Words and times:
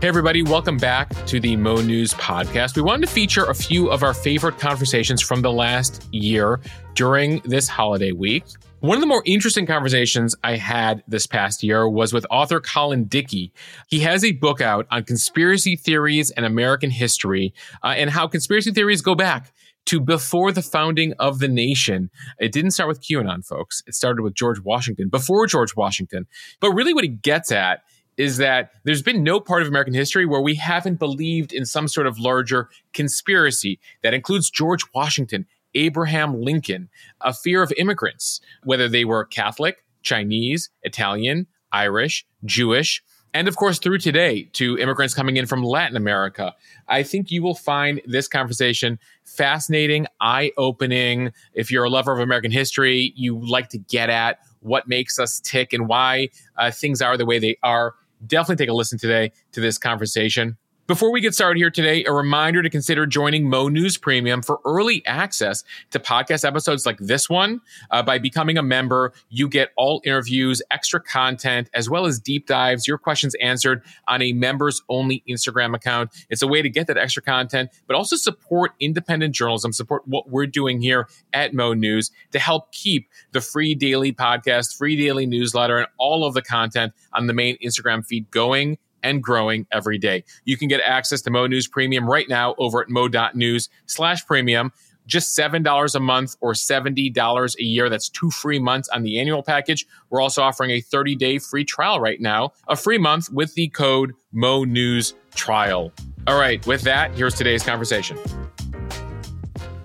Hey, 0.00 0.08
everybody, 0.08 0.42
welcome 0.42 0.78
back 0.78 1.10
to 1.26 1.40
the 1.40 1.56
Mo 1.56 1.82
News 1.82 2.14
podcast. 2.14 2.74
We 2.74 2.80
wanted 2.80 3.06
to 3.06 3.12
feature 3.12 3.44
a 3.44 3.54
few 3.54 3.90
of 3.90 4.02
our 4.02 4.14
favorite 4.14 4.58
conversations 4.58 5.20
from 5.20 5.42
the 5.42 5.52
last 5.52 6.08
year 6.10 6.58
during 6.94 7.42
this 7.44 7.68
holiday 7.68 8.12
week. 8.12 8.44
One 8.78 8.96
of 8.96 9.02
the 9.02 9.06
more 9.06 9.22
interesting 9.26 9.66
conversations 9.66 10.34
I 10.42 10.56
had 10.56 11.04
this 11.06 11.26
past 11.26 11.62
year 11.62 11.86
was 11.86 12.14
with 12.14 12.24
author 12.30 12.60
Colin 12.60 13.04
Dickey. 13.04 13.52
He 13.88 14.00
has 14.00 14.24
a 14.24 14.32
book 14.32 14.62
out 14.62 14.86
on 14.90 15.04
conspiracy 15.04 15.76
theories 15.76 16.30
and 16.30 16.46
American 16.46 16.88
history 16.88 17.52
uh, 17.82 17.88
and 17.88 18.08
how 18.08 18.26
conspiracy 18.26 18.70
theories 18.70 19.02
go 19.02 19.14
back 19.14 19.52
to 19.84 20.00
before 20.00 20.50
the 20.50 20.62
founding 20.62 21.12
of 21.18 21.40
the 21.40 21.48
nation. 21.48 22.08
It 22.38 22.52
didn't 22.52 22.70
start 22.70 22.88
with 22.88 23.02
QAnon, 23.02 23.44
folks. 23.44 23.82
It 23.86 23.94
started 23.94 24.22
with 24.22 24.32
George 24.32 24.60
Washington, 24.60 25.10
before 25.10 25.46
George 25.46 25.76
Washington. 25.76 26.26
But 26.58 26.72
really, 26.72 26.94
what 26.94 27.04
he 27.04 27.08
gets 27.08 27.52
at 27.52 27.82
is 28.20 28.36
that 28.36 28.72
there's 28.84 29.02
been 29.02 29.22
no 29.22 29.40
part 29.40 29.62
of 29.62 29.68
American 29.68 29.94
history 29.94 30.26
where 30.26 30.42
we 30.42 30.54
haven't 30.54 30.98
believed 30.98 31.54
in 31.54 31.64
some 31.64 31.88
sort 31.88 32.06
of 32.06 32.18
larger 32.18 32.68
conspiracy 32.92 33.80
that 34.02 34.12
includes 34.12 34.50
George 34.50 34.82
Washington, 34.94 35.46
Abraham 35.74 36.38
Lincoln, 36.38 36.90
a 37.22 37.32
fear 37.32 37.62
of 37.62 37.72
immigrants, 37.78 38.42
whether 38.62 38.88
they 38.88 39.06
were 39.06 39.24
Catholic, 39.24 39.84
Chinese, 40.02 40.68
Italian, 40.82 41.46
Irish, 41.72 42.26
Jewish, 42.44 43.02
and 43.32 43.48
of 43.48 43.56
course 43.56 43.78
through 43.78 43.98
today 43.98 44.42
to 44.52 44.76
immigrants 44.76 45.14
coming 45.14 45.38
in 45.38 45.46
from 45.46 45.62
Latin 45.62 45.96
America. 45.96 46.54
I 46.88 47.02
think 47.02 47.30
you 47.30 47.42
will 47.42 47.54
find 47.54 48.02
this 48.04 48.28
conversation 48.28 48.98
fascinating, 49.24 50.06
eye 50.20 50.52
opening. 50.58 51.32
If 51.54 51.70
you're 51.70 51.84
a 51.84 51.90
lover 51.90 52.12
of 52.12 52.18
American 52.18 52.50
history, 52.50 53.14
you 53.16 53.38
like 53.38 53.70
to 53.70 53.78
get 53.78 54.10
at 54.10 54.40
what 54.60 54.88
makes 54.88 55.18
us 55.18 55.40
tick 55.40 55.72
and 55.72 55.88
why 55.88 56.28
uh, 56.58 56.70
things 56.70 57.00
are 57.00 57.16
the 57.16 57.24
way 57.24 57.38
they 57.38 57.56
are 57.62 57.94
definitely 58.26 58.64
take 58.64 58.70
a 58.70 58.74
listen 58.74 58.98
today 58.98 59.32
to 59.52 59.60
this 59.60 59.78
conversation. 59.78 60.56
Before 60.90 61.12
we 61.12 61.20
get 61.20 61.36
started 61.36 61.56
here 61.56 61.70
today, 61.70 62.04
a 62.04 62.12
reminder 62.12 62.64
to 62.64 62.68
consider 62.68 63.06
joining 63.06 63.48
Mo 63.48 63.68
News 63.68 63.96
Premium 63.96 64.42
for 64.42 64.58
early 64.64 65.06
access 65.06 65.62
to 65.92 66.00
podcast 66.00 66.44
episodes 66.44 66.84
like 66.84 66.98
this 66.98 67.30
one. 67.30 67.60
Uh, 67.92 68.02
by 68.02 68.18
becoming 68.18 68.58
a 68.58 68.62
member, 68.64 69.12
you 69.28 69.48
get 69.48 69.70
all 69.76 70.02
interviews, 70.04 70.60
extra 70.72 71.00
content, 71.00 71.70
as 71.74 71.88
well 71.88 72.06
as 72.06 72.18
deep 72.18 72.48
dives, 72.48 72.88
your 72.88 72.98
questions 72.98 73.36
answered 73.40 73.84
on 74.08 74.20
a 74.20 74.32
members 74.32 74.82
only 74.88 75.22
Instagram 75.28 75.76
account. 75.76 76.10
It's 76.28 76.42
a 76.42 76.48
way 76.48 76.60
to 76.60 76.68
get 76.68 76.88
that 76.88 76.98
extra 76.98 77.22
content, 77.22 77.70
but 77.86 77.94
also 77.94 78.16
support 78.16 78.72
independent 78.80 79.32
journalism, 79.32 79.72
support 79.72 80.02
what 80.08 80.28
we're 80.28 80.46
doing 80.46 80.80
here 80.80 81.06
at 81.32 81.54
Mo 81.54 81.72
News 81.72 82.10
to 82.32 82.40
help 82.40 82.72
keep 82.72 83.08
the 83.30 83.40
free 83.40 83.76
daily 83.76 84.12
podcast, 84.12 84.76
free 84.76 84.96
daily 84.96 85.24
newsletter, 85.24 85.78
and 85.78 85.86
all 85.98 86.24
of 86.24 86.34
the 86.34 86.42
content 86.42 86.94
on 87.12 87.28
the 87.28 87.32
main 87.32 87.56
Instagram 87.64 88.04
feed 88.04 88.28
going 88.32 88.76
and 89.02 89.22
growing 89.22 89.66
every 89.72 89.98
day. 89.98 90.24
You 90.44 90.56
can 90.56 90.68
get 90.68 90.80
access 90.84 91.22
to 91.22 91.30
Mo 91.30 91.46
News 91.46 91.68
Premium 91.68 92.08
right 92.08 92.28
now 92.28 92.54
over 92.58 92.80
at 92.82 92.88
mo.news 92.88 93.68
slash 93.86 94.26
premium. 94.26 94.72
Just 95.06 95.36
$7 95.36 95.94
a 95.94 96.00
month 96.00 96.36
or 96.40 96.52
$70 96.52 97.56
a 97.58 97.64
year. 97.64 97.88
That's 97.88 98.08
two 98.08 98.30
free 98.30 98.60
months 98.60 98.88
on 98.90 99.02
the 99.02 99.18
annual 99.18 99.42
package. 99.42 99.86
We're 100.08 100.20
also 100.20 100.42
offering 100.42 100.70
a 100.70 100.80
30 100.80 101.16
day 101.16 101.38
free 101.38 101.64
trial 101.64 102.00
right 102.00 102.20
now, 102.20 102.52
a 102.68 102.76
free 102.76 102.98
month 102.98 103.30
with 103.32 103.54
the 103.54 103.68
code 103.68 104.12
Mo 104.32 104.64
News 104.64 105.14
Trial. 105.34 105.92
All 106.26 106.38
right, 106.38 106.64
with 106.66 106.82
that, 106.82 107.12
here's 107.14 107.34
today's 107.34 107.62
conversation. 107.64 108.18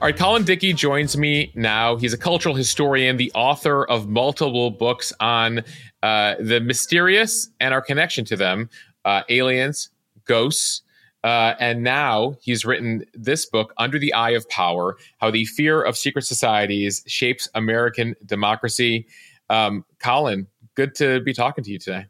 All 0.06 0.10
right, 0.10 0.16
Colin 0.16 0.44
Dickey 0.44 0.74
joins 0.74 1.18
me 1.18 1.52
now. 1.56 1.96
He's 1.96 2.14
a 2.14 2.18
cultural 2.18 2.54
historian, 2.54 3.16
the 3.18 3.32
author 3.34 3.86
of 3.86 4.10
multiple 4.10 4.70
books 4.70 5.14
on 5.22 5.64
uh, 6.04 6.36
the 6.40 6.60
mysterious 6.60 7.50
and 7.60 7.74
our 7.74 7.82
connection 7.82 8.26
to 8.26 8.36
them 8.36 8.70
uh, 9.06 9.22
aliens, 9.30 9.90
ghosts, 10.26 10.82
uh, 11.24 11.56
and 11.60 11.82
now 11.82 12.36
he's 12.42 12.66
written 12.66 13.04
this 13.14 13.48
book, 13.48 13.74
Under 13.78 13.98
the 13.98 14.14
Eye 14.14 14.32
of 14.32 14.48
Power 14.50 14.98
How 15.18 15.32
the 15.32 15.46
Fear 15.46 15.82
of 15.82 15.98
Secret 15.98 16.24
Societies 16.24 17.04
Shapes 17.08 17.48
American 17.56 18.16
Democracy. 18.26 19.08
Um, 19.50 19.86
Colin, 20.00 20.48
good 20.76 20.94
to 20.96 21.22
be 21.22 21.34
talking 21.34 21.64
to 21.64 21.72
you 21.72 21.80
today. 21.80 22.06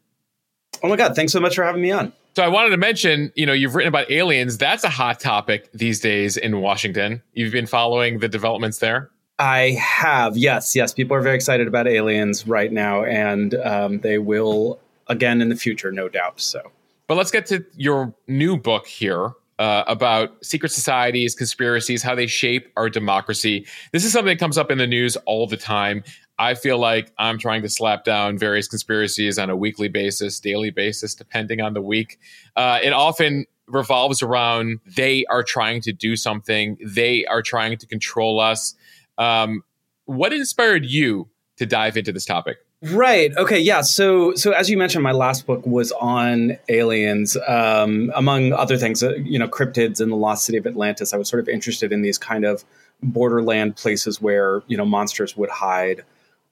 Oh 0.84 0.90
my 0.90 0.98
God, 0.98 1.16
thanks 1.16 1.32
so 1.32 1.40
much 1.40 1.56
for 1.56 1.64
having 1.64 1.82
me 1.82 1.92
on. 1.92 2.12
So 2.36 2.44
I 2.44 2.50
wanted 2.50 2.72
to 2.72 2.78
mention, 2.78 3.32
you 3.36 3.46
know, 3.46 3.54
you've 3.54 3.76
written 3.76 3.88
about 3.88 4.12
aliens. 4.12 4.58
That's 4.58 4.84
a 4.84 4.90
hot 4.90 5.22
topic 5.22 5.72
these 5.74 6.02
days 6.02 6.36
in 6.36 6.60
Washington. 6.60 7.22
You've 7.34 7.54
been 7.54 7.68
following 7.68 8.20
the 8.20 8.28
developments 8.28 8.80
there. 8.80 9.10
I 9.40 9.78
have, 9.82 10.36
yes, 10.36 10.76
yes. 10.76 10.94
People 10.94 11.16
are 11.16 11.22
very 11.22 11.36
excited 11.36 11.68
about 11.68 11.88
aliens 11.88 12.46
right 12.46 12.72
now, 12.72 13.06
and 13.06 13.56
um, 13.56 14.00
they 14.00 14.18
will 14.18 14.80
again 15.08 15.42
in 15.42 15.48
the 15.48 15.56
future, 15.56 15.94
no 15.94 16.10
doubt. 16.10 16.42
So 16.42 16.72
but 17.08 17.16
let's 17.16 17.32
get 17.32 17.46
to 17.48 17.66
your 17.76 18.14
new 18.28 18.58
book 18.58 18.88
here 18.88 19.34
uh, 19.60 19.84
about 19.88 20.44
secret 20.44 20.72
societies, 20.72 21.36
conspiracies, 21.36 22.04
how 22.04 22.16
they 22.16 22.28
shape 22.28 22.72
our 22.76 22.90
democracy. 22.90 23.66
This 23.92 24.04
is 24.04 24.12
something 24.12 24.34
that 24.34 24.40
comes 24.40 24.58
up 24.58 24.72
in 24.72 24.78
the 24.78 24.88
news 24.88 25.16
all 25.26 25.48
the 25.48 25.58
time. 25.58 26.04
I 26.38 26.54
feel 26.54 26.78
like 26.78 27.12
I'm 27.18 27.38
trying 27.38 27.62
to 27.62 27.70
slap 27.70 28.04
down 28.04 28.38
various 28.38 28.68
conspiracies 28.68 29.40
on 29.40 29.50
a 29.50 29.56
weekly 29.56 29.88
basis, 29.88 30.40
daily 30.40 30.70
basis, 30.70 31.16
depending 31.16 31.62
on 31.62 31.74
the 31.74 31.82
week. 31.82 32.20
Uh, 32.56 32.80
it 32.84 32.92
often 32.92 33.46
revolves 33.68 34.22
around 34.22 34.80
they 34.96 35.26
are 35.26 35.44
trying 35.44 35.82
to 35.82 35.94
do 35.94 36.16
something, 36.16 36.78
they 36.86 37.26
are 37.26 37.42
trying 37.42 37.78
to 37.78 37.88
control 37.88 38.40
us. 38.40 38.76
Um, 39.18 39.64
what 40.06 40.34
inspired 40.34 40.86
you 40.86 41.30
to 41.58 41.66
dive 41.66 41.96
into 41.96 42.12
this 42.12 42.26
topic? 42.26 42.58
Right. 42.82 43.36
Okay. 43.36 43.60
Yeah. 43.60 43.82
So, 43.82 44.36
so 44.36 44.52
as 44.52 44.70
you 44.70 44.78
mentioned, 44.78 45.04
my 45.04 45.14
last 45.14 45.48
book 45.48 45.66
was 45.66 45.92
on 45.94 46.58
aliens, 46.70 47.38
um, 47.48 48.12
among 48.16 48.54
other 48.54 48.78
things. 48.78 49.02
Uh, 49.02 49.16
you 49.16 49.40
know, 49.40 49.48
cryptids 49.48 50.00
and 50.00 50.12
the 50.12 50.16
lost 50.16 50.46
city 50.46 50.58
of 50.58 50.68
Atlantis. 50.68 51.14
I 51.14 51.18
was 51.18 51.30
sort 51.30 51.40
of 51.40 51.50
interested 51.50 51.92
in 51.92 52.02
these 52.02 52.18
kind 52.18 52.46
of 52.46 52.64
borderland 53.02 53.76
places 53.76 54.22
where 54.22 54.62
you 54.68 54.78
know 54.78 54.86
monsters 54.86 55.36
would 55.38 55.50
hide. 55.50 56.04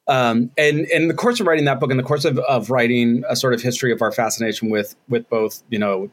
Um, 0.07 0.51
and, 0.57 0.79
and 0.79 0.87
in 0.89 1.07
the 1.07 1.13
course 1.13 1.39
of 1.39 1.47
writing 1.47 1.65
that 1.65 1.79
book, 1.79 1.89
in 1.89 1.97
the 1.97 2.03
course 2.03 2.25
of, 2.25 2.37
of 2.39 2.69
writing 2.69 3.23
a 3.29 3.35
sort 3.35 3.53
of 3.53 3.61
history 3.61 3.91
of 3.91 4.01
our 4.01 4.11
fascination 4.11 4.69
with 4.69 4.95
with 5.09 5.29
both 5.29 5.61
you 5.69 5.79
know 5.79 6.09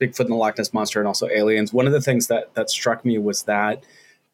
Bigfoot 0.00 0.20
and 0.20 0.30
the 0.30 0.36
Loch 0.36 0.58
Ness 0.58 0.72
monster 0.72 0.98
and 0.98 1.06
also 1.06 1.28
aliens, 1.28 1.72
one 1.72 1.86
of 1.86 1.92
the 1.92 2.00
things 2.00 2.26
that 2.28 2.54
that 2.54 2.70
struck 2.70 3.04
me 3.04 3.18
was 3.18 3.44
that 3.44 3.84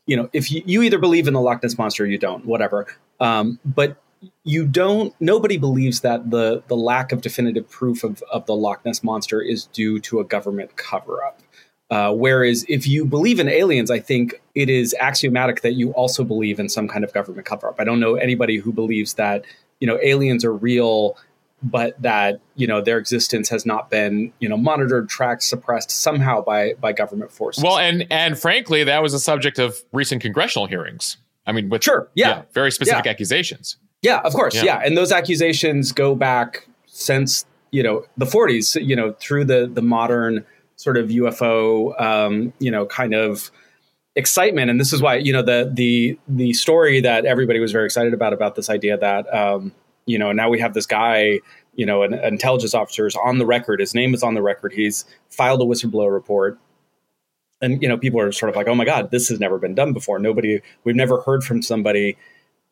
you 0.06 0.16
know 0.16 0.30
if 0.32 0.50
you, 0.50 0.62
you 0.64 0.82
either 0.82 0.98
believe 0.98 1.28
in 1.28 1.34
the 1.34 1.40
Loch 1.40 1.62
Ness 1.62 1.76
monster 1.76 2.04
or 2.04 2.06
you 2.06 2.18
don't, 2.18 2.46
whatever. 2.46 2.86
Um, 3.20 3.58
but 3.64 3.96
you 4.44 4.64
don't 4.64 5.14
nobody 5.20 5.56
believes 5.56 6.00
that 6.00 6.30
the 6.30 6.62
the 6.68 6.76
lack 6.76 7.12
of 7.12 7.20
definitive 7.20 7.68
proof 7.68 8.04
of, 8.04 8.22
of 8.30 8.46
the 8.46 8.54
Loch 8.54 8.84
Ness 8.84 9.02
monster 9.02 9.40
is 9.40 9.66
due 9.66 9.98
to 10.00 10.20
a 10.20 10.24
government 10.24 10.76
cover 10.76 11.24
up. 11.24 11.40
Uh, 11.88 12.12
whereas 12.12 12.64
if 12.68 12.86
you 12.86 13.04
believe 13.04 13.38
in 13.38 13.48
aliens, 13.48 13.90
I 13.90 14.00
think 14.00 14.40
it 14.54 14.68
is 14.68 14.94
axiomatic 14.98 15.60
that 15.62 15.74
you 15.74 15.92
also 15.92 16.24
believe 16.24 16.58
in 16.58 16.68
some 16.68 16.88
kind 16.88 17.04
of 17.04 17.12
government 17.12 17.46
cover 17.46 17.68
up. 17.68 17.76
I 17.78 17.84
don't 17.84 18.00
know 18.00 18.16
anybody 18.16 18.56
who 18.56 18.72
believes 18.72 19.14
that 19.14 19.44
you 19.80 19.86
know 19.86 19.98
aliens 20.02 20.44
are 20.44 20.52
real, 20.52 21.16
but 21.62 22.00
that 22.02 22.40
you 22.56 22.66
know 22.66 22.80
their 22.80 22.98
existence 22.98 23.48
has 23.50 23.64
not 23.64 23.90
been 23.90 24.32
you 24.40 24.48
know 24.48 24.56
monitored, 24.56 25.08
tracked, 25.08 25.42
suppressed 25.42 25.90
somehow 25.90 26.42
by 26.42 26.74
by 26.74 26.92
government 26.92 27.30
forces. 27.30 27.62
Well, 27.62 27.78
and 27.78 28.06
and 28.10 28.38
frankly, 28.38 28.82
that 28.84 29.02
was 29.02 29.14
a 29.14 29.20
subject 29.20 29.58
of 29.58 29.76
recent 29.92 30.22
congressional 30.22 30.66
hearings. 30.66 31.18
I 31.46 31.52
mean, 31.52 31.68
with 31.68 31.84
sure, 31.84 32.08
yeah, 32.14 32.28
yeah 32.28 32.42
very 32.52 32.72
specific 32.72 33.04
yeah. 33.04 33.10
accusations. 33.10 33.76
Yeah, 34.02 34.20
of 34.20 34.34
course. 34.34 34.54
Yeah. 34.54 34.64
yeah. 34.64 34.82
And 34.84 34.96
those 34.96 35.12
accusations 35.12 35.92
go 35.92 36.14
back 36.14 36.68
since, 36.86 37.44
you 37.70 37.82
know, 37.82 38.04
the 38.16 38.26
40s, 38.26 38.84
you 38.84 38.96
know, 38.96 39.12
through 39.18 39.46
the 39.46 39.70
the 39.72 39.82
modern 39.82 40.44
sort 40.76 40.96
of 40.96 41.08
UFO 41.08 41.98
um, 42.00 42.52
you 42.58 42.70
know, 42.70 42.86
kind 42.86 43.14
of 43.14 43.50
excitement 44.14 44.70
and 44.70 44.80
this 44.80 44.92
is 44.92 45.02
why, 45.02 45.16
you 45.16 45.32
know, 45.32 45.42
the 45.42 45.70
the 45.72 46.18
the 46.28 46.52
story 46.52 47.00
that 47.00 47.24
everybody 47.24 47.58
was 47.58 47.72
very 47.72 47.84
excited 47.84 48.14
about 48.14 48.32
about 48.32 48.54
this 48.54 48.70
idea 48.70 48.96
that 48.98 49.32
um, 49.34 49.72
you 50.06 50.18
know, 50.18 50.32
now 50.32 50.48
we 50.48 50.60
have 50.60 50.74
this 50.74 50.86
guy, 50.86 51.40
you 51.74 51.84
know, 51.84 52.02
an, 52.02 52.14
an 52.14 52.32
intelligence 52.32 52.74
officer 52.74 53.06
is 53.06 53.16
on 53.16 53.38
the 53.38 53.46
record, 53.46 53.80
his 53.80 53.94
name 53.94 54.14
is 54.14 54.22
on 54.22 54.34
the 54.34 54.42
record, 54.42 54.72
he's 54.72 55.04
filed 55.30 55.60
a 55.60 55.64
whistleblower 55.64 56.12
report 56.12 56.58
and 57.60 57.82
you 57.82 57.88
know 57.88 57.96
people 57.96 58.20
are 58.20 58.32
sort 58.32 58.50
of 58.50 58.56
like 58.56 58.68
oh 58.68 58.74
my 58.74 58.84
god 58.84 59.10
this 59.10 59.28
has 59.28 59.40
never 59.40 59.58
been 59.58 59.74
done 59.74 59.92
before 59.92 60.18
nobody 60.18 60.60
we've 60.84 60.96
never 60.96 61.20
heard 61.22 61.42
from 61.42 61.62
somebody 61.62 62.16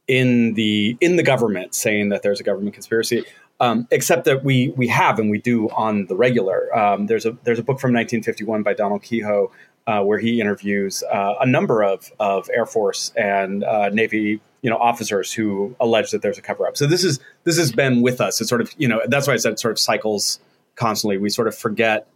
in 0.06 0.54
the 0.54 0.96
in 1.00 1.16
the 1.16 1.22
government 1.22 1.74
saying 1.74 2.10
that 2.10 2.22
there's 2.22 2.40
a 2.40 2.44
government 2.44 2.74
conspiracy. 2.74 3.24
Um, 3.60 3.86
except 3.92 4.24
that 4.24 4.42
we 4.42 4.70
we 4.76 4.88
have 4.88 5.20
and 5.20 5.30
we 5.30 5.38
do 5.38 5.68
on 5.70 6.06
the 6.06 6.16
regular. 6.16 6.76
Um, 6.76 7.06
there's 7.06 7.24
a 7.24 7.36
there's 7.44 7.60
a 7.60 7.62
book 7.62 7.78
from 7.78 7.92
1951 7.92 8.64
by 8.64 8.74
Donald 8.74 9.02
Keyhoe 9.02 9.52
uh, 9.86 10.02
where 10.02 10.18
he 10.18 10.40
interviews 10.40 11.02
uh, 11.04 11.34
a 11.40 11.46
number 11.46 11.82
of 11.82 12.10
of 12.18 12.50
Air 12.52 12.66
Force 12.66 13.12
and 13.16 13.62
uh, 13.62 13.90
Navy 13.90 14.40
you 14.62 14.70
know 14.70 14.78
officers 14.78 15.32
who 15.32 15.76
allege 15.78 16.10
that 16.10 16.22
there's 16.22 16.38
a 16.38 16.42
cover 16.42 16.66
up. 16.66 16.76
So 16.76 16.86
this 16.86 17.04
is 17.04 17.20
this 17.44 17.58
has 17.58 17.70
been 17.70 18.00
with 18.00 18.20
us. 18.20 18.40
It's 18.40 18.48
sort 18.48 18.60
of 18.60 18.72
you 18.78 18.88
know 18.88 19.02
that's 19.06 19.28
why 19.28 19.34
I 19.34 19.36
said 19.36 19.58
sort 19.58 19.72
of 19.72 19.78
cycles 19.78 20.40
constantly. 20.74 21.18
We 21.18 21.28
sort 21.28 21.48
of 21.48 21.54
forget 21.54 22.08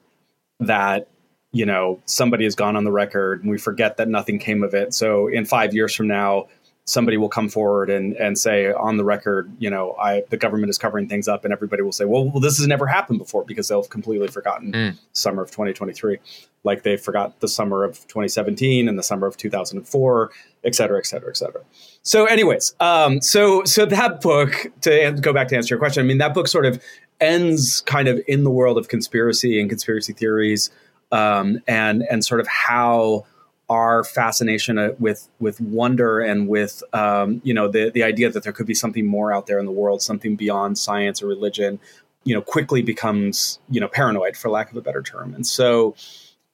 that 0.61 1.09
you 1.53 1.67
know 1.67 2.01
somebody 2.07 2.45
has 2.45 2.55
gone 2.55 2.75
on 2.75 2.85
the 2.85 2.91
record 2.91 3.43
and 3.43 3.51
we 3.51 3.59
forget 3.59 3.99
that 3.99 4.09
nothing 4.09 4.39
came 4.39 4.63
of 4.63 4.75
it. 4.75 4.95
So 4.95 5.29
in 5.29 5.45
five 5.45 5.75
years 5.75 5.95
from 5.95 6.09
now 6.09 6.49
somebody 6.89 7.19
will 7.19 7.29
come 7.29 7.51
forward 7.51 7.91
and, 7.91 8.17
and 8.17 8.39
say 8.39 8.73
on 8.73 8.97
the 8.97 9.05
record, 9.05 9.53
you 9.59 9.69
know, 9.69 9.95
I 10.01 10.23
the 10.31 10.39
government 10.39 10.71
is 10.71 10.79
covering 10.79 11.07
things 11.07 11.29
up, 11.29 11.45
and 11.45 11.53
everybody 11.53 11.83
will 11.83 11.93
say, 11.93 12.07
well, 12.07 12.25
well 12.25 12.41
this 12.41 12.57
has 12.59 12.67
never 12.67 12.87
happened 12.87 13.19
before 13.19 13.45
because 13.45 13.69
they'll 13.69 13.83
have 13.83 13.91
completely 13.91 14.29
forgotten 14.29 14.73
mm. 14.73 14.99
summer 15.13 15.43
of 15.43 15.51
2023, 15.51 16.19
like 16.65 16.83
they 16.83 16.97
forgot 16.97 17.41
the 17.41 17.49
summer 17.49 17.85
of 17.85 17.99
2017 18.09 18.89
and 18.89 18.99
the 18.99 19.03
summer 19.03 19.27
of 19.27 19.37
2004, 19.37 20.31
et 20.65 20.75
cetera, 20.75 20.99
et 20.99 21.07
cetera, 21.07 21.29
et 21.29 21.37
cetera. 21.37 21.61
So, 22.03 22.25
anyways, 22.25 22.75
um, 22.81 23.21
so 23.21 23.65
so 23.65 23.85
that 23.85 24.23
book 24.23 24.73
to 24.81 25.17
go 25.21 25.33
back 25.35 25.49
to 25.49 25.57
answer 25.57 25.75
your 25.75 25.79
question, 25.79 26.03
I 26.03 26.07
mean, 26.07 26.19
that 26.19 26.33
book 26.33 26.49
sort 26.49 26.65
of 26.65 26.83
ends 27.21 27.83
kind 27.83 28.09
of 28.09 28.21
in 28.27 28.45
the 28.45 28.51
world 28.51 28.79
of 28.79 28.89
conspiracy 28.89 29.61
and 29.61 29.69
conspiracy 29.69 30.15
theories, 30.15 30.71
um, 31.13 31.61
and 31.69 32.03
and 32.11 32.25
sort 32.25 32.41
of 32.41 32.47
how 32.47 33.27
our 33.69 34.03
fascination 34.03 34.79
uh, 34.79 34.91
with 34.99 35.29
with 35.41 35.61
wonder 35.61 36.21
and 36.21 36.49
with 36.49 36.83
um, 36.93 37.41
you 37.45 37.53
know 37.53 37.69
the 37.69 37.91
the 37.91 38.03
idea 38.03 38.31
that 38.31 38.43
there 38.43 38.53
could 38.53 38.67
be 38.67 38.75
something 38.75 39.07
more 39.07 39.33
out 39.33 39.47
there 39.47 39.59
in 39.59 39.67
the 39.67 39.73
world, 39.73 40.03
something 40.03 40.37
beyond 40.37 40.79
science 40.79 41.23
or 41.23 41.27
religion, 41.27 41.79
you 42.25 42.35
know, 42.35 42.41
quickly 42.41 42.83
becomes 42.83 43.59
you 43.71 43.81
know 43.81 43.89
paranoid, 43.89 44.37
for 44.37 44.51
lack 44.51 44.71
of 44.71 44.77
a 44.77 44.81
better 44.81 45.03
term. 45.03 45.35
And 45.35 45.47
so, 45.47 45.95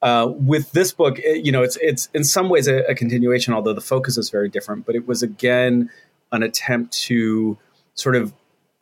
uh, 0.01 0.27
with 0.29 0.71
this 0.73 0.91
book, 0.91 1.19
it, 1.19 1.45
you 1.45 1.51
know, 1.51 1.63
it's 1.63 1.77
it's 1.81 2.09
in 2.13 2.23
some 2.23 2.49
ways 2.49 2.67
a, 2.67 2.83
a 2.83 2.95
continuation, 2.95 3.53
although 3.53 3.73
the 3.73 3.81
focus 3.81 4.17
is 4.17 4.29
very 4.29 4.49
different. 4.49 4.85
But 4.85 4.95
it 4.95 5.07
was 5.07 5.23
again 5.23 5.89
an 6.31 6.43
attempt 6.43 6.93
to 7.03 7.57
sort 7.93 8.15
of 8.15 8.33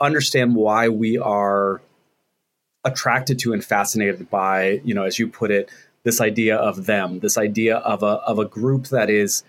understand 0.01 0.55
why 0.55 0.89
we 0.89 1.17
are 1.17 1.81
attracted 2.83 3.39
to 3.39 3.53
and 3.53 3.63
fascinated 3.63 4.29
by, 4.29 4.81
you 4.83 4.93
know, 4.93 5.03
as 5.03 5.17
you 5.17 5.27
put 5.27 5.51
it, 5.51 5.69
this 6.03 6.19
idea 6.19 6.55
of 6.55 6.85
them, 6.85 7.19
this 7.19 7.37
idea 7.37 7.77
of 7.77 8.03
a 8.03 8.17
of 8.27 8.39
a 8.39 8.45
group 8.45 8.87
that 8.87 9.09
is 9.09 9.43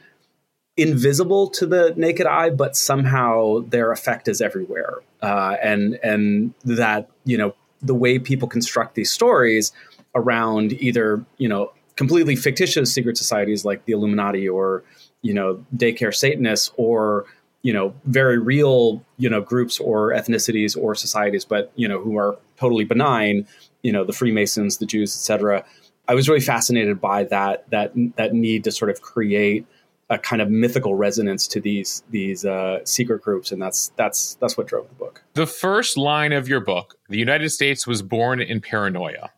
invisible 0.77 1.49
to 1.51 1.67
the 1.67 1.95
naked 1.97 2.27
eye, 2.27 2.51
but 2.51 2.77
somehow 2.77 3.61
their 3.61 3.93
effect 3.93 4.29
is 4.29 4.41
everywhere, 4.41 4.99
uh, 5.23 5.57
and 5.63 5.99
and 6.03 6.55
that 6.65 7.11
you 7.25 7.37
know 7.37 7.55
the 7.83 7.95
way 7.95 8.19
people 8.19 8.49
construct 8.49 8.95
these 8.95 9.11
stories 9.11 9.73
around 10.15 10.73
either 10.75 11.25
you 11.39 11.49
know 11.49 11.73
completely 11.97 12.37
fictitious 12.37 12.93
secret 12.93 13.17
societies 13.17 13.65
like 13.65 13.85
the 13.85 13.93
Illuminati 13.93 14.49
or 14.49 14.83
you 15.23 15.35
know 15.35 15.65
daycare 15.77 16.15
Satanists 16.15 16.71
or 16.77 17.25
you 17.63 17.73
know 17.73 17.95
very 18.05 18.39
real 18.39 19.05
you 19.17 19.29
know 19.29 19.41
groups 19.41 19.81
or 19.81 20.11
ethnicities 20.11 20.81
or 20.81 20.95
societies, 20.95 21.45
but 21.45 21.73
you 21.75 21.89
know 21.89 22.01
who 22.01 22.17
are 22.17 22.37
totally 22.57 22.85
benign, 22.85 23.45
you 23.83 23.91
know 23.91 24.05
the 24.05 24.13
Freemasons, 24.13 24.79
the 24.79 24.87
Jews, 24.87 25.17
etc 25.17 25.65
I 26.07 26.15
was 26.15 26.29
really 26.29 26.41
fascinated 26.41 27.01
by 27.01 27.25
that 27.25 27.69
that 27.71 27.93
that 28.17 28.35
need 28.35 28.65
to 28.65 28.73
sort 28.73 28.91
of 28.91 29.01
create 29.01 29.67
a 30.11 30.19
kind 30.19 30.43
of 30.43 30.51
mythical 30.51 30.95
resonance 30.95 31.47
to 31.49 31.61
these 31.61 32.03
these 32.11 32.45
uh, 32.45 32.85
secret 32.85 33.23
groups, 33.23 33.53
and 33.53 33.61
that's 33.61 33.93
that's 33.97 34.35
that's 34.37 34.57
what 34.57 34.67
drove 34.67 34.89
the 34.89 34.95
book. 34.95 35.23
The 35.35 35.47
first 35.47 35.97
line 35.97 36.33
of 36.33 36.49
your 36.49 36.61
book, 36.61 36.99
"The 37.09 37.19
United 37.19 37.51
States 37.51 37.87
was 37.87 38.03
born 38.03 38.41
in 38.41 38.61
paranoia." 38.61 39.31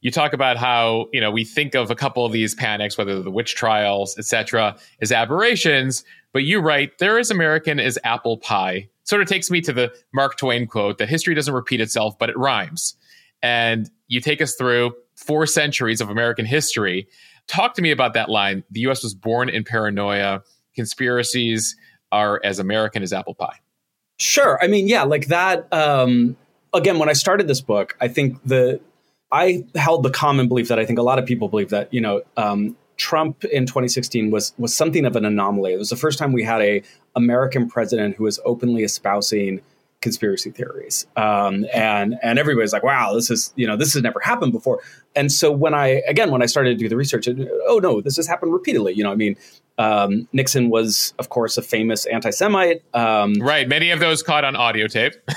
You 0.00 0.10
talk 0.10 0.32
about 0.32 0.56
how 0.56 1.08
you 1.12 1.20
know 1.20 1.30
we 1.30 1.44
think 1.44 1.74
of 1.74 1.90
a 1.90 1.94
couple 1.94 2.24
of 2.24 2.32
these 2.32 2.54
panics, 2.54 2.96
whether 2.96 3.20
the 3.22 3.30
witch 3.30 3.54
trials, 3.54 4.16
etc., 4.18 4.76
as 5.00 5.12
aberrations, 5.12 6.04
but 6.32 6.44
you 6.44 6.60
write 6.60 6.98
they're 6.98 7.18
as 7.18 7.30
American 7.30 7.78
as 7.78 7.98
apple 8.04 8.38
pie. 8.38 8.88
Sort 9.04 9.22
of 9.22 9.28
takes 9.28 9.50
me 9.50 9.60
to 9.60 9.72
the 9.72 9.94
Mark 10.12 10.36
Twain 10.36 10.66
quote 10.66 10.98
that 10.98 11.08
history 11.08 11.34
doesn't 11.34 11.54
repeat 11.54 11.80
itself, 11.80 12.18
but 12.18 12.30
it 12.30 12.36
rhymes. 12.36 12.96
And 13.42 13.88
you 14.08 14.20
take 14.20 14.40
us 14.40 14.54
through 14.54 14.94
four 15.16 15.46
centuries 15.46 16.00
of 16.00 16.10
American 16.10 16.46
history. 16.46 17.08
Talk 17.48 17.74
to 17.74 17.82
me 17.82 17.90
about 17.90 18.14
that 18.14 18.28
line. 18.28 18.62
The 18.70 18.80
US 18.80 19.02
was 19.02 19.14
born 19.14 19.48
in 19.48 19.64
paranoia. 19.64 20.42
Conspiracies 20.74 21.76
are 22.12 22.40
as 22.44 22.58
American 22.58 23.02
as 23.02 23.12
apple 23.12 23.34
pie. 23.34 23.58
Sure. 24.18 24.58
I 24.62 24.66
mean, 24.66 24.88
yeah, 24.88 25.02
like 25.02 25.26
that. 25.28 25.72
Um, 25.72 26.36
again, 26.72 26.98
when 26.98 27.08
I 27.08 27.12
started 27.12 27.48
this 27.48 27.60
book, 27.60 27.96
I 28.00 28.08
think 28.08 28.42
the 28.44 28.80
I 29.32 29.64
held 29.74 30.02
the 30.02 30.10
common 30.10 30.48
belief 30.48 30.68
that 30.68 30.78
I 30.78 30.86
think 30.86 30.98
a 30.98 31.02
lot 31.02 31.18
of 31.18 31.26
people 31.26 31.48
believe 31.48 31.70
that 31.70 31.92
you 31.92 32.00
know 32.00 32.22
um, 32.36 32.76
Trump 32.96 33.44
in 33.44 33.66
2016 33.66 34.30
was 34.30 34.54
was 34.58 34.74
something 34.74 35.04
of 35.04 35.16
an 35.16 35.24
anomaly. 35.24 35.72
It 35.72 35.78
was 35.78 35.90
the 35.90 35.96
first 35.96 36.18
time 36.18 36.32
we 36.32 36.44
had 36.44 36.62
a 36.62 36.82
American 37.14 37.68
president 37.68 38.16
who 38.16 38.24
was 38.24 38.40
openly 38.44 38.84
espousing 38.84 39.60
conspiracy 40.00 40.50
theories, 40.50 41.06
um, 41.16 41.66
and 41.72 42.16
and 42.22 42.38
everybody's 42.38 42.72
like, 42.72 42.82
"Wow, 42.82 43.14
this 43.14 43.30
is 43.30 43.52
you 43.56 43.66
know 43.66 43.76
this 43.76 43.94
has 43.94 44.02
never 44.02 44.20
happened 44.20 44.52
before." 44.52 44.80
And 45.14 45.30
so 45.32 45.50
when 45.50 45.74
I 45.74 46.02
again 46.08 46.30
when 46.30 46.42
I 46.42 46.46
started 46.46 46.70
to 46.70 46.76
do 46.76 46.88
the 46.88 46.96
research, 46.96 47.28
oh 47.68 47.80
no, 47.82 48.00
this 48.00 48.16
has 48.16 48.26
happened 48.26 48.52
repeatedly. 48.52 48.94
You 48.94 49.04
know, 49.04 49.12
I 49.12 49.16
mean, 49.16 49.36
um, 49.78 50.28
Nixon 50.32 50.70
was 50.70 51.14
of 51.18 51.28
course 51.28 51.56
a 51.56 51.62
famous 51.62 52.06
anti-Semite. 52.06 52.82
Um, 52.94 53.34
right, 53.40 53.68
many 53.68 53.90
of 53.90 54.00
those 54.00 54.22
caught 54.22 54.44
on 54.44 54.56
audio 54.56 54.86
tape. 54.86 55.14
yeah, 55.28 55.34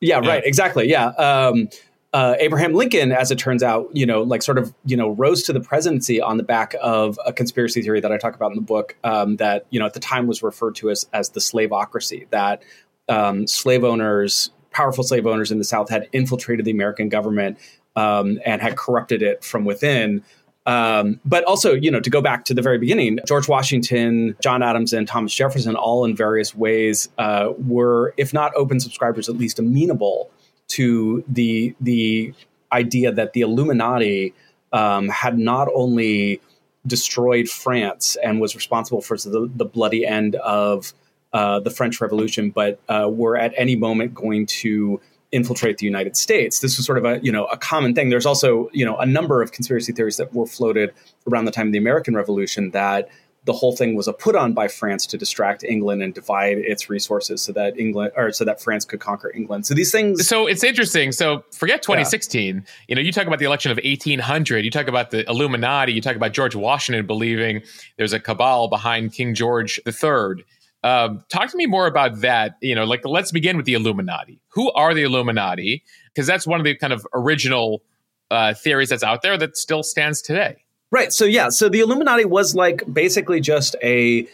yeah, 0.00 0.28
right, 0.28 0.44
exactly. 0.44 0.88
Yeah. 0.88 1.06
Um, 1.06 1.68
uh, 2.12 2.36
Abraham 2.40 2.74
Lincoln, 2.74 3.10
as 3.10 3.30
it 3.30 3.38
turns 3.38 3.62
out, 3.62 3.88
you 3.94 4.04
know, 4.04 4.22
like 4.22 4.42
sort 4.42 4.58
of, 4.58 4.74
you 4.84 4.96
know, 4.96 5.10
rose 5.10 5.42
to 5.44 5.52
the 5.52 5.60
presidency 5.60 6.20
on 6.20 6.36
the 6.36 6.42
back 6.42 6.74
of 6.82 7.18
a 7.24 7.32
conspiracy 7.32 7.80
theory 7.80 8.00
that 8.00 8.12
I 8.12 8.18
talk 8.18 8.34
about 8.34 8.50
in 8.50 8.56
the 8.56 8.62
book 8.62 8.96
um, 9.02 9.36
that, 9.36 9.64
you 9.70 9.80
know, 9.80 9.86
at 9.86 9.94
the 9.94 10.00
time 10.00 10.26
was 10.26 10.42
referred 10.42 10.74
to 10.76 10.90
as, 10.90 11.06
as 11.14 11.30
the 11.30 11.40
slaveocracy, 11.40 12.28
that 12.28 12.62
um, 13.08 13.46
slave 13.46 13.84
owners, 13.84 14.50
powerful 14.70 15.04
slave 15.04 15.26
owners 15.26 15.50
in 15.50 15.58
the 15.58 15.64
South, 15.64 15.90
had 15.90 16.08
infiltrated 16.12 16.64
the 16.64 16.70
American 16.70 17.08
government 17.08 17.58
um, 17.96 18.38
and 18.44 18.62
had 18.62 18.76
corrupted 18.76 19.22
it 19.22 19.44
from 19.44 19.64
within. 19.64 20.22
Um, 20.64 21.18
but 21.24 21.42
also, 21.44 21.74
you 21.74 21.90
know, 21.90 22.00
to 22.00 22.10
go 22.10 22.22
back 22.22 22.44
to 22.44 22.54
the 22.54 22.62
very 22.62 22.78
beginning, 22.78 23.18
George 23.26 23.48
Washington, 23.48 24.36
John 24.40 24.62
Adams, 24.62 24.92
and 24.92 25.08
Thomas 25.08 25.34
Jefferson, 25.34 25.74
all 25.74 26.04
in 26.04 26.14
various 26.14 26.54
ways, 26.54 27.08
uh, 27.18 27.52
were, 27.58 28.14
if 28.16 28.32
not 28.32 28.54
open 28.54 28.78
subscribers, 28.78 29.28
at 29.28 29.36
least 29.36 29.58
amenable 29.58 30.30
to 30.68 31.24
the 31.28 31.74
the 31.80 32.32
idea 32.70 33.12
that 33.12 33.32
the 33.32 33.40
Illuminati 33.40 34.32
um, 34.72 35.08
had 35.08 35.38
not 35.38 35.68
only 35.74 36.40
destroyed 36.86 37.48
France 37.48 38.16
and 38.22 38.40
was 38.40 38.54
responsible 38.54 39.02
for 39.02 39.16
the, 39.16 39.50
the 39.54 39.64
bloody 39.64 40.06
end 40.06 40.36
of 40.36 40.94
uh, 41.32 41.60
the 41.60 41.70
French 41.70 42.00
Revolution, 42.00 42.50
but 42.50 42.80
uh, 42.88 43.08
were 43.10 43.36
at 43.36 43.52
any 43.56 43.76
moment 43.76 44.14
going 44.14 44.46
to 44.46 45.00
infiltrate 45.32 45.78
the 45.78 45.86
United 45.86 46.16
States. 46.16 46.60
This 46.60 46.76
was 46.76 46.84
sort 46.84 46.98
of 46.98 47.04
a 47.04 47.18
you 47.22 47.32
know 47.32 47.46
a 47.46 47.56
common 47.56 47.94
thing. 47.94 48.10
There's 48.10 48.26
also 48.26 48.68
you 48.72 48.84
know 48.84 48.96
a 48.98 49.06
number 49.06 49.42
of 49.42 49.52
conspiracy 49.52 49.92
theories 49.92 50.18
that 50.18 50.32
were 50.34 50.46
floated 50.46 50.92
around 51.30 51.46
the 51.46 51.52
time 51.52 51.68
of 51.68 51.72
the 51.72 51.78
American 51.78 52.14
Revolution 52.14 52.70
that 52.72 53.08
the 53.44 53.52
whole 53.52 53.74
thing 53.74 53.96
was 53.96 54.06
a 54.06 54.12
put 54.12 54.36
on 54.36 54.52
by 54.52 54.68
France 54.68 55.04
to 55.06 55.18
distract 55.18 55.64
England 55.64 56.00
and 56.00 56.14
divide 56.14 56.58
its 56.58 56.88
resources 56.88 57.42
so 57.42 57.52
that 57.52 57.76
England 57.76 58.12
or 58.16 58.30
so 58.32 58.44
that 58.44 58.60
France 58.60 58.84
could 58.84 59.00
conquer 59.00 59.32
England. 59.34 59.66
So 59.66 59.74
these 59.74 59.90
things 59.90 60.26
So 60.26 60.46
it's 60.46 60.62
interesting. 60.62 61.10
So 61.10 61.44
forget 61.50 61.82
2016. 61.82 62.54
Yeah. 62.54 62.60
You 62.86 62.94
know, 62.94 63.00
you 63.00 63.10
talk 63.10 63.26
about 63.26 63.40
the 63.40 63.44
election 63.44 63.72
of 63.72 63.78
1800, 63.82 64.64
you 64.64 64.70
talk 64.70 64.86
about 64.86 65.10
the 65.10 65.28
Illuminati, 65.28 65.92
you 65.92 66.00
talk 66.00 66.14
about 66.14 66.32
George 66.32 66.54
Washington 66.54 67.04
believing 67.04 67.62
there's 67.96 68.12
a 68.12 68.20
cabal 68.20 68.68
behind 68.68 69.12
King 69.12 69.34
George 69.34 69.80
III. 69.86 70.44
Um, 70.84 71.24
talk 71.28 71.50
to 71.50 71.56
me 71.56 71.66
more 71.66 71.86
about 71.86 72.20
that. 72.22 72.56
You 72.60 72.74
know, 72.74 72.84
like 72.84 73.02
let's 73.04 73.30
begin 73.30 73.56
with 73.56 73.66
the 73.66 73.74
Illuminati. 73.74 74.40
Who 74.48 74.72
are 74.72 74.94
the 74.94 75.02
Illuminati? 75.02 75.84
Because 76.12 76.26
that's 76.26 76.46
one 76.46 76.60
of 76.60 76.64
the 76.64 76.76
kind 76.76 76.92
of 76.92 77.06
original 77.14 77.82
uh, 78.30 78.54
theories 78.54 78.88
that's 78.88 79.04
out 79.04 79.22
there 79.22 79.38
that 79.38 79.56
still 79.56 79.82
stands 79.82 80.20
today. 80.20 80.64
Right. 80.90 81.12
So 81.12 81.24
yeah. 81.24 81.48
So 81.50 81.68
the 81.68 81.80
Illuminati 81.80 82.24
was 82.24 82.54
like 82.54 82.82
basically 82.92 83.40
just 83.40 83.76
a. 83.82 84.26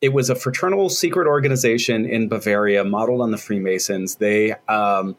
It 0.00 0.12
was 0.12 0.28
a 0.28 0.34
fraternal 0.34 0.90
secret 0.90 1.26
organization 1.26 2.04
in 2.04 2.28
Bavaria, 2.28 2.84
modeled 2.84 3.22
on 3.22 3.30
the 3.30 3.38
Freemasons. 3.38 4.16
They, 4.16 4.52
um, 4.68 5.16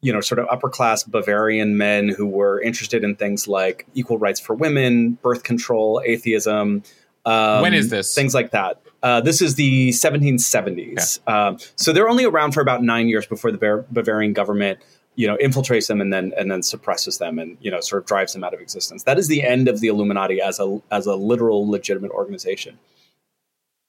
you 0.00 0.12
know, 0.12 0.20
sort 0.20 0.40
of 0.40 0.48
upper 0.50 0.68
class 0.68 1.04
Bavarian 1.04 1.76
men 1.76 2.08
who 2.08 2.26
were 2.26 2.60
interested 2.60 3.04
in 3.04 3.14
things 3.14 3.46
like 3.46 3.86
equal 3.94 4.18
rights 4.18 4.40
for 4.40 4.56
women, 4.56 5.12
birth 5.22 5.44
control, 5.44 6.02
atheism. 6.04 6.82
Um, 7.24 7.62
when 7.62 7.72
is 7.72 7.90
this? 7.90 8.12
Things 8.12 8.34
like 8.34 8.50
that. 8.50 8.82
Uh, 9.02 9.20
this 9.20 9.40
is 9.40 9.54
the 9.54 9.90
1770s. 9.90 11.20
Okay. 11.20 11.32
Um, 11.32 11.58
so 11.76 11.92
they're 11.92 12.08
only 12.08 12.24
around 12.24 12.52
for 12.52 12.60
about 12.60 12.82
nine 12.82 13.08
years 13.08 13.26
before 13.26 13.50
the 13.50 13.84
Bavarian 13.90 14.32
government, 14.32 14.78
you 15.14 15.26
know, 15.26 15.36
infiltrates 15.38 15.88
them 15.88 16.00
and 16.00 16.12
then 16.12 16.32
and 16.36 16.50
then 16.50 16.62
suppresses 16.62 17.18
them 17.18 17.38
and 17.38 17.56
you 17.60 17.70
know 17.70 17.80
sort 17.80 18.02
of 18.02 18.06
drives 18.06 18.32
them 18.32 18.44
out 18.44 18.54
of 18.54 18.60
existence. 18.60 19.04
That 19.04 19.18
is 19.18 19.28
the 19.28 19.42
end 19.42 19.68
of 19.68 19.80
the 19.80 19.88
Illuminati 19.88 20.40
as 20.40 20.60
a 20.60 20.80
as 20.90 21.06
a 21.06 21.14
literal 21.14 21.68
legitimate 21.68 22.10
organization. 22.10 22.78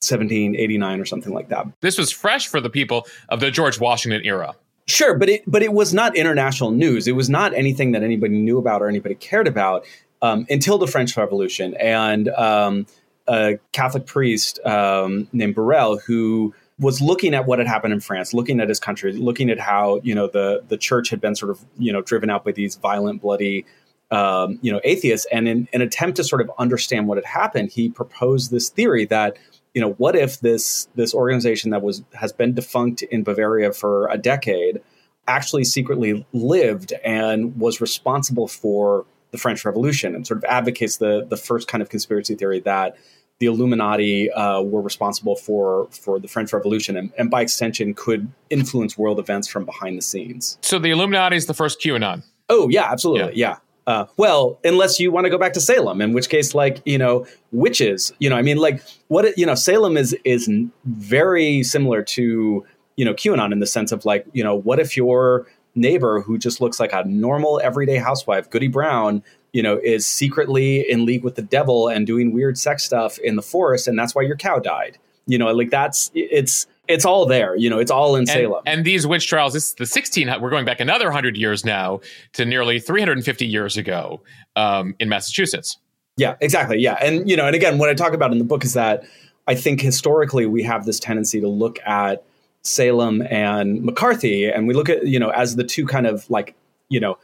1789 0.03 0.99
or 0.99 1.05
something 1.05 1.31
like 1.31 1.49
that. 1.49 1.67
This 1.81 1.99
was 1.99 2.11
fresh 2.11 2.47
for 2.47 2.59
the 2.59 2.71
people 2.71 3.05
of 3.29 3.39
the 3.39 3.51
George 3.51 3.79
Washington 3.79 4.23
era. 4.25 4.55
Sure, 4.87 5.15
but 5.15 5.29
it 5.29 5.43
but 5.45 5.61
it 5.61 5.73
was 5.73 5.93
not 5.93 6.15
international 6.15 6.71
news. 6.71 7.07
It 7.07 7.11
was 7.11 7.29
not 7.29 7.53
anything 7.53 7.91
that 7.91 8.01
anybody 8.01 8.39
knew 8.39 8.57
about 8.57 8.81
or 8.81 8.87
anybody 8.87 9.13
cared 9.13 9.47
about 9.47 9.85
um, 10.23 10.47
until 10.49 10.77
the 10.77 10.87
French 10.87 11.17
Revolution 11.17 11.75
and. 11.75 12.29
Um, 12.29 12.87
a 13.31 13.59
Catholic 13.71 14.05
priest 14.05 14.59
um, 14.65 15.27
named 15.31 15.55
Barruel 15.55 15.99
who 15.99 16.53
was 16.79 16.99
looking 16.99 17.33
at 17.33 17.45
what 17.45 17.59
had 17.59 17.67
happened 17.67 17.93
in 17.93 17.99
France, 17.99 18.33
looking 18.33 18.59
at 18.59 18.67
his 18.67 18.79
country, 18.79 19.13
looking 19.13 19.49
at 19.49 19.59
how 19.59 20.01
you 20.03 20.15
know 20.15 20.27
the 20.27 20.63
the 20.67 20.77
church 20.77 21.09
had 21.09 21.21
been 21.21 21.35
sort 21.35 21.51
of 21.51 21.63
you 21.77 21.93
know 21.93 22.01
driven 22.01 22.29
out 22.29 22.43
by 22.43 22.51
these 22.51 22.75
violent, 22.75 23.21
bloody 23.21 23.65
um, 24.09 24.59
you 24.61 24.71
know 24.71 24.81
atheists, 24.83 25.27
and 25.31 25.47
in 25.47 25.67
an 25.73 25.81
attempt 25.81 26.17
to 26.17 26.23
sort 26.23 26.41
of 26.41 26.51
understand 26.57 27.07
what 27.07 27.17
had 27.17 27.25
happened, 27.25 27.71
he 27.71 27.89
proposed 27.89 28.51
this 28.51 28.69
theory 28.69 29.05
that 29.05 29.37
you 29.73 29.81
know, 29.81 29.91
what 29.93 30.15
if 30.15 30.39
this 30.39 30.87
this 30.95 31.13
organization 31.13 31.71
that 31.71 31.81
was 31.81 32.03
has 32.13 32.33
been 32.33 32.53
defunct 32.53 33.01
in 33.03 33.23
Bavaria 33.23 33.71
for 33.71 34.07
a 34.09 34.17
decade 34.17 34.81
actually 35.27 35.63
secretly 35.63 36.25
lived 36.33 36.93
and 37.03 37.57
was 37.57 37.79
responsible 37.79 38.47
for 38.47 39.05
the 39.31 39.37
French 39.37 39.63
Revolution 39.63 40.13
and 40.13 40.27
sort 40.27 40.39
of 40.39 40.43
advocates 40.45 40.97
the 40.97 41.25
the 41.29 41.37
first 41.37 41.67
kind 41.67 41.81
of 41.81 41.89
conspiracy 41.89 42.35
theory 42.35 42.59
that 42.61 42.97
the 43.41 43.47
Illuminati 43.47 44.31
uh, 44.31 44.61
were 44.61 44.81
responsible 44.81 45.35
for 45.35 45.87
for 45.91 46.19
the 46.19 46.27
French 46.27 46.53
Revolution 46.53 46.95
and, 46.95 47.11
and, 47.17 47.31
by 47.31 47.41
extension 47.41 47.95
could 47.95 48.31
influence 48.51 48.97
world 48.99 49.17
events 49.17 49.47
from 49.47 49.65
behind 49.65 49.97
the 49.97 50.01
scenes. 50.03 50.59
So 50.61 50.77
the 50.77 50.91
Illuminati 50.91 51.35
is 51.35 51.47
the 51.47 51.55
first 51.55 51.81
QAnon. 51.81 52.23
Oh 52.49 52.69
yeah, 52.69 52.89
absolutely, 52.91 53.33
yeah. 53.35 53.49
yeah. 53.49 53.57
Uh, 53.87 54.05
well, 54.15 54.59
unless 54.63 54.99
you 54.99 55.11
want 55.11 55.25
to 55.25 55.31
go 55.31 55.39
back 55.39 55.53
to 55.53 55.59
Salem, 55.59 56.01
in 56.01 56.13
which 56.13 56.29
case, 56.29 56.53
like 56.53 56.83
you 56.85 56.99
know, 56.99 57.25
witches. 57.51 58.13
You 58.19 58.29
know, 58.29 58.35
I 58.35 58.43
mean, 58.43 58.57
like 58.57 58.83
what 59.07 59.35
you 59.37 59.45
know, 59.45 59.55
Salem 59.55 59.97
is 59.97 60.15
is 60.23 60.47
very 60.85 61.63
similar 61.63 62.03
to 62.03 62.63
you 62.95 63.05
know 63.05 63.15
QAnon 63.15 63.51
in 63.51 63.59
the 63.59 63.65
sense 63.65 63.91
of 63.91 64.05
like 64.05 64.27
you 64.33 64.43
know, 64.43 64.55
what 64.55 64.79
if 64.79 64.95
your 64.95 65.47
neighbor 65.73 66.21
who 66.21 66.37
just 66.37 66.61
looks 66.61 66.79
like 66.79 66.93
a 66.93 67.03
normal 67.05 67.59
everyday 67.63 67.95
housewife, 67.95 68.49
Goody 68.51 68.67
Brown, 68.67 69.23
you 69.53 69.61
know, 69.61 69.79
is 69.83 70.05
secretly 70.05 70.89
in 70.89 71.05
league 71.05 71.23
with 71.23 71.35
the 71.35 71.41
devil 71.41 71.87
and 71.87 72.07
doing 72.07 72.33
weird 72.33 72.57
sex 72.57 72.83
stuff 72.83 73.17
in 73.19 73.35
the 73.35 73.41
forest, 73.41 73.87
and 73.87 73.97
that's 73.97 74.15
why 74.15 74.21
your 74.21 74.37
cow 74.37 74.59
died. 74.59 74.97
You 75.27 75.37
know, 75.37 75.51
like 75.51 75.69
that's 75.69 76.11
it's 76.13 76.67
it's 76.87 77.05
all 77.05 77.25
there. 77.25 77.55
You 77.55 77.69
know, 77.69 77.79
it's 77.79 77.91
all 77.91 78.15
in 78.15 78.21
and, 78.21 78.29
Salem. 78.29 78.63
And 78.65 78.85
these 78.85 79.05
witch 79.07 79.27
trials, 79.27 79.53
this 79.53 79.69
is 79.69 79.73
the 79.75 79.85
16. 79.85 80.27
We're 80.41 80.49
going 80.49 80.65
back 80.65 80.79
another 80.79 81.05
100 81.05 81.37
years 81.37 81.63
now 81.63 82.01
to 82.33 82.45
nearly 82.45 82.79
350 82.79 83.45
years 83.45 83.77
ago 83.77 84.21
um, 84.55 84.95
in 84.99 85.09
Massachusetts. 85.09 85.77
Yeah, 86.17 86.35
exactly. 86.41 86.79
Yeah, 86.79 86.97
and 87.01 87.29
you 87.29 87.35
know, 87.35 87.45
and 87.45 87.55
again, 87.55 87.77
what 87.77 87.89
I 87.89 87.93
talk 87.93 88.13
about 88.13 88.31
in 88.31 88.37
the 88.37 88.43
book 88.43 88.63
is 88.63 88.73
that 88.73 89.03
I 89.47 89.55
think 89.55 89.81
historically 89.81 90.45
we 90.45 90.63
have 90.63 90.85
this 90.85 90.99
tendency 90.99 91.39
to 91.41 91.47
look 91.47 91.79
at 91.85 92.23
Salem 92.63 93.21
and 93.23 93.81
McCarthy, 93.83 94.47
and 94.47 94.67
we 94.67 94.73
look 94.73 94.89
at 94.89 95.07
you 95.07 95.19
know 95.19 95.29
as 95.29 95.55
the 95.55 95.63
two 95.63 95.85
kind 95.85 96.05
of 96.05 96.29
like 96.29 96.55
you 96.89 96.99
know 96.99 97.17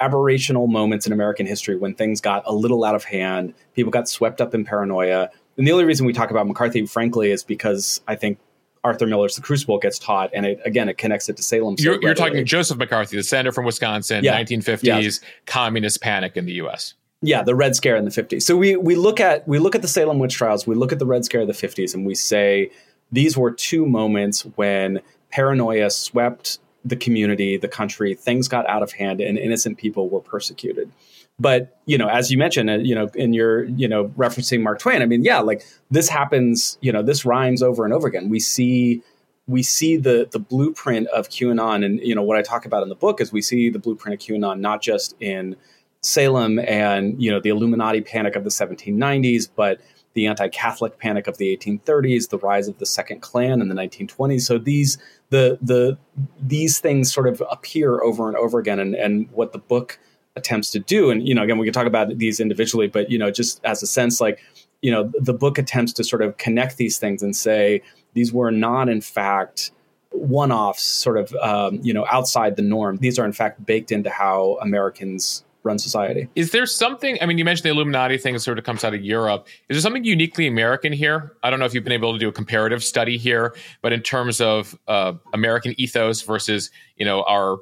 aberrational 0.00 0.68
moments 0.68 1.06
in 1.06 1.12
American 1.12 1.46
history 1.46 1.76
when 1.76 1.94
things 1.94 2.20
got 2.20 2.42
a 2.46 2.54
little 2.54 2.84
out 2.84 2.94
of 2.94 3.04
hand, 3.04 3.54
people 3.74 3.90
got 3.90 4.08
swept 4.08 4.40
up 4.40 4.54
in 4.54 4.64
paranoia. 4.64 5.30
And 5.56 5.66
the 5.66 5.72
only 5.72 5.84
reason 5.84 6.06
we 6.06 6.12
talk 6.12 6.30
about 6.30 6.46
McCarthy, 6.46 6.86
frankly, 6.86 7.30
is 7.30 7.44
because 7.44 8.00
I 8.08 8.16
think 8.16 8.38
Arthur 8.82 9.06
Miller's 9.06 9.36
The 9.36 9.42
Crucible 9.42 9.78
gets 9.78 9.98
taught, 9.98 10.30
and 10.32 10.46
it 10.46 10.60
again 10.64 10.88
it 10.88 10.96
connects 10.96 11.28
it 11.28 11.36
to 11.36 11.42
Salem. 11.42 11.76
So 11.76 11.84
you're, 11.84 12.00
you're, 12.00 12.14
talking 12.14 12.44
Joseph 12.46 12.78
McCarthy, 12.78 13.16
the 13.16 13.22
senator 13.22 13.52
from 13.52 13.66
Wisconsin, 13.66 14.24
yeah. 14.24 14.40
1950s 14.40 14.82
yeah. 15.22 15.28
communist 15.46 16.00
panic 16.00 16.36
in 16.36 16.46
the 16.46 16.54
U.S. 16.54 16.94
Yeah, 17.22 17.42
the 17.42 17.54
Red 17.54 17.76
Scare 17.76 17.96
in 17.96 18.06
the 18.06 18.10
50s. 18.10 18.42
So 18.42 18.56
we 18.56 18.76
we 18.76 18.94
look 18.94 19.20
at 19.20 19.46
we 19.46 19.58
look 19.58 19.74
at 19.74 19.82
the 19.82 19.88
Salem 19.88 20.18
witch 20.18 20.34
trials, 20.34 20.66
we 20.66 20.74
look 20.74 20.92
at 20.92 20.98
the 20.98 21.06
Red 21.06 21.26
Scare 21.26 21.42
of 21.42 21.46
the 21.46 21.52
50s, 21.52 21.94
and 21.94 22.06
we 22.06 22.14
say 22.14 22.70
these 23.12 23.36
were 23.36 23.50
two 23.50 23.84
moments 23.84 24.42
when 24.56 25.00
paranoia 25.30 25.90
swept 25.90 26.58
the 26.84 26.96
community, 26.96 27.56
the 27.56 27.68
country, 27.68 28.14
things 28.14 28.48
got 28.48 28.66
out 28.66 28.82
of 28.82 28.92
hand, 28.92 29.20
and 29.20 29.38
innocent 29.38 29.78
people 29.78 30.08
were 30.08 30.20
persecuted. 30.20 30.90
But 31.38 31.78
you 31.86 31.96
know 31.96 32.08
as 32.08 32.30
you 32.30 32.36
mentioned 32.36 32.68
uh, 32.68 32.74
you 32.74 32.94
know 32.94 33.08
in 33.14 33.32
your 33.32 33.64
you 33.64 33.88
know 33.88 34.08
referencing 34.08 34.62
mark 34.62 34.78
twain 34.78 35.00
i 35.00 35.06
mean 35.06 35.24
yeah 35.24 35.38
like 35.38 35.64
this 35.90 36.06
happens 36.06 36.76
you 36.82 36.92
know 36.92 37.02
this 37.02 37.24
rhymes 37.24 37.62
over 37.62 37.84
and 37.84 37.94
over 37.94 38.06
again. 38.06 38.28
We 38.28 38.40
see 38.40 39.02
we 39.46 39.62
see 39.62 39.96
the 39.96 40.28
the 40.30 40.38
blueprint 40.38 41.08
of 41.08 41.28
qanon. 41.30 41.84
And 41.84 41.98
you 42.00 42.14
know 42.14 42.22
what 42.22 42.36
i 42.36 42.42
talk 42.42 42.66
about 42.66 42.82
in 42.82 42.90
the 42.90 42.94
book 42.94 43.20
is 43.20 43.32
we 43.32 43.42
see 43.42 43.70
the 43.70 43.78
blueprint 43.78 44.20
of 44.20 44.26
qanon 44.26 44.60
not 44.60 44.82
just 44.82 45.16
in 45.20 45.56
salem 46.02 46.58
and 46.58 47.20
you 47.22 47.30
know 47.30 47.40
the 47.40 47.50
illuminati 47.50 48.00
panic 48.00 48.36
of 48.36 48.44
the 48.44 48.50
1790s 48.50 49.48
but 49.54 49.80
the 50.14 50.26
anti-catholic 50.26 50.98
panic 50.98 51.26
of 51.26 51.38
the 51.38 51.56
1830s 51.56 52.28
the 52.28 52.38
rise 52.38 52.68
of 52.68 52.78
the 52.78 52.86
second 52.86 53.20
klan 53.20 53.60
in 53.60 53.68
the 53.68 53.74
1920s 53.74 54.42
so 54.42 54.58
these 54.58 54.98
the 55.30 55.58
the 55.62 55.96
these 56.40 56.78
things 56.80 57.12
sort 57.12 57.28
of 57.28 57.42
appear 57.50 58.00
over 58.02 58.28
and 58.28 58.36
over 58.36 58.58
again 58.58 58.78
and 58.78 58.94
and 58.94 59.30
what 59.32 59.52
the 59.52 59.58
book 59.58 59.98
attempts 60.36 60.70
to 60.70 60.78
do. 60.78 61.10
And 61.10 61.26
you 61.26 61.34
know 61.34 61.42
again 61.42 61.58
we 61.58 61.66
can 61.66 61.72
talk 61.72 61.86
about 61.86 62.18
these 62.18 62.40
individually 62.40 62.88
but 62.88 63.10
you 63.10 63.18
know 63.18 63.30
just 63.30 63.60
as 63.64 63.82
a 63.82 63.86
sense 63.86 64.20
like 64.20 64.40
you 64.82 64.90
know 64.90 65.10
the 65.18 65.34
book 65.34 65.58
attempts 65.58 65.92
to 65.94 66.04
sort 66.04 66.22
of 66.22 66.36
connect 66.36 66.76
these 66.76 66.98
things 66.98 67.22
and 67.22 67.34
say 67.34 67.82
these 68.14 68.32
were 68.32 68.50
not 68.50 68.88
in 68.88 69.00
fact 69.00 69.72
one-offs 70.10 70.82
sort 70.82 71.16
of 71.16 71.32
um, 71.36 71.78
you 71.82 71.94
know 71.94 72.04
outside 72.10 72.56
the 72.56 72.62
norm. 72.62 72.96
These 72.98 73.18
are 73.18 73.24
in 73.24 73.32
fact 73.32 73.64
baked 73.64 73.92
into 73.92 74.10
how 74.10 74.58
americans 74.60 75.44
run 75.62 75.78
society 75.78 76.28
is 76.34 76.52
there 76.52 76.66
something 76.66 77.18
i 77.20 77.26
mean 77.26 77.38
you 77.38 77.44
mentioned 77.44 77.64
the 77.64 77.70
illuminati 77.70 78.16
thing 78.16 78.38
sort 78.38 78.58
of 78.58 78.64
comes 78.64 78.84
out 78.84 78.94
of 78.94 79.02
europe 79.02 79.46
is 79.68 79.76
there 79.76 79.80
something 79.80 80.04
uniquely 80.04 80.46
american 80.46 80.92
here 80.92 81.36
i 81.42 81.50
don't 81.50 81.58
know 81.58 81.66
if 81.66 81.74
you've 81.74 81.84
been 81.84 81.92
able 81.92 82.12
to 82.12 82.18
do 82.18 82.28
a 82.28 82.32
comparative 82.32 82.82
study 82.82 83.18
here 83.18 83.54
but 83.82 83.92
in 83.92 84.00
terms 84.00 84.40
of 84.40 84.78
uh, 84.88 85.12
american 85.32 85.74
ethos 85.78 86.22
versus 86.22 86.70
you 86.96 87.04
know 87.04 87.22
our 87.24 87.58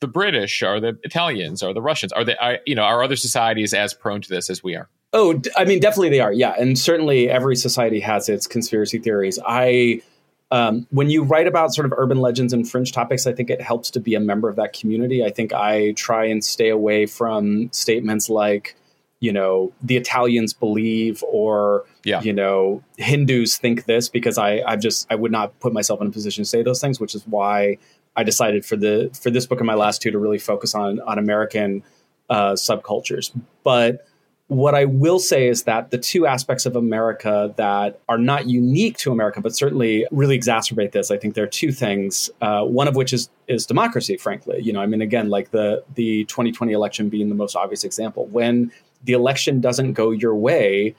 the 0.00 0.08
British 0.08 0.62
or 0.62 0.80
the 0.80 0.98
Italians 1.04 1.62
or 1.62 1.72
the 1.72 1.82
Russians? 1.82 2.12
Are 2.12 2.24
they, 2.24 2.36
are, 2.36 2.58
you 2.66 2.74
know, 2.74 2.82
are 2.82 3.02
other 3.02 3.16
societies 3.16 3.72
as 3.72 3.94
prone 3.94 4.20
to 4.22 4.28
this 4.28 4.50
as 4.50 4.62
we 4.62 4.74
are? 4.74 4.88
Oh, 5.12 5.40
I 5.56 5.64
mean, 5.64 5.80
definitely 5.80 6.10
they 6.10 6.20
are. 6.20 6.32
Yeah, 6.32 6.54
and 6.58 6.78
certainly 6.78 7.28
every 7.28 7.56
society 7.56 8.00
has 8.00 8.28
its 8.28 8.46
conspiracy 8.46 8.98
theories. 8.98 9.38
I, 9.44 10.02
um, 10.50 10.86
when 10.90 11.10
you 11.10 11.22
write 11.22 11.46
about 11.46 11.74
sort 11.74 11.86
of 11.86 11.92
urban 11.96 12.20
legends 12.20 12.52
and 12.52 12.68
fringe 12.68 12.92
topics, 12.92 13.26
I 13.26 13.32
think 13.32 13.50
it 13.50 13.60
helps 13.60 13.90
to 13.92 14.00
be 14.00 14.14
a 14.14 14.20
member 14.20 14.48
of 14.48 14.56
that 14.56 14.72
community. 14.72 15.24
I 15.24 15.30
think 15.30 15.52
I 15.52 15.92
try 15.92 16.24
and 16.24 16.44
stay 16.44 16.68
away 16.68 17.06
from 17.06 17.70
statements 17.72 18.28
like, 18.28 18.76
you 19.20 19.32
know, 19.32 19.72
the 19.82 19.96
Italians 19.96 20.52
believe 20.52 21.22
or, 21.28 21.84
yeah. 22.04 22.20
you 22.22 22.32
know, 22.32 22.82
Hindus 22.96 23.58
think 23.58 23.84
this 23.84 24.08
because 24.08 24.38
I, 24.38 24.62
I've 24.66 24.80
just, 24.80 25.06
I 25.10 25.14
would 25.14 25.30
not 25.30 25.58
put 25.60 25.72
myself 25.72 26.00
in 26.00 26.08
a 26.08 26.10
position 26.10 26.42
to 26.42 26.48
say 26.48 26.62
those 26.62 26.80
things, 26.80 26.98
which 26.98 27.14
is 27.14 27.22
why 27.26 27.78
I 28.16 28.24
decided 28.24 28.64
for 28.64 28.76
the 28.76 29.10
for 29.20 29.30
this 29.30 29.46
book 29.46 29.60
and 29.60 29.66
my 29.66 29.74
last 29.74 30.02
two 30.02 30.10
to 30.10 30.18
really 30.18 30.38
focus 30.38 30.74
on 30.74 31.00
on 31.00 31.18
American 31.18 31.82
uh, 32.28 32.52
subcultures. 32.52 33.30
But 33.62 34.06
what 34.50 34.74
I 34.74 34.84
will 34.84 35.20
say 35.20 35.46
is 35.46 35.62
that 35.62 35.92
the 35.92 35.96
two 35.96 36.26
aspects 36.26 36.66
of 36.66 36.74
America 36.74 37.54
that 37.56 38.00
are 38.08 38.18
not 38.18 38.46
unique 38.46 38.98
to 38.98 39.12
America, 39.12 39.40
but 39.40 39.54
certainly 39.54 40.04
really 40.10 40.36
exacerbate 40.36 40.90
this. 40.90 41.12
I 41.12 41.18
think 41.18 41.34
there 41.34 41.44
are 41.44 41.46
two 41.46 41.70
things. 41.70 42.30
Uh, 42.42 42.64
one 42.64 42.88
of 42.88 42.96
which 42.96 43.12
is 43.12 43.30
is 43.46 43.64
democracy. 43.64 44.16
Frankly, 44.16 44.60
you 44.60 44.72
know, 44.72 44.80
I 44.80 44.86
mean, 44.86 45.02
again, 45.02 45.28
like 45.30 45.52
the 45.52 45.84
the 45.94 46.24
2020 46.24 46.72
election 46.72 47.08
being 47.08 47.28
the 47.28 47.36
most 47.36 47.54
obvious 47.54 47.84
example. 47.84 48.26
When 48.26 48.72
the 49.04 49.12
election 49.12 49.60
doesn't 49.60 49.92
go 49.92 50.10
your 50.10 50.34
way, 50.34 50.96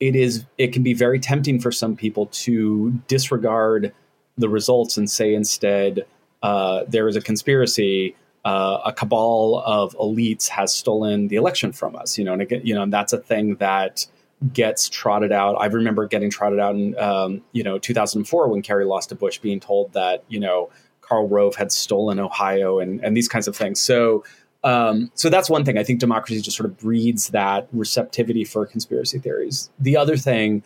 it 0.00 0.16
is 0.16 0.46
it 0.56 0.72
can 0.72 0.82
be 0.82 0.94
very 0.94 1.20
tempting 1.20 1.60
for 1.60 1.70
some 1.70 1.94
people 1.94 2.26
to 2.44 2.92
disregard 3.08 3.92
the 4.38 4.48
results 4.48 4.96
and 4.96 5.10
say 5.10 5.34
instead 5.34 6.06
uh, 6.42 6.84
there 6.88 7.08
is 7.08 7.16
a 7.16 7.20
conspiracy. 7.20 8.16
Uh, 8.44 8.80
a 8.84 8.92
cabal 8.92 9.62
of 9.64 9.94
elites 9.94 10.48
has 10.48 10.74
stolen 10.74 11.28
the 11.28 11.36
election 11.36 11.72
from 11.72 11.96
us. 11.96 12.18
You 12.18 12.24
know, 12.24 12.34
and 12.34 12.46
you 12.62 12.74
know, 12.74 12.82
and 12.82 12.92
that's 12.92 13.12
a 13.12 13.18
thing 13.18 13.56
that 13.56 14.06
gets 14.52 14.88
trotted 14.88 15.32
out. 15.32 15.54
I 15.54 15.66
remember 15.66 16.06
getting 16.06 16.30
trotted 16.30 16.60
out 16.60 16.74
in 16.74 16.98
um, 16.98 17.42
you 17.52 17.62
know 17.62 17.78
2004 17.78 18.48
when 18.48 18.62
Kerry 18.62 18.84
lost 18.84 19.08
to 19.10 19.14
Bush, 19.14 19.38
being 19.38 19.60
told 19.60 19.92
that 19.92 20.24
you 20.28 20.40
know 20.40 20.70
Karl 21.00 21.28
Rove 21.28 21.54
had 21.54 21.72
stolen 21.72 22.18
Ohio 22.18 22.78
and 22.78 23.02
and 23.04 23.16
these 23.16 23.28
kinds 23.28 23.48
of 23.48 23.56
things. 23.56 23.80
So. 23.80 24.24
Um, 24.62 25.10
so 25.12 25.28
that's 25.28 25.50
one 25.50 25.62
thing. 25.66 25.76
I 25.76 25.84
think 25.84 26.00
democracy 26.00 26.40
just 26.40 26.56
sort 26.56 26.64
of 26.70 26.78
breeds 26.78 27.28
that 27.28 27.68
receptivity 27.72 28.44
for 28.44 28.64
conspiracy 28.64 29.18
theories. 29.18 29.68
The 29.78 29.94
other 29.94 30.16
thing 30.16 30.62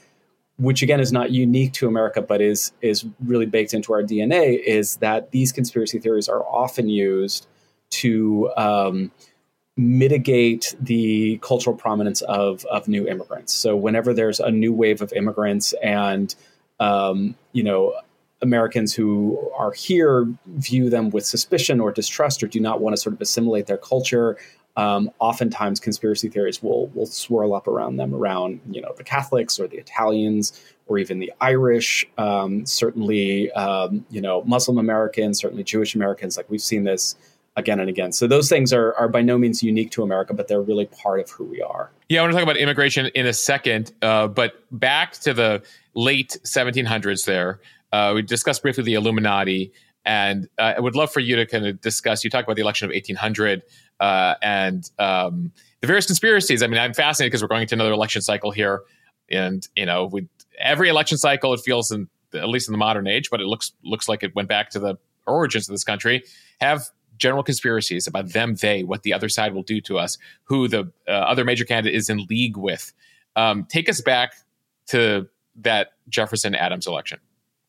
which 0.58 0.82
again 0.82 1.00
is 1.00 1.12
not 1.12 1.30
unique 1.30 1.72
to 1.72 1.88
America, 1.88 2.20
but 2.20 2.40
is 2.40 2.72
is 2.80 3.06
really 3.24 3.46
baked 3.46 3.72
into 3.72 3.92
our 3.92 4.02
DNA, 4.02 4.62
is 4.62 4.96
that 4.96 5.30
these 5.30 5.52
conspiracy 5.52 5.98
theories 5.98 6.28
are 6.28 6.44
often 6.44 6.88
used 6.88 7.46
to 7.90 8.50
um, 8.56 9.10
mitigate 9.76 10.74
the 10.80 11.38
cultural 11.42 11.76
prominence 11.76 12.22
of 12.22 12.64
of 12.66 12.88
new 12.88 13.06
immigrants. 13.06 13.52
So 13.52 13.76
whenever 13.76 14.12
there's 14.12 14.40
a 14.40 14.50
new 14.50 14.72
wave 14.72 15.02
of 15.02 15.12
immigrants, 15.12 15.74
and 15.82 16.34
um, 16.80 17.34
you 17.52 17.62
know. 17.62 17.94
Americans 18.40 18.94
who 18.94 19.50
are 19.56 19.72
here 19.72 20.24
view 20.46 20.88
them 20.88 21.10
with 21.10 21.26
suspicion 21.26 21.80
or 21.80 21.90
distrust 21.90 22.40
or 22.40 22.46
do 22.46 22.60
not 22.60 22.80
want 22.80 22.94
to 22.94 22.96
sort 22.96 23.12
of 23.12 23.20
assimilate 23.20 23.66
their 23.66 23.76
culture 23.76 24.36
um, 24.78 25.10
oftentimes 25.18 25.80
conspiracy 25.80 26.28
theories 26.28 26.62
will 26.62 26.86
will 26.94 27.06
swirl 27.06 27.52
up 27.52 27.66
around 27.66 27.96
them, 27.96 28.14
around 28.14 28.60
you 28.70 28.80
know 28.80 28.94
the 28.96 29.02
Catholics 29.02 29.58
or 29.58 29.66
the 29.66 29.76
Italians 29.76 30.58
or 30.86 30.98
even 30.98 31.18
the 31.18 31.32
Irish. 31.40 32.06
Um, 32.16 32.64
certainly, 32.64 33.50
um, 33.52 34.06
you 34.08 34.20
know 34.20 34.44
Muslim 34.44 34.78
Americans, 34.78 35.40
certainly 35.40 35.64
Jewish 35.64 35.96
Americans. 35.96 36.36
Like 36.36 36.48
we've 36.48 36.62
seen 36.62 36.84
this 36.84 37.16
again 37.58 37.80
and 37.80 37.88
again. 37.88 38.12
So 38.12 38.26
those 38.26 38.48
things 38.48 38.72
are 38.72 38.94
are 38.94 39.08
by 39.08 39.20
no 39.20 39.36
means 39.36 39.62
unique 39.62 39.90
to 39.92 40.02
America, 40.02 40.32
but 40.32 40.48
they're 40.48 40.62
really 40.62 40.86
part 40.86 41.20
of 41.20 41.30
who 41.30 41.44
we 41.44 41.60
are. 41.60 41.90
Yeah, 42.08 42.20
I 42.20 42.22
want 42.22 42.32
to 42.32 42.36
talk 42.36 42.42
about 42.44 42.56
immigration 42.56 43.06
in 43.14 43.26
a 43.26 43.32
second, 43.32 43.92
uh, 44.00 44.28
but 44.28 44.64
back 44.70 45.12
to 45.20 45.34
the 45.34 45.62
late 45.94 46.38
1700s. 46.44 47.26
There, 47.26 47.60
uh, 47.92 48.12
we 48.14 48.22
discussed 48.22 48.62
briefly 48.62 48.84
the 48.84 48.94
Illuminati. 48.94 49.72
And 50.04 50.48
uh, 50.58 50.74
I 50.76 50.80
would 50.80 50.96
love 50.96 51.12
for 51.12 51.20
you 51.20 51.36
to 51.36 51.44
kind 51.44 51.66
of 51.66 51.82
discuss. 51.82 52.24
You 52.24 52.30
talk 52.30 52.44
about 52.44 52.56
the 52.56 52.62
election 52.62 52.86
of 52.86 52.94
1800 52.94 53.62
uh, 54.00 54.36
and 54.40 54.90
um, 54.98 55.52
the 55.82 55.86
various 55.86 56.06
conspiracies. 56.06 56.62
I 56.62 56.66
mean, 56.66 56.80
I'm 56.80 56.94
fascinated 56.94 57.30
because 57.30 57.42
we're 57.42 57.48
going 57.48 57.62
into 57.62 57.74
another 57.74 57.92
election 57.92 58.22
cycle 58.22 58.50
here, 58.50 58.84
and 59.30 59.68
you 59.76 59.84
know, 59.84 60.06
we 60.06 60.26
every 60.58 60.88
election 60.88 61.18
cycle, 61.18 61.52
it 61.52 61.60
feels 61.60 61.90
in 61.90 62.08
at 62.34 62.48
least 62.48 62.68
in 62.68 62.72
the 62.72 62.78
modern 62.78 63.06
age, 63.06 63.28
but 63.30 63.40
it 63.40 63.46
looks 63.46 63.72
looks 63.82 64.08
like 64.08 64.22
it 64.22 64.34
went 64.34 64.48
back 64.48 64.70
to 64.70 64.78
the 64.78 64.96
origins 65.26 65.68
of 65.68 65.74
this 65.74 65.84
country. 65.84 66.24
Have 66.60 66.88
general 67.18 67.42
conspiracies 67.42 68.06
about 68.06 68.32
them, 68.32 68.54
they, 68.56 68.84
what 68.84 69.02
the 69.02 69.12
other 69.12 69.28
side 69.28 69.54
will 69.54 69.62
do 69.62 69.80
to 69.82 69.98
us, 69.98 70.18
who 70.44 70.68
the 70.68 70.90
uh, 71.06 71.10
other 71.10 71.44
major 71.44 71.64
candidate 71.64 71.94
is 71.94 72.08
in 72.08 72.24
league 72.30 72.56
with. 72.56 72.92
Um, 73.36 73.64
take 73.64 73.88
us 73.88 74.00
back 74.00 74.34
to 74.88 75.28
that 75.56 75.92
Jefferson 76.08 76.54
Adams 76.54 76.86
election. 76.86 77.20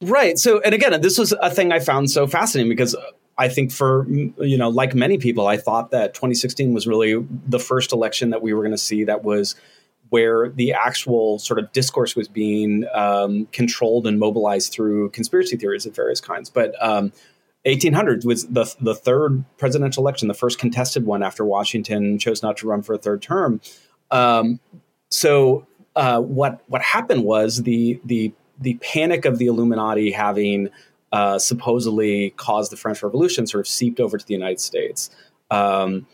Right. 0.01 0.37
So, 0.37 0.61
and 0.61 0.73
again, 0.73 0.99
this 1.01 1.17
was 1.17 1.33
a 1.33 1.49
thing 1.49 1.71
I 1.71 1.79
found 1.79 2.09
so 2.09 2.25
fascinating 2.25 2.69
because 2.69 2.95
I 3.37 3.49
think 3.49 3.71
for, 3.71 4.07
you 4.09 4.57
know, 4.57 4.69
like 4.69 4.95
many 4.95 5.17
people, 5.17 5.47
I 5.47 5.57
thought 5.57 5.91
that 5.91 6.13
2016 6.13 6.73
was 6.73 6.87
really 6.87 7.25
the 7.47 7.59
first 7.59 7.91
election 7.91 8.29
that 8.29 8.41
we 8.41 8.53
were 8.53 8.61
going 8.61 8.71
to 8.71 8.77
see 8.77 9.03
that 9.05 9.23
was 9.23 9.55
where 10.09 10.49
the 10.49 10.73
actual 10.73 11.39
sort 11.39 11.59
of 11.59 11.71
discourse 11.71 12.15
was 12.15 12.27
being 12.27 12.85
um, 12.93 13.45
controlled 13.51 14.07
and 14.07 14.19
mobilized 14.19 14.73
through 14.73 15.09
conspiracy 15.11 15.55
theories 15.55 15.85
of 15.85 15.95
various 15.95 16.19
kinds. 16.19 16.49
But 16.49 16.75
um, 16.83 17.11
1800 17.65 18.23
was 18.23 18.47
the 18.47 18.73
the 18.79 18.95
third 18.95 19.43
presidential 19.57 20.03
election, 20.03 20.27
the 20.27 20.33
first 20.33 20.59
contested 20.59 21.05
one 21.05 21.21
after 21.23 21.43
Washington 21.43 22.17
chose 22.17 22.41
not 22.41 22.57
to 22.57 22.67
run 22.67 22.81
for 22.81 22.93
a 22.93 22.97
third 22.97 23.21
term. 23.21 23.59
Um, 24.11 24.59
so 25.09 25.67
uh, 25.95 26.21
what 26.21 26.61
what 26.67 26.81
happened 26.81 27.23
was 27.23 27.63
the 27.63 27.99
the 28.05 28.33
the 28.59 28.75
panic 28.75 29.25
of 29.25 29.37
the 29.37 29.47
Illuminati 29.47 30.11
having 30.11 30.69
uh, 31.11 31.39
supposedly 31.39 32.31
caused 32.31 32.71
the 32.71 32.77
French 32.77 33.01
Revolution 33.03 33.47
sort 33.47 33.61
of 33.61 33.67
seeped 33.67 33.99
over 33.99 34.17
to 34.17 34.25
the 34.25 34.33
United 34.33 34.59
States. 34.59 35.09
Um, 35.51 36.07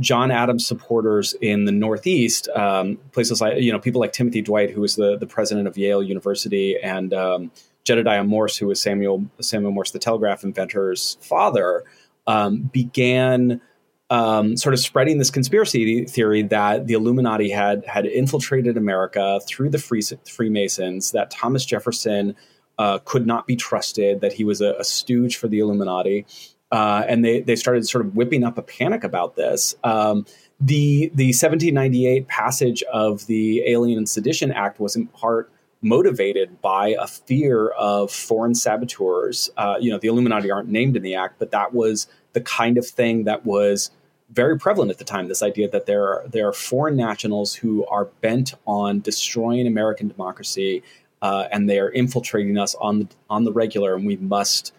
John 0.00 0.30
Adams 0.30 0.66
supporters 0.66 1.34
in 1.40 1.64
the 1.64 1.72
Northeast, 1.72 2.48
um, 2.48 2.98
places 3.12 3.40
like 3.40 3.62
you 3.62 3.72
know 3.72 3.78
people 3.78 4.00
like 4.00 4.12
Timothy 4.12 4.42
Dwight, 4.42 4.70
who 4.70 4.80
was 4.80 4.96
the 4.96 5.16
the 5.16 5.26
president 5.26 5.68
of 5.68 5.78
Yale 5.78 6.02
University, 6.02 6.76
and 6.82 7.14
um, 7.14 7.50
Jedediah 7.84 8.24
Morse, 8.24 8.56
who 8.56 8.68
was 8.68 8.80
Samuel 8.80 9.26
Samuel 9.40 9.72
Morse, 9.72 9.90
the 9.90 9.98
telegraph 9.98 10.42
inventor's 10.42 11.18
father, 11.20 11.84
um, 12.26 12.62
began 12.72 13.60
um, 14.10 14.56
sort 14.56 14.74
of 14.74 14.80
spreading 14.80 15.18
this 15.18 15.30
conspiracy 15.30 16.04
theory 16.04 16.42
that 16.42 16.86
the 16.86 16.94
Illuminati 16.94 17.50
had 17.50 17.84
had 17.86 18.06
infiltrated 18.06 18.76
America 18.76 19.40
through 19.46 19.70
the 19.70 19.78
Free, 19.78 20.02
Freemasons, 20.26 21.12
that 21.12 21.30
Thomas 21.30 21.64
Jefferson 21.64 22.36
uh, 22.78 22.98
could 23.04 23.26
not 23.26 23.46
be 23.46 23.56
trusted, 23.56 24.20
that 24.20 24.32
he 24.32 24.44
was 24.44 24.60
a, 24.60 24.74
a 24.74 24.84
stooge 24.84 25.36
for 25.36 25.48
the 25.48 25.58
Illuminati, 25.58 26.26
uh, 26.70 27.04
and 27.06 27.24
they 27.24 27.40
they 27.40 27.56
started 27.56 27.86
sort 27.86 28.04
of 28.04 28.14
whipping 28.16 28.44
up 28.44 28.58
a 28.58 28.62
panic 28.62 29.04
about 29.04 29.36
this. 29.36 29.74
Um, 29.84 30.26
the 30.60 31.10
the 31.14 31.28
1798 31.28 32.28
passage 32.28 32.82
of 32.92 33.26
the 33.26 33.62
Alien 33.66 33.98
and 33.98 34.08
Sedition 34.08 34.52
Act 34.52 34.80
was 34.80 34.96
in 34.96 35.06
part 35.08 35.51
motivated 35.82 36.62
by 36.62 36.96
a 36.98 37.06
fear 37.06 37.68
of 37.70 38.10
foreign 38.10 38.54
saboteurs. 38.54 39.50
Uh, 39.56 39.76
you 39.80 39.90
know, 39.90 39.98
the 39.98 40.08
Illuminati 40.08 40.50
aren't 40.50 40.68
named 40.68 40.96
in 40.96 41.02
the 41.02 41.14
act, 41.14 41.38
but 41.38 41.50
that 41.50 41.74
was 41.74 42.06
the 42.32 42.40
kind 42.40 42.78
of 42.78 42.86
thing 42.86 43.24
that 43.24 43.44
was 43.44 43.90
very 44.30 44.58
prevalent 44.58 44.90
at 44.90 44.98
the 44.98 45.04
time. 45.04 45.28
This 45.28 45.42
idea 45.42 45.68
that 45.68 45.86
there 45.86 46.04
are, 46.04 46.24
there 46.28 46.48
are 46.48 46.52
foreign 46.52 46.96
nationals 46.96 47.54
who 47.54 47.84
are 47.86 48.06
bent 48.20 48.54
on 48.66 49.00
destroying 49.00 49.66
American 49.66 50.08
democracy, 50.08 50.82
uh, 51.20 51.48
and 51.52 51.68
they 51.68 51.78
are 51.78 51.90
infiltrating 51.90 52.56
us 52.56 52.74
on 52.76 53.00
the 53.00 53.08
on 53.28 53.44
the 53.44 53.52
regular, 53.52 53.94
and 53.94 54.06
we 54.06 54.16
must 54.16 54.72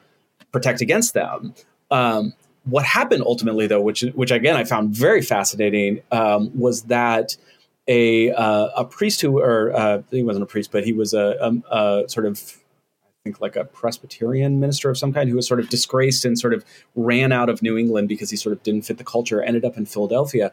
protect 0.52 0.82
against 0.82 1.14
them. 1.14 1.54
Um, 1.92 2.34
what 2.64 2.86
happened 2.86 3.24
ultimately, 3.26 3.68
though, 3.68 3.82
which 3.82 4.02
which 4.16 4.32
again 4.32 4.56
I 4.56 4.64
found 4.64 4.96
very 4.96 5.22
fascinating, 5.22 6.02
um, 6.12 6.58
was 6.58 6.84
that 6.84 7.36
a 7.88 8.32
uh, 8.32 8.70
a 8.78 8.86
priest 8.86 9.22
who, 9.22 9.40
or 9.40 9.76
uh, 9.76 10.02
he 10.12 10.24
wasn't 10.24 10.44
a 10.44 10.48
priest, 10.48 10.72
but 10.72 10.86
he 10.86 10.94
was 10.94 11.14
a, 11.14 11.38
a, 11.42 11.76
a, 11.76 12.10
sort 12.10 12.26
of, 12.26 12.58
I 13.04 13.10
think, 13.26 13.42
like 13.42 13.56
a 13.56 13.66
Presbyterian 13.66 14.60
minister 14.60 14.90
of 14.90 14.98
some 14.98 15.14
kind 15.14 15.30
who 15.30 15.36
was 15.36 15.48
sort 15.48 15.60
of 15.60 15.70
disgraced 15.70 16.26
and 16.26 16.40
sort 16.40 16.54
of 16.54 16.64
ran 16.96 17.32
out 17.32 17.50
of 17.50 17.62
New 17.62 17.78
England 17.78 18.08
because 18.08 18.30
he 18.30 18.38
sort 18.38 18.54
of 18.54 18.64
didn't 18.64 18.84
fit 18.84 18.98
the 18.98 19.04
culture. 19.04 19.42
Ended 19.42 19.66
up 19.66 19.78
in 19.78 19.86
Philadelphia. 19.86 20.52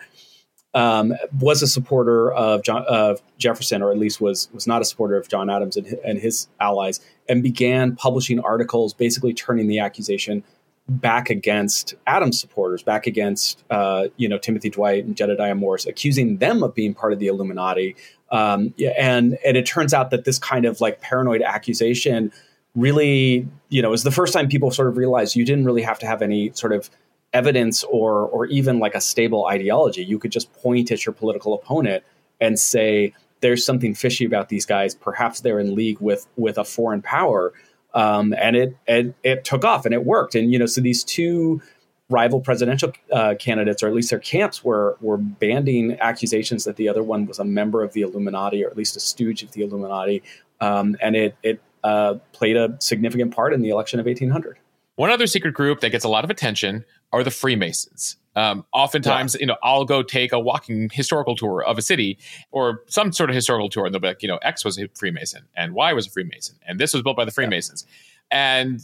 Um, 0.73 1.15
was 1.41 1.63
a 1.63 1.67
supporter 1.67 2.33
of, 2.33 2.63
John, 2.63 2.85
of 2.87 3.21
Jefferson, 3.39 3.83
or 3.83 3.91
at 3.91 3.99
least 3.99 4.21
was 4.21 4.49
was 4.52 4.69
not 4.69 4.81
a 4.81 4.85
supporter 4.85 5.17
of 5.17 5.28
John 5.28 5.50
Adams 5.50 5.76
and, 5.76 5.87
and 6.04 6.19
his 6.21 6.47
allies, 6.61 7.00
and 7.28 7.43
began 7.43 7.97
publishing 7.97 8.39
articles, 8.39 8.95
basically 8.95 9.35
turning 9.35 9.67
the 9.67 9.81
accusation 9.81 10.45
back 10.91 11.31
against 11.31 11.95
Adams 12.07 12.41
supporters, 12.41 12.83
back 12.83 13.07
against 13.07 13.63
uh, 13.71 14.09
you 14.17 14.29
know 14.29 14.39
Timothy 14.39 14.69
Dwight 14.69 15.05
and 15.05 15.17
Jedediah 15.17 15.55
Morse, 15.55 15.87
accusing 15.87 16.39
them 16.39 16.63
of 16.63 16.75
being 16.75 16.95
part 16.95 17.13
of 17.13 17.21
the 17.21 17.29
Illuminati. 17.29 17.97
Um, 18.31 18.75
and 18.99 19.39
and 19.45 19.57
it 19.57 19.67
turns 19.67 19.95
out 19.95 20.11
that 20.11 20.25
this 20.25 20.39
kind 20.39 20.65
of 20.65 20.81
like 20.81 21.00
paranoid 21.00 21.43
accusation 21.43 22.33
really 22.76 23.49
you 23.69 23.83
know 23.83 23.93
is 23.93 24.05
the 24.05 24.13
first 24.13 24.33
time 24.33 24.49
people 24.49 24.71
sort 24.71 24.87
of 24.87 24.97
realized 24.97 25.35
you 25.35 25.45
didn't 25.45 25.65
really 25.65 25.83
have 25.83 25.99
to 25.99 26.07
have 26.07 26.23
any 26.23 26.53
sort 26.55 26.73
of 26.73 26.91
evidence 27.33 27.85
or 27.85 28.26
or 28.29 28.47
even 28.47 28.81
like 28.81 28.95
a 28.95 29.00
stable 29.00 29.47
ideology. 29.47 30.05
You 30.05 30.19
could 30.19 30.33
just 30.33 30.53
point 30.55 30.91
at 30.91 31.07
your 31.07 31.13
political 31.13 31.55
opponent 31.55 32.03
and 32.41 32.59
say 32.59 33.15
there's 33.41 33.65
something 33.65 33.95
fishy 33.95 34.25
about 34.25 34.49
these 34.49 34.67
guys. 34.67 34.95
Perhaps 34.95 35.41
they're 35.41 35.61
in 35.61 35.75
league 35.75 36.00
with 36.00 36.26
with 36.37 36.59
a 36.59 36.65
foreign 36.65 37.03
power 37.03 37.53
um, 37.95 38.35
and 38.39 38.57
it, 38.57 38.76
it 38.87 39.15
it 39.23 39.45
took 39.45 39.65
off 39.65 39.85
and 39.85 39.95
it 39.95 40.05
worked. 40.05 40.35
And 40.35 40.53
you 40.53 40.59
know, 40.59 40.67
so 40.67 40.81
these 40.81 41.05
two 41.05 41.61
rival 42.09 42.41
presidential 42.41 42.93
uh, 43.13 43.35
candidates, 43.39 43.83
or 43.83 43.89
at 43.89 43.95
least 43.95 44.11
their 44.11 44.19
camps, 44.19 44.65
were 44.65 44.97
were 45.00 45.17
banding 45.17 45.99
accusations 46.00 46.65
that 46.65 46.76
the 46.76 46.89
other 46.89 47.03
one 47.03 47.26
was 47.26 47.39
a 47.39 47.45
member 47.45 47.83
of 47.83 47.93
the 47.93 48.03
Illuminati, 48.03 48.65
or 48.65 48.69
at 48.69 48.76
least 48.76 48.97
a 48.97 49.00
stooge 49.00 49.43
of 49.43 49.53
the 49.53 49.63
Illuminati, 49.63 50.23
um, 50.61 50.97
and 51.00 51.17
it 51.17 51.37
it 51.43 51.61
uh, 51.85 52.15
played 52.33 52.57
a 52.57 52.76
significant 52.81 53.35
part 53.35 53.53
in 53.53 53.63
the 53.63 53.71
election 53.71 54.00
of 54.00 54.07
1800. 54.07 54.59
One 54.97 55.11
other 55.11 55.26
secret 55.26 55.55
group 55.55 55.81
that 55.81 55.91
gets 55.91 56.05
a 56.05 56.09
lot 56.09 56.25
of 56.25 56.31
attention 56.31 56.85
are 57.13 57.25
the 57.25 57.31
Freemasons. 57.31 58.17
Um, 58.36 58.64
oftentimes, 58.73 59.34
yeah. 59.34 59.40
you 59.40 59.47
know, 59.47 59.56
I'll 59.62 59.84
go 59.84 60.02
take 60.02 60.32
a 60.32 60.38
walking 60.38 60.88
historical 60.93 61.34
tour 61.34 61.64
of 61.64 61.78
a 61.78 61.82
city 61.82 62.19
or 62.52 62.82
some 62.86 63.12
sort 63.12 63.28
of 63.30 63.34
historical 63.34 63.69
tour, 63.69 63.86
and 63.86 63.95
they'll 63.95 64.00
be 64.00 64.08
like, 64.08 64.23
you 64.23 64.28
know, 64.28 64.38
X 64.43 64.64
was 64.64 64.78
a 64.78 64.88
Freemason 64.95 65.43
and 65.56 65.75
Y 65.75 65.93
was 65.93 66.06
a 66.06 66.10
Freemason, 66.10 66.56
and 66.66 66.78
this 66.78 66.93
was 66.93 67.02
built 67.02 67.16
by 67.16 67.25
the 67.25 67.32
Freemasons. 67.32 67.84
Yeah. 67.88 67.97
And 68.32 68.80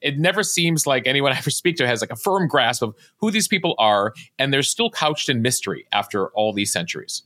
it 0.00 0.18
never 0.18 0.42
seems 0.42 0.86
like 0.86 1.06
anyone 1.06 1.32
I 1.34 1.38
ever 1.38 1.50
speak 1.50 1.76
to 1.76 1.86
has 1.86 2.00
like 2.00 2.10
a 2.10 2.16
firm 2.16 2.48
grasp 2.48 2.82
of 2.82 2.94
who 3.18 3.30
these 3.30 3.48
people 3.48 3.74
are, 3.78 4.14
and 4.38 4.52
they're 4.52 4.62
still 4.62 4.90
couched 4.90 5.28
in 5.28 5.42
mystery 5.42 5.86
after 5.92 6.28
all 6.28 6.52
these 6.52 6.72
centuries. 6.72 7.22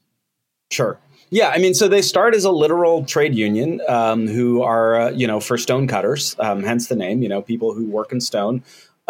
Sure. 0.70 0.98
Yeah, 1.31 1.48
I 1.48 1.59
mean, 1.59 1.72
so 1.72 1.88
they 1.88 2.03
start 2.03 2.35
as 2.35 2.44
a 2.44 2.51
literal 2.51 3.07
trade 3.07 3.35
union 3.35 3.81
um, 3.88 4.27
who 4.27 4.62
are, 4.62 5.01
uh, 5.01 5.11
you 5.12 5.27
know, 5.27 5.40
for 5.40 5.57
stone 5.57 5.87
cutters, 5.87 6.37
um, 6.38 6.62
hence 6.62 6.88
the 6.88 6.96
name, 6.96 7.22
you 7.22 7.29
know, 7.29 7.40
people 7.40 7.72
who 7.72 7.87
work 7.87 8.12
in 8.12 8.20
stone. 8.20 8.62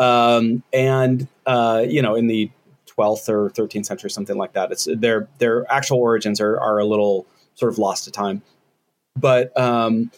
Um, 0.02 0.64
and 0.72 1.28
uh, 1.46 1.84
you 1.88 2.02
know, 2.02 2.16
in 2.16 2.26
the 2.26 2.50
12th 2.86 3.28
or 3.28 3.50
13th 3.50 3.86
century, 3.86 4.10
something 4.10 4.36
like 4.36 4.52
that. 4.54 4.72
It's 4.72 4.88
their 4.92 5.28
their 5.38 5.70
actual 5.70 5.98
origins 5.98 6.40
are 6.40 6.58
are 6.58 6.78
a 6.78 6.84
little 6.84 7.26
sort 7.54 7.72
of 7.72 7.78
lost 7.78 8.04
to 8.04 8.10
time, 8.10 8.42
but 9.16 9.56
um, 9.58 10.10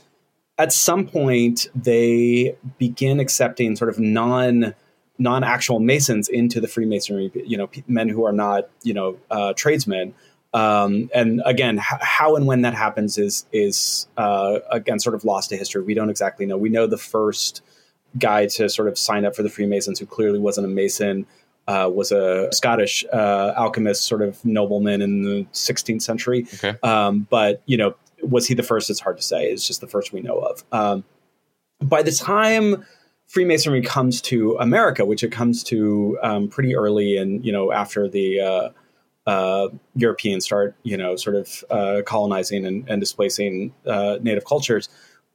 at 0.56 0.72
some 0.72 1.06
point 1.06 1.68
they 1.74 2.56
begin 2.78 3.20
accepting 3.20 3.76
sort 3.76 3.90
of 3.90 3.98
non 3.98 4.74
non 5.18 5.44
actual 5.44 5.80
masons 5.80 6.28
into 6.28 6.60
the 6.60 6.68
Freemasonry. 6.68 7.30
You 7.34 7.58
know, 7.58 7.70
men 7.86 8.08
who 8.08 8.24
are 8.24 8.32
not 8.32 8.68
you 8.82 8.94
know 8.94 9.18
uh, 9.30 9.52
tradesmen. 9.54 10.14
Um, 10.54 11.10
and 11.12 11.42
again, 11.44 11.78
h- 11.78 12.00
how 12.00 12.36
and 12.36 12.46
when 12.46 12.62
that 12.62 12.74
happens 12.74 13.18
is 13.18 13.44
is 13.52 14.08
uh, 14.16 14.60
again 14.70 14.98
sort 14.98 15.14
of 15.14 15.24
lost 15.24 15.50
to 15.50 15.56
history. 15.56 15.82
We 15.82 15.92
don't 15.92 16.10
exactly 16.10 16.46
know. 16.46 16.56
We 16.56 16.70
know 16.70 16.86
the 16.86 16.96
first 16.96 17.60
guy 18.18 18.46
to 18.46 18.68
sort 18.68 18.88
of 18.88 18.98
sign 18.98 19.24
up 19.24 19.34
for 19.34 19.42
the 19.42 19.50
Freemasons, 19.50 19.98
who 19.98 20.06
clearly 20.06 20.38
wasn't 20.38 20.66
a 20.66 20.68
Mason, 20.68 21.26
uh, 21.66 21.90
was 21.92 22.12
a 22.12 22.52
Scottish 22.52 23.04
uh, 23.12 23.52
alchemist, 23.56 24.04
sort 24.04 24.22
of 24.22 24.44
nobleman 24.44 25.02
in 25.02 25.22
the 25.22 25.46
16th 25.52 26.02
century. 26.02 26.46
Okay. 26.54 26.76
Um, 26.82 27.26
but 27.30 27.62
you 27.66 27.76
know, 27.76 27.94
was 28.22 28.46
he 28.46 28.54
the 28.54 28.62
first? 28.62 28.90
It's 28.90 29.00
hard 29.00 29.16
to 29.16 29.22
say. 29.22 29.46
It's 29.50 29.66
just 29.66 29.80
the 29.80 29.86
first 29.86 30.12
we 30.12 30.20
know 30.20 30.38
of. 30.38 30.64
Um, 30.72 31.04
by 31.82 32.02
the 32.02 32.12
time 32.12 32.84
Freemasonry 33.26 33.82
comes 33.82 34.20
to 34.22 34.56
America, 34.58 35.04
which 35.04 35.22
it 35.24 35.32
comes 35.32 35.62
to 35.64 36.18
um, 36.22 36.48
pretty 36.48 36.76
early, 36.76 37.16
and 37.16 37.44
you 37.44 37.52
know, 37.52 37.72
after 37.72 38.08
the 38.08 38.40
uh, 38.40 38.68
uh, 39.26 39.68
Europeans 39.96 40.44
start, 40.44 40.76
you 40.82 40.96
know, 40.96 41.16
sort 41.16 41.36
of 41.36 41.64
uh, 41.70 42.02
colonizing 42.04 42.66
and, 42.66 42.88
and 42.88 43.00
displacing 43.00 43.74
uh, 43.86 44.18
native 44.20 44.44
cultures 44.44 44.88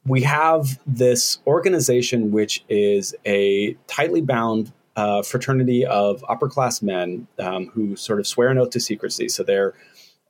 we 0.06 0.22
have 0.22 0.80
this 0.86 1.38
organization 1.46 2.30
which 2.30 2.64
is 2.68 3.14
a 3.26 3.74
tightly 3.86 4.20
bound 4.20 4.72
uh, 4.96 5.22
fraternity 5.22 5.86
of 5.86 6.24
upper 6.28 6.48
class 6.48 6.82
men 6.82 7.26
um, 7.38 7.66
who 7.68 7.96
sort 7.96 8.20
of 8.20 8.26
swear 8.26 8.48
an 8.48 8.58
oath 8.58 8.70
to 8.70 8.80
secrecy. 8.80 9.28
So 9.28 9.42
their 9.42 9.74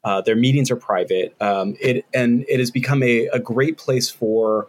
uh, 0.02 0.20
their 0.22 0.36
meetings 0.36 0.70
are 0.70 0.76
private. 0.76 1.34
Um, 1.40 1.76
it 1.80 2.04
and 2.14 2.44
it 2.48 2.58
has 2.58 2.70
become 2.70 3.02
a, 3.02 3.26
a 3.28 3.38
great 3.38 3.78
place 3.78 4.10
for 4.10 4.68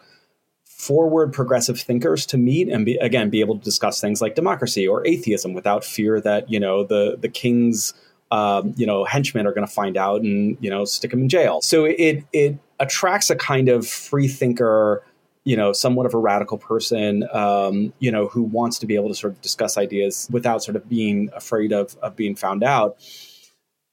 forward 0.66 1.32
progressive 1.32 1.80
thinkers 1.80 2.26
to 2.26 2.38
meet 2.38 2.68
and 2.68 2.86
be, 2.86 2.96
again 2.98 3.30
be 3.30 3.40
able 3.40 3.58
to 3.58 3.64
discuss 3.64 4.02
things 4.02 4.22
like 4.22 4.34
democracy 4.34 4.88
or 4.88 5.06
atheism 5.06 5.54
without 5.54 5.86
fear 5.86 6.20
that 6.20 6.50
you 6.50 6.60
know 6.60 6.84
the 6.84 7.18
the 7.22 7.30
king's 7.30 7.94
um, 8.32 8.74
you 8.76 8.86
know 8.86 9.04
henchmen 9.04 9.46
are 9.46 9.54
going 9.54 9.68
to 9.68 9.72
find 9.72 9.98
out 9.98 10.22
and 10.22 10.58
you 10.60 10.70
know 10.70 10.86
stick 10.86 11.12
them 11.12 11.22
in 11.22 11.30
jail. 11.30 11.62
So 11.62 11.86
it 11.86 12.26
it 12.34 12.58
attracts 12.82 13.30
a 13.30 13.36
kind 13.36 13.70
of 13.70 13.88
free 13.88 14.28
thinker 14.28 15.04
you 15.44 15.58
know, 15.58 15.74
somewhat 15.74 16.06
of 16.06 16.14
a 16.14 16.18
radical 16.18 16.58
person, 16.58 17.28
um, 17.34 17.94
you 18.00 18.12
know, 18.12 18.28
who 18.28 18.44
wants 18.44 18.78
to 18.80 18.86
be 18.86 18.96
able 18.96 19.08
to 19.08 19.16
sort 19.16 19.34
of 19.34 19.42
discuss 19.42 19.78
ideas 19.78 20.28
without 20.32 20.64
sort 20.64 20.76
of 20.76 20.88
being 20.88 21.30
afraid 21.34 21.72
of, 21.72 21.96
of 22.02 22.16
being 22.16 22.36
found 22.36 22.64
out. 22.64 22.98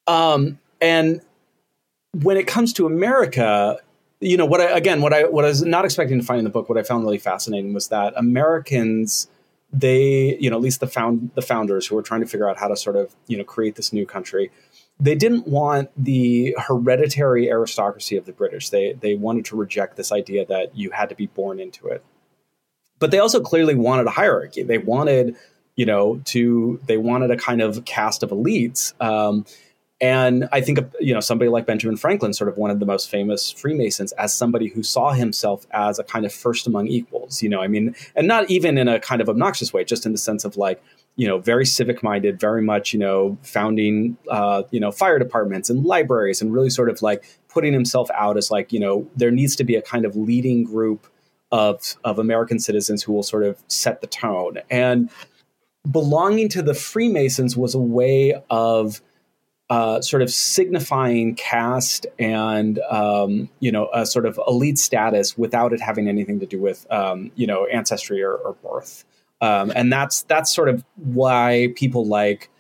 Um, 0.06 0.58
and 0.80 1.22
when 2.12 2.36
it 2.36 2.46
comes 2.46 2.72
to 2.74 2.86
America, 2.86 3.78
you 4.20 4.36
know, 4.36 4.44
what 4.44 4.60
I, 4.60 4.76
again, 4.76 5.00
what 5.00 5.14
I, 5.14 5.24
what 5.24 5.44
I 5.44 5.48
was 5.48 5.62
not 5.62 5.84
expecting 5.84 6.18
to 6.18 6.24
find 6.24 6.38
in 6.38 6.44
the 6.44 6.50
book, 6.50 6.68
what 6.68 6.76
I 6.76 6.82
found 6.82 7.04
really 7.04 7.18
fascinating 7.18 7.72
was 7.72 7.88
that 7.88 8.12
Americans, 8.16 9.28
they, 9.72 10.36
you 10.38 10.50
know, 10.50 10.56
at 10.56 10.62
least 10.62 10.80
the 10.80 10.86
found, 10.86 11.30
the 11.34 11.42
founders 11.42 11.86
who 11.86 11.94
were 11.94 12.02
trying 12.02 12.20
to 12.20 12.26
figure 12.26 12.48
out 12.48 12.58
how 12.58 12.68
to 12.68 12.76
sort 12.76 12.96
of, 12.96 13.14
you 13.26 13.38
know, 13.38 13.44
create 13.44 13.76
this 13.76 13.90
new 13.92 14.04
country, 14.04 14.50
they 15.00 15.14
didn't 15.14 15.46
want 15.46 15.90
the 15.96 16.56
hereditary 16.58 17.50
aristocracy 17.50 18.16
of 18.16 18.26
the 18.26 18.32
British. 18.32 18.70
They 18.70 18.94
they 18.94 19.14
wanted 19.14 19.44
to 19.46 19.56
reject 19.56 19.96
this 19.96 20.10
idea 20.10 20.44
that 20.46 20.76
you 20.76 20.90
had 20.90 21.08
to 21.10 21.14
be 21.14 21.26
born 21.26 21.60
into 21.60 21.86
it. 21.88 22.04
But 22.98 23.10
they 23.10 23.20
also 23.20 23.40
clearly 23.40 23.74
wanted 23.74 24.06
a 24.06 24.10
hierarchy. 24.10 24.64
They 24.64 24.78
wanted, 24.78 25.36
you 25.76 25.86
know, 25.86 26.20
to 26.26 26.80
they 26.86 26.96
wanted 26.96 27.30
a 27.30 27.36
kind 27.36 27.62
of 27.62 27.84
cast 27.84 28.22
of 28.22 28.30
elites. 28.30 28.92
Um, 29.00 29.44
and 30.00 30.48
I 30.52 30.60
think 30.60 30.78
you 31.00 31.14
know 31.14 31.20
somebody 31.20 31.48
like 31.48 31.66
Benjamin 31.66 31.96
Franklin, 31.96 32.32
sort 32.32 32.48
of 32.48 32.56
one 32.56 32.70
of 32.70 32.78
the 32.80 32.86
most 32.86 33.10
famous 33.10 33.50
Freemasons, 33.50 34.12
as 34.12 34.32
somebody 34.34 34.68
who 34.68 34.82
saw 34.82 35.12
himself 35.12 35.66
as 35.72 35.98
a 35.98 36.04
kind 36.04 36.24
of 36.24 36.32
first 36.32 36.66
among 36.66 36.88
equals. 36.88 37.42
You 37.42 37.48
know, 37.48 37.60
I 37.60 37.68
mean, 37.68 37.94
and 38.14 38.28
not 38.28 38.50
even 38.50 38.78
in 38.78 38.88
a 38.88 39.00
kind 39.00 39.20
of 39.20 39.28
obnoxious 39.28 39.72
way, 39.72 39.84
just 39.84 40.06
in 40.06 40.12
the 40.12 40.18
sense 40.18 40.44
of 40.44 40.56
like, 40.56 40.82
you 41.18 41.26
know, 41.26 41.38
very 41.38 41.66
civic 41.66 42.00
minded, 42.00 42.38
very 42.38 42.62
much, 42.62 42.92
you 42.92 42.98
know, 43.00 43.36
founding, 43.42 44.16
uh, 44.30 44.62
you 44.70 44.78
know, 44.78 44.92
fire 44.92 45.18
departments 45.18 45.68
and 45.68 45.84
libraries 45.84 46.40
and 46.40 46.52
really 46.52 46.70
sort 46.70 46.88
of 46.88 47.02
like 47.02 47.24
putting 47.48 47.72
himself 47.72 48.08
out 48.14 48.36
as 48.36 48.52
like, 48.52 48.72
you 48.72 48.78
know, 48.78 49.04
there 49.16 49.32
needs 49.32 49.56
to 49.56 49.64
be 49.64 49.74
a 49.74 49.82
kind 49.82 50.04
of 50.04 50.14
leading 50.14 50.62
group 50.62 51.08
of, 51.50 51.96
of 52.04 52.20
American 52.20 52.60
citizens 52.60 53.02
who 53.02 53.12
will 53.12 53.24
sort 53.24 53.42
of 53.42 53.60
set 53.66 54.00
the 54.00 54.06
tone. 54.06 54.58
And 54.70 55.10
belonging 55.90 56.48
to 56.50 56.62
the 56.62 56.72
Freemasons 56.72 57.56
was 57.56 57.74
a 57.74 57.80
way 57.80 58.40
of, 58.48 59.02
uh, 59.70 60.00
sort 60.00 60.22
of 60.22 60.30
signifying 60.30 61.34
caste 61.34 62.06
and 62.18 62.78
um, 62.90 63.50
you 63.60 63.70
know 63.70 63.90
a 63.92 64.06
sort 64.06 64.24
of 64.24 64.40
elite 64.48 64.78
status 64.78 65.36
without 65.36 65.74
it 65.74 65.80
having 65.82 66.08
anything 66.08 66.40
to 66.40 66.46
do 66.46 66.58
with 66.58 66.90
um, 66.90 67.30
you 67.34 67.46
know 67.46 67.66
ancestry 67.66 68.22
or, 68.22 68.32
or 68.32 68.54
birth. 68.54 69.04
Um, 69.40 69.72
and 69.74 69.92
that's 69.92 70.22
that's 70.22 70.52
sort 70.52 70.68
of 70.68 70.84
why 70.96 71.72
people 71.76 72.06
like 72.06 72.50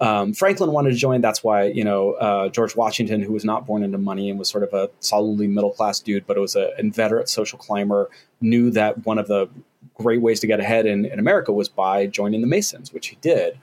um, 0.00 0.32
Franklin 0.32 0.72
wanted 0.72 0.90
to 0.90 0.96
join. 0.96 1.20
That's 1.20 1.44
why 1.44 1.64
you 1.64 1.84
know 1.84 2.12
uh, 2.14 2.48
George 2.48 2.74
Washington, 2.76 3.22
who 3.22 3.32
was 3.32 3.44
not 3.44 3.66
born 3.66 3.82
into 3.82 3.98
money 3.98 4.28
and 4.30 4.38
was 4.38 4.48
sort 4.48 4.64
of 4.64 4.72
a 4.72 4.90
solidly 5.00 5.46
middle 5.46 5.70
class 5.70 6.00
dude, 6.00 6.26
but 6.26 6.36
it 6.36 6.40
was 6.40 6.56
an 6.56 6.70
inveterate 6.78 7.28
social 7.28 7.58
climber, 7.58 8.10
knew 8.40 8.70
that 8.70 9.06
one 9.06 9.18
of 9.18 9.28
the 9.28 9.48
great 9.94 10.20
ways 10.20 10.40
to 10.40 10.46
get 10.46 10.58
ahead 10.58 10.86
in, 10.86 11.04
in 11.04 11.18
America 11.18 11.52
was 11.52 11.68
by 11.68 12.06
joining 12.06 12.40
the 12.40 12.46
Masons, 12.46 12.92
which 12.92 13.08
he 13.08 13.16
did. 13.20 13.58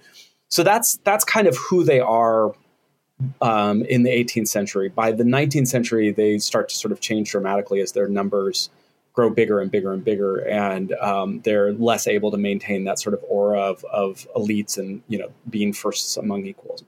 So 0.47 0.63
that's 0.63 0.97
that's 1.03 1.25
kind 1.25 1.47
of 1.47 1.57
who 1.57 1.83
they 1.83 1.99
are 1.99 2.53
um, 3.41 3.83
in 3.83 4.03
the 4.03 4.09
18th 4.09 4.47
century. 4.47 4.89
By 4.89 5.11
the 5.11 5.23
19th 5.23 5.67
century, 5.67 6.11
they 6.11 6.37
start 6.39 6.69
to 6.69 6.75
sort 6.75 6.91
of 6.91 7.01
change 7.01 7.31
dramatically 7.31 7.81
as 7.81 7.91
their 7.91 8.07
numbers 8.07 8.69
grow 9.13 9.29
bigger 9.29 9.59
and 9.59 9.71
bigger 9.71 9.93
and 9.93 10.03
bigger, 10.03 10.37
and 10.47 10.93
um, 10.93 11.41
they're 11.41 11.73
less 11.73 12.07
able 12.07 12.31
to 12.31 12.37
maintain 12.37 12.83
that 12.85 12.99
sort 12.99 13.13
of 13.13 13.23
aura 13.27 13.59
of, 13.59 13.83
of 13.85 14.27
elites 14.35 14.77
and 14.77 15.01
you 15.07 15.17
know 15.17 15.31
being 15.49 15.73
first 15.73 16.17
among 16.17 16.45
equals. 16.45 16.83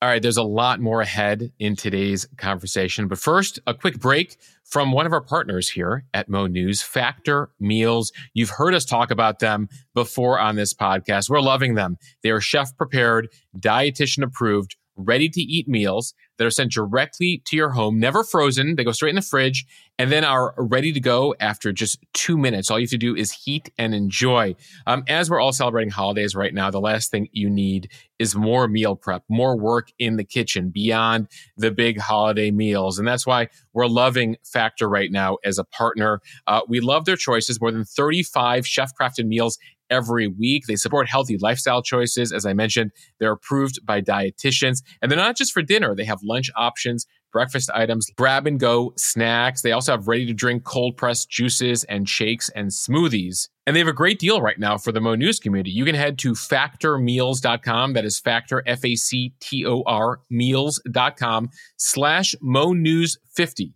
All 0.00 0.08
right, 0.08 0.22
there's 0.22 0.36
a 0.36 0.44
lot 0.44 0.78
more 0.78 1.00
ahead 1.00 1.50
in 1.58 1.74
today's 1.74 2.28
conversation, 2.36 3.08
but 3.08 3.18
first, 3.18 3.58
a 3.66 3.74
quick 3.74 3.98
break 3.98 4.36
from 4.62 4.92
one 4.92 5.06
of 5.06 5.12
our 5.12 5.20
partners 5.20 5.68
here 5.68 6.04
at 6.14 6.28
Mo 6.28 6.46
News, 6.46 6.80
Factor 6.82 7.50
Meals. 7.58 8.12
You've 8.32 8.50
heard 8.50 8.74
us 8.74 8.84
talk 8.84 9.10
about 9.10 9.40
them 9.40 9.68
before 9.94 10.38
on 10.38 10.54
this 10.54 10.72
podcast. 10.72 11.28
We're 11.28 11.40
loving 11.40 11.74
them. 11.74 11.96
They 12.22 12.30
are 12.30 12.40
chef 12.40 12.76
prepared, 12.76 13.28
dietitian 13.58 14.22
approved, 14.22 14.76
ready 14.98 15.28
to 15.28 15.40
eat 15.40 15.68
meals 15.68 16.12
that 16.36 16.46
are 16.46 16.50
sent 16.50 16.72
directly 16.72 17.42
to 17.46 17.56
your 17.56 17.70
home, 17.70 17.98
never 17.98 18.22
frozen. 18.24 18.76
They 18.76 18.84
go 18.84 18.92
straight 18.92 19.10
in 19.10 19.16
the 19.16 19.22
fridge 19.22 19.64
and 19.98 20.12
then 20.12 20.24
are 20.24 20.54
ready 20.56 20.92
to 20.92 21.00
go 21.00 21.34
after 21.40 21.72
just 21.72 21.98
two 22.12 22.36
minutes. 22.36 22.70
All 22.70 22.78
you 22.78 22.84
have 22.84 22.90
to 22.90 22.98
do 22.98 23.16
is 23.16 23.32
heat 23.32 23.70
and 23.78 23.94
enjoy. 23.94 24.54
Um, 24.86 25.02
as 25.08 25.28
we're 25.28 25.40
all 25.40 25.52
celebrating 25.52 25.90
holidays 25.90 26.34
right 26.34 26.54
now, 26.54 26.70
the 26.70 26.80
last 26.80 27.10
thing 27.10 27.28
you 27.32 27.50
need 27.50 27.90
is 28.18 28.36
more 28.36 28.68
meal 28.68 28.94
prep, 28.94 29.24
more 29.28 29.56
work 29.56 29.88
in 29.98 30.16
the 30.16 30.24
kitchen 30.24 30.70
beyond 30.70 31.28
the 31.56 31.70
big 31.70 31.98
holiday 31.98 32.50
meals. 32.50 32.98
And 32.98 33.06
that's 33.06 33.26
why 33.26 33.48
we're 33.72 33.86
loving 33.86 34.36
Factor 34.44 34.88
right 34.88 35.10
now 35.10 35.38
as 35.44 35.58
a 35.58 35.64
partner. 35.64 36.20
Uh, 36.46 36.60
we 36.68 36.80
love 36.80 37.04
their 37.04 37.16
choices, 37.16 37.60
more 37.60 37.72
than 37.72 37.84
35 37.84 38.66
chef 38.66 38.92
crafted 38.96 39.26
meals 39.26 39.58
every 39.90 40.28
week. 40.28 40.64
They 40.66 40.76
support 40.76 41.08
healthy 41.08 41.38
lifestyle 41.38 41.82
choices. 41.82 42.32
As 42.32 42.46
I 42.46 42.52
mentioned, 42.52 42.92
they're 43.18 43.32
approved 43.32 43.84
by 43.84 44.00
dietitians 44.00 44.82
and 45.00 45.10
they're 45.10 45.18
not 45.18 45.36
just 45.36 45.52
for 45.52 45.62
dinner. 45.62 45.94
They 45.94 46.04
have 46.04 46.20
lunch 46.22 46.50
options, 46.56 47.06
breakfast 47.32 47.70
items, 47.74 48.10
grab 48.16 48.46
and 48.46 48.58
go 48.58 48.92
snacks. 48.96 49.62
They 49.62 49.72
also 49.72 49.92
have 49.92 50.08
ready 50.08 50.26
to 50.26 50.34
drink 50.34 50.64
cold 50.64 50.96
pressed 50.96 51.30
juices 51.30 51.84
and 51.84 52.08
shakes 52.08 52.48
and 52.50 52.70
smoothies. 52.70 53.48
And 53.66 53.76
they 53.76 53.80
have 53.80 53.88
a 53.88 53.92
great 53.92 54.18
deal 54.18 54.40
right 54.40 54.58
now 54.58 54.78
for 54.78 54.92
the 54.92 55.00
Mo 55.00 55.14
News 55.14 55.38
community. 55.38 55.70
You 55.70 55.84
can 55.84 55.94
head 55.94 56.18
to 56.20 56.32
factormeals.com. 56.32 57.92
That 57.92 58.04
is 58.06 58.18
factor, 58.18 58.62
F 58.66 58.84
A 58.84 58.94
C 58.94 59.34
T 59.40 59.66
O 59.66 59.82
R, 59.86 60.20
meals.com 60.30 61.50
slash 61.76 62.34
Mo 62.40 62.72
News 62.72 63.18
50 63.34 63.74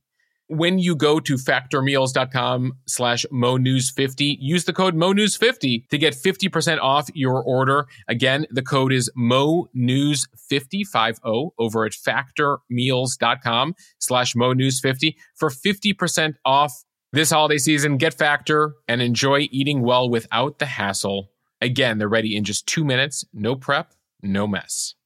when 0.52 0.78
you 0.78 0.94
go 0.94 1.18
to 1.18 1.36
factormeals.com 1.36 2.74
slash 2.86 3.24
monews50, 3.32 4.36
use 4.38 4.64
the 4.64 4.74
code 4.74 4.94
monews50 4.94 5.88
to 5.88 5.96
get 5.96 6.14
50% 6.14 6.78
off 6.80 7.08
your 7.14 7.42
order. 7.42 7.86
Again, 8.06 8.44
the 8.50 8.60
code 8.60 8.92
is 8.92 9.10
monews50, 9.16 11.48
over 11.58 11.86
at 11.86 11.92
factormeals.com 11.92 13.74
slash 13.98 14.34
monews50 14.34 15.14
for 15.36 15.48
50% 15.48 16.34
off 16.44 16.84
this 17.12 17.30
holiday 17.30 17.58
season. 17.58 17.96
Get 17.96 18.12
Factor 18.12 18.74
and 18.86 19.00
enjoy 19.00 19.48
eating 19.50 19.80
well 19.80 20.10
without 20.10 20.58
the 20.58 20.66
hassle. 20.66 21.30
Again, 21.62 21.96
they're 21.96 22.08
ready 22.08 22.36
in 22.36 22.44
just 22.44 22.66
two 22.66 22.84
minutes. 22.84 23.24
No 23.32 23.56
prep, 23.56 23.94
no 24.22 24.46
mess. 24.46 24.96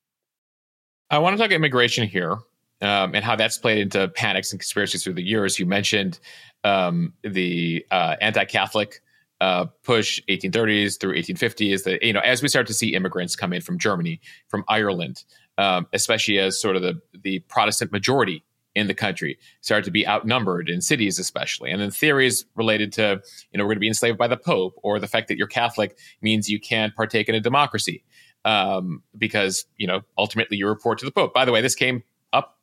I 1.08 1.18
want 1.18 1.36
to 1.36 1.42
talk 1.42 1.52
immigration 1.52 2.08
here 2.08 2.38
um, 2.82 3.14
and 3.14 3.24
how 3.24 3.36
that's 3.36 3.58
played 3.58 3.78
into 3.78 4.08
panics 4.08 4.52
and 4.52 4.60
conspiracies 4.60 5.02
through 5.02 5.14
the 5.14 5.22
years. 5.22 5.58
You 5.58 5.66
mentioned 5.66 6.18
um, 6.64 7.12
the 7.22 7.84
uh, 7.90 8.16
anti-Catholic 8.20 9.00
uh, 9.40 9.66
push 9.82 10.20
1830s 10.28 10.98
through 10.98 11.14
1850s. 11.14 11.84
That 11.84 12.02
you 12.02 12.12
know, 12.12 12.20
as 12.20 12.42
we 12.42 12.48
start 12.48 12.66
to 12.68 12.74
see 12.74 12.94
immigrants 12.94 13.36
come 13.36 13.52
in 13.52 13.60
from 13.60 13.78
Germany, 13.78 14.20
from 14.48 14.64
Ireland, 14.68 15.24
um, 15.58 15.86
especially 15.92 16.38
as 16.38 16.60
sort 16.60 16.76
of 16.76 16.82
the 16.82 17.00
the 17.22 17.40
Protestant 17.40 17.92
majority 17.92 18.44
in 18.74 18.88
the 18.88 18.94
country 18.94 19.38
start 19.62 19.84
to 19.84 19.90
be 19.90 20.06
outnumbered 20.06 20.68
in 20.68 20.82
cities, 20.82 21.18
especially, 21.18 21.70
and 21.70 21.80
then 21.80 21.90
theories 21.90 22.44
related 22.54 22.92
to 22.94 23.20
you 23.50 23.58
know 23.58 23.64
we're 23.64 23.70
going 23.70 23.76
to 23.76 23.80
be 23.80 23.88
enslaved 23.88 24.18
by 24.18 24.28
the 24.28 24.36
Pope 24.36 24.74
or 24.82 24.98
the 24.98 25.08
fact 25.08 25.28
that 25.28 25.36
you're 25.36 25.46
Catholic 25.46 25.98
means 26.22 26.48
you 26.48 26.60
can't 26.60 26.94
partake 26.94 27.28
in 27.28 27.34
a 27.34 27.40
democracy. 27.40 28.04
Um, 28.44 29.02
because 29.18 29.66
you 29.76 29.88
know 29.88 30.02
ultimately 30.16 30.56
you 30.56 30.68
report 30.68 31.00
to 31.00 31.04
the 31.04 31.10
Pope. 31.10 31.34
By 31.34 31.44
the 31.44 31.52
way, 31.52 31.60
this 31.60 31.74
came 31.74 32.04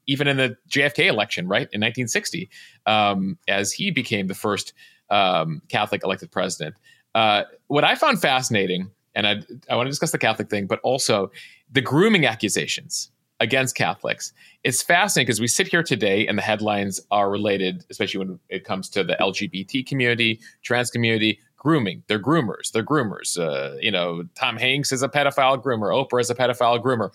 even 0.07 0.27
in 0.27 0.37
the 0.37 0.57
JFK 0.69 1.07
election, 1.07 1.47
right 1.47 1.69
in 1.71 1.81
1960, 1.81 2.49
um, 2.85 3.37
as 3.47 3.71
he 3.71 3.91
became 3.91 4.27
the 4.27 4.35
first 4.35 4.73
um, 5.09 5.61
Catholic 5.69 6.03
elected 6.03 6.31
president. 6.31 6.75
Uh, 7.15 7.43
what 7.67 7.83
I 7.83 7.95
found 7.95 8.21
fascinating, 8.21 8.89
and 9.15 9.27
I, 9.27 9.41
I 9.69 9.75
want 9.75 9.87
to 9.87 9.91
discuss 9.91 10.11
the 10.11 10.17
Catholic 10.17 10.49
thing, 10.49 10.65
but 10.65 10.79
also 10.81 11.31
the 11.71 11.81
grooming 11.81 12.25
accusations 12.25 13.11
against 13.39 13.75
Catholics. 13.75 14.31
It's 14.63 14.81
fascinating 14.81 15.27
because 15.27 15.41
we 15.41 15.47
sit 15.47 15.67
here 15.67 15.83
today 15.83 16.25
and 16.27 16.37
the 16.37 16.41
headlines 16.41 16.99
are 17.11 17.29
related, 17.29 17.83
especially 17.89 18.19
when 18.19 18.39
it 18.49 18.63
comes 18.63 18.89
to 18.91 19.03
the 19.03 19.15
LGBT 19.19 19.85
community, 19.85 20.39
trans 20.63 20.89
community, 20.89 21.39
grooming. 21.57 22.03
They're 22.07 22.19
groomers. 22.19 22.71
They're 22.71 22.85
groomers. 22.85 23.37
Uh, 23.37 23.77
you 23.79 23.91
know, 23.91 24.23
Tom 24.35 24.57
Hanks 24.57 24.91
is 24.91 25.03
a 25.03 25.09
pedophile 25.09 25.61
groomer. 25.61 25.91
Oprah 25.91 26.21
is 26.21 26.29
a 26.29 26.35
pedophile 26.35 26.81
groomer. 26.81 27.09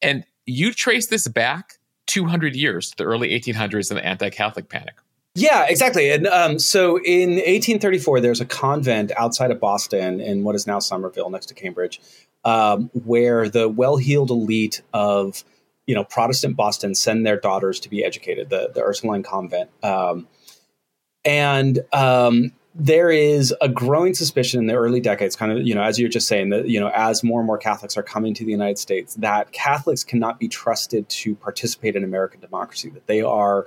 And 0.00 0.24
you 0.46 0.72
trace 0.72 1.08
this 1.08 1.28
back 1.28 1.74
200 2.08 2.56
years, 2.56 2.92
the 2.96 3.04
early 3.04 3.30
1800s, 3.30 3.90
and 3.90 3.98
the 3.98 4.04
anti-Catholic 4.04 4.68
panic. 4.68 4.96
Yeah, 5.34 5.66
exactly. 5.68 6.10
And 6.10 6.26
um, 6.26 6.58
so 6.58 6.98
in 7.04 7.30
1834, 7.36 8.20
there's 8.20 8.40
a 8.40 8.44
convent 8.44 9.12
outside 9.16 9.52
of 9.52 9.60
Boston 9.60 10.20
in 10.20 10.42
what 10.42 10.56
is 10.56 10.66
now 10.66 10.80
Somerville, 10.80 11.30
next 11.30 11.46
to 11.46 11.54
Cambridge, 11.54 12.00
um, 12.44 12.90
where 13.04 13.48
the 13.48 13.68
well-heeled 13.68 14.30
elite 14.30 14.82
of 14.92 15.44
you 15.86 15.94
know 15.94 16.04
Protestant 16.04 16.56
Boston 16.56 16.94
send 16.94 17.24
their 17.24 17.38
daughters 17.38 17.78
to 17.80 17.88
be 17.88 18.04
educated, 18.04 18.50
the 18.50 18.70
the 18.74 18.82
Ursuline 18.82 19.22
convent. 19.22 19.70
Um, 19.82 20.26
and 21.24 21.80
um, 21.92 22.52
there 22.74 23.10
is 23.10 23.54
a 23.60 23.68
growing 23.68 24.14
suspicion 24.14 24.60
in 24.60 24.66
the 24.66 24.74
early 24.74 25.00
decades, 25.00 25.34
kind 25.34 25.52
of, 25.52 25.66
you 25.66 25.74
know, 25.74 25.82
as 25.82 25.98
you're 25.98 26.08
just 26.08 26.28
saying, 26.28 26.50
that, 26.50 26.68
you 26.68 26.78
know, 26.78 26.90
as 26.94 27.24
more 27.24 27.40
and 27.40 27.46
more 27.46 27.58
Catholics 27.58 27.96
are 27.96 28.02
coming 28.02 28.34
to 28.34 28.44
the 28.44 28.50
United 28.50 28.78
States, 28.78 29.14
that 29.14 29.52
Catholics 29.52 30.04
cannot 30.04 30.38
be 30.38 30.48
trusted 30.48 31.08
to 31.08 31.34
participate 31.34 31.96
in 31.96 32.04
American 32.04 32.40
democracy, 32.40 32.90
that 32.90 33.06
they 33.06 33.20
are 33.20 33.66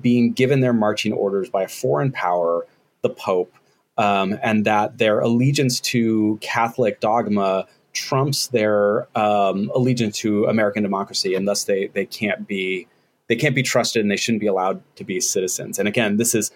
being 0.00 0.32
given 0.32 0.60
their 0.60 0.72
marching 0.72 1.12
orders 1.12 1.48
by 1.50 1.62
a 1.62 1.68
foreign 1.68 2.10
power, 2.10 2.66
the 3.02 3.10
Pope, 3.10 3.54
um, 3.96 4.38
and 4.42 4.64
that 4.64 4.98
their 4.98 5.20
allegiance 5.20 5.80
to 5.80 6.38
Catholic 6.40 7.00
dogma 7.00 7.66
trumps 7.92 8.48
their 8.48 9.08
um, 9.18 9.70
allegiance 9.74 10.18
to 10.18 10.44
American 10.46 10.82
democracy, 10.82 11.34
and 11.34 11.48
thus 11.48 11.64
they 11.64 11.88
they 11.88 12.06
can't 12.06 12.46
be 12.46 12.86
they 13.28 13.36
can't 13.36 13.54
be 13.54 13.62
trusted 13.62 14.02
and 14.02 14.10
they 14.10 14.16
shouldn't 14.16 14.40
be 14.40 14.46
allowed 14.46 14.82
to 14.96 15.04
be 15.04 15.20
citizens. 15.20 15.78
And 15.78 15.88
again, 15.88 16.16
this 16.16 16.34
is 16.34 16.50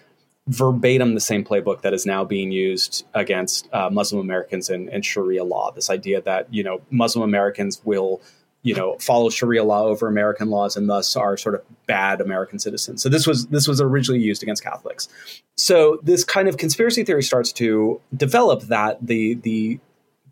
verbatim 0.47 1.13
the 1.13 1.21
same 1.21 1.43
playbook 1.43 1.81
that 1.81 1.93
is 1.93 2.05
now 2.05 2.25
being 2.25 2.51
used 2.51 3.05
against 3.13 3.69
uh, 3.71 3.89
Muslim 3.89 4.19
Americans 4.19 4.69
and, 4.69 4.89
in 4.89 5.01
Sharia 5.01 5.43
law. 5.43 5.71
This 5.71 5.89
idea 5.89 6.21
that 6.21 6.53
you 6.53 6.63
know 6.63 6.81
Muslim 6.89 7.23
Americans 7.23 7.81
will 7.85 8.21
you 8.61 8.75
know 8.75 8.97
follow 8.99 9.29
Sharia 9.29 9.63
law 9.63 9.83
over 9.83 10.07
American 10.07 10.49
laws 10.49 10.75
and 10.75 10.89
thus 10.89 11.15
are 11.15 11.37
sort 11.37 11.55
of 11.55 11.61
bad 11.87 12.19
American 12.19 12.59
citizens. 12.59 13.01
So 13.01 13.09
this 13.09 13.25
was 13.25 13.47
this 13.47 13.67
was 13.67 13.79
originally 13.79 14.21
used 14.21 14.43
against 14.43 14.63
Catholics. 14.63 15.07
So 15.55 15.99
this 16.03 16.23
kind 16.23 16.47
of 16.47 16.57
conspiracy 16.57 17.03
theory 17.03 17.23
starts 17.23 17.53
to 17.53 18.01
develop 18.15 18.63
that 18.63 19.05
the 19.05 19.35
the 19.35 19.79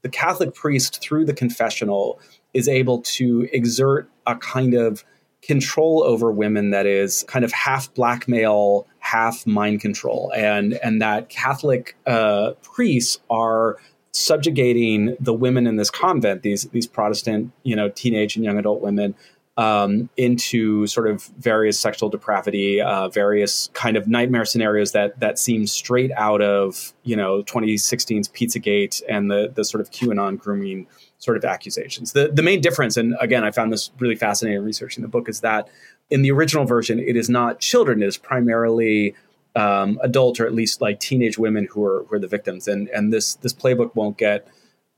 the 0.01 0.09
Catholic 0.09 0.53
priest 0.55 1.01
through 1.01 1.25
the 1.25 1.33
confessional 1.33 2.19
is 2.53 2.67
able 2.67 3.01
to 3.01 3.47
exert 3.53 4.09
a 4.27 4.35
kind 4.35 4.73
of 4.73 5.05
control 5.41 6.03
over 6.03 6.31
women 6.31 6.71
that 6.71 6.85
is 6.85 7.23
kind 7.27 7.43
of 7.45 7.51
half 7.51 7.93
blackmail, 7.93 8.87
half 9.01 9.45
mind 9.45 9.81
control, 9.81 10.31
and 10.35 10.73
and 10.81 11.01
that 11.01 11.27
Catholic 11.27 11.97
uh, 12.07 12.51
priests 12.61 13.19
are 13.29 13.77
subjugating 14.13 15.15
the 15.19 15.33
women 15.33 15.67
in 15.67 15.75
this 15.75 15.89
convent, 15.89 16.43
these 16.43 16.63
these 16.69 16.87
Protestant, 16.87 17.51
you 17.63 17.75
know, 17.75 17.89
teenage 17.89 18.35
and 18.35 18.45
young 18.45 18.57
adult 18.57 18.81
women, 18.81 19.15
um, 19.57 20.09
into 20.17 20.87
sort 20.87 21.07
of 21.09 21.23
various 21.39 21.79
sexual 21.79 22.09
depravity, 22.09 22.81
uh, 22.81 23.09
various 23.09 23.69
kind 23.73 23.97
of 23.97 24.07
nightmare 24.07 24.45
scenarios 24.45 24.91
that 24.93 25.19
that 25.19 25.37
seem 25.37 25.67
straight 25.67 26.11
out 26.13 26.41
of 26.41 26.93
you 27.03 27.15
know 27.15 27.43
2016's 27.43 28.29
Pizzagate 28.29 29.01
and 29.09 29.29
the 29.29 29.51
the 29.53 29.65
sort 29.65 29.81
of 29.81 29.91
QAnon 29.91 30.37
grooming 30.37 30.87
sort 31.21 31.37
of 31.37 31.45
accusations. 31.45 32.11
The 32.11 32.27
the 32.27 32.41
main 32.41 32.59
difference, 32.59 32.97
and 32.97 33.15
again, 33.21 33.43
I 33.43 33.51
found 33.51 33.71
this 33.71 33.91
really 33.99 34.15
fascinating 34.15 34.61
researching 34.63 35.03
the 35.03 35.07
book, 35.07 35.29
is 35.29 35.39
that 35.41 35.69
in 36.09 36.23
the 36.23 36.31
original 36.31 36.65
version, 36.65 36.99
it 36.99 37.15
is 37.15 37.29
not 37.29 37.59
children; 37.59 38.03
it 38.03 38.07
is 38.07 38.17
primarily 38.17 39.15
um, 39.55 39.99
adult 40.01 40.39
or 40.39 40.45
at 40.45 40.53
least 40.53 40.81
like 40.81 40.99
teenage 40.99 41.37
women 41.37 41.67
who 41.71 41.85
are 41.85 42.03
who 42.05 42.15
are 42.15 42.19
the 42.19 42.27
victims. 42.27 42.67
And 42.67 42.89
and 42.89 43.13
this 43.13 43.35
this 43.35 43.53
playbook 43.53 43.95
won't 43.95 44.17
get 44.17 44.47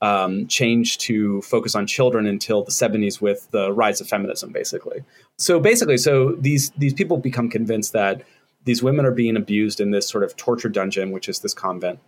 um, 0.00 0.46
changed 0.48 1.00
to 1.02 1.42
focus 1.42 1.74
on 1.74 1.86
children 1.86 2.26
until 2.26 2.62
the 2.62 2.72
70s 2.72 3.20
with 3.20 3.50
the 3.52 3.72
rise 3.72 4.00
of 4.00 4.08
feminism, 4.08 4.52
basically. 4.52 5.02
So 5.38 5.60
basically, 5.60 5.98
so 5.98 6.32
these 6.32 6.70
these 6.70 6.94
people 6.94 7.18
become 7.18 7.50
convinced 7.50 7.92
that 7.92 8.22
these 8.64 8.82
women 8.82 9.04
are 9.04 9.12
being 9.12 9.36
abused 9.36 9.78
in 9.78 9.90
this 9.90 10.08
sort 10.08 10.24
of 10.24 10.36
torture 10.36 10.70
dungeon, 10.70 11.12
which 11.12 11.28
is 11.28 11.40
this 11.40 11.52
convent 11.52 11.98